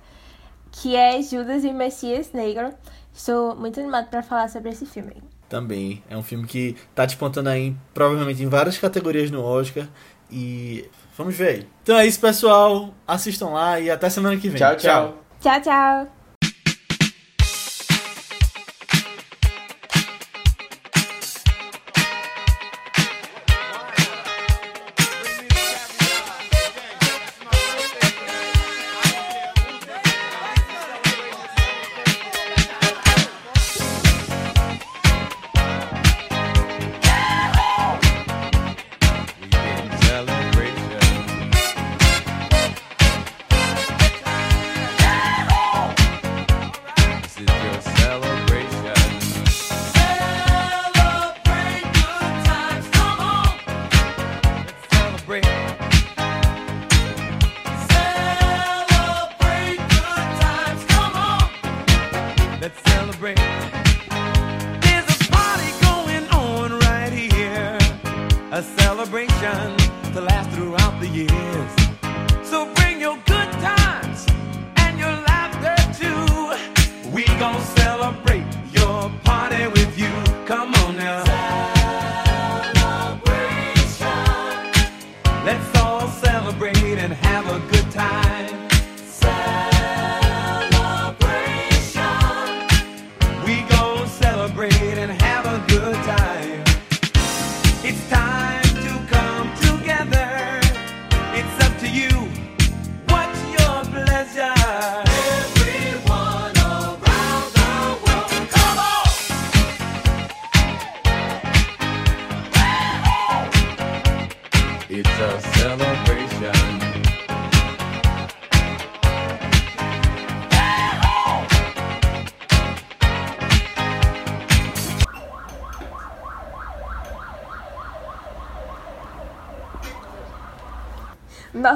que 0.72 0.96
é 0.96 1.22
Judas 1.22 1.64
e 1.64 1.68
o 1.68 1.74
Messias 1.76 2.32
Negro. 2.34 2.74
Estou 3.14 3.56
muito 3.56 3.80
animada 3.80 4.08
pra 4.08 4.24
falar 4.24 4.50
sobre 4.50 4.72
esse 4.72 4.88
filme. 4.88 5.22
Também. 5.48 6.04
É 6.10 6.18
um 6.18 6.24
filme 6.24 6.48
que 6.48 6.76
tá 6.96 7.06
despontando 7.06 7.50
aí, 7.50 7.76
provavelmente, 7.94 8.42
em 8.42 8.50
várias 8.50 8.80
categorias 8.80 9.30
no 9.30 9.44
Oscar. 9.44 9.88
E. 10.32 10.90
Vamos 11.16 11.36
ver 11.36 11.48
aí. 11.48 11.68
Então 11.84 11.96
é 11.96 12.08
isso, 12.08 12.20
pessoal. 12.20 12.92
Assistam 13.06 13.50
lá 13.50 13.80
e 13.80 13.92
até 13.92 14.10
semana 14.10 14.36
que 14.36 14.50
vem. 14.50 14.58
Tchau, 14.58 14.76
tchau. 14.78 15.18
Tchau, 15.40 15.62
tchau! 15.62 16.19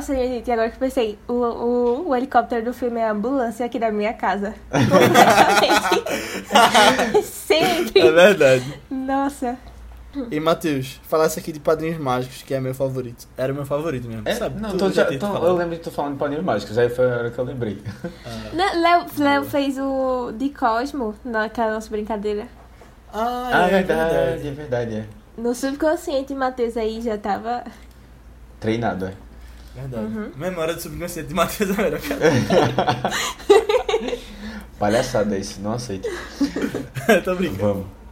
Nossa, 0.04 0.16
gente, 0.16 0.51
agora 0.51 0.70
que 0.70 0.76
eu 0.76 0.80
pensei, 0.82 1.18
o, 1.30 1.34
o, 1.34 2.10
o 2.10 2.16
helicóptero 2.16 2.66
do 2.66 2.74
filme 2.74 2.99
é 2.99 3.08
a 3.08 3.12
ambulância 3.12 3.66
aqui 3.66 3.80
da 3.80 3.89
minha 3.89 4.14
casa. 4.14 4.54
Sempre. 7.24 8.01
É 8.01 8.12
verdade. 8.12 8.80
Nossa. 8.91 9.58
E 10.30 10.41
Matheus, 10.41 10.99
falasse 11.08 11.39
aqui 11.39 11.54
de 11.54 11.60
Padrinhos 11.62 11.97
Mágicos, 11.97 12.41
que 12.41 12.54
é 12.54 12.60
meu 12.60 12.76
favorito. 12.76 13.26
Era 13.38 13.54
o 13.54 13.56
meu 13.56 13.66
favorito 13.66 14.10
mesmo. 14.10 14.24
É, 14.28 14.36
sabe? 14.36 14.60
não, 14.62 14.76
tô, 14.78 14.91
já 14.91 15.06
tô- 15.06 15.38
eu 15.38 15.56
lembro 15.56 15.78
de 15.78 15.82
tu 15.82 15.89
falando 15.89 16.14
de 16.16 16.20
Padrinhos 16.20 16.43
Mágicos, 16.43 16.78
aí 16.78 16.89
foi 16.89 17.10
a 17.10 17.16
hora 17.16 17.32
que 17.32 17.39
eu 17.39 17.45
lembrei. 17.45 17.82
Né, 18.51 18.72
Léo, 19.16 19.45
fez 19.45 19.78
o 19.80 20.34
de 20.34 20.49
Cosmo 20.49 21.16
naquela 21.24 21.76
nossa 21.76 21.89
brincadeira. 21.89 22.45
Ah, 23.14 23.51
Ah, 23.54 23.70
é, 23.72 23.80
é 23.80 23.84
verdade, 23.84 24.47
é 24.47 24.51
verdade, 24.51 24.95
é. 24.97 25.06
No 25.38 25.56
subconsciente, 25.56 26.36
Matheus 26.36 26.76
aí 26.76 27.01
já 27.01 27.18
tava. 27.18 27.64
Treinado, 28.60 29.06
é. 29.06 29.14
Verdade. 29.76 30.03
Uhum. 30.03 30.32
Memória 30.36 30.76
do 30.76 30.82
subconsciente 30.82 31.30
de 31.30 31.34
Matheus 31.34 31.78
é 31.78 31.82
melhor, 31.82 31.99
cara. 31.99 32.32
Palhaçada 34.78 35.38
isso, 35.38 35.61
não 35.61 35.74
aceito. 35.74 36.07
Tô 37.24 37.36
brincando. 37.36 37.74
Vamos. 37.74 38.03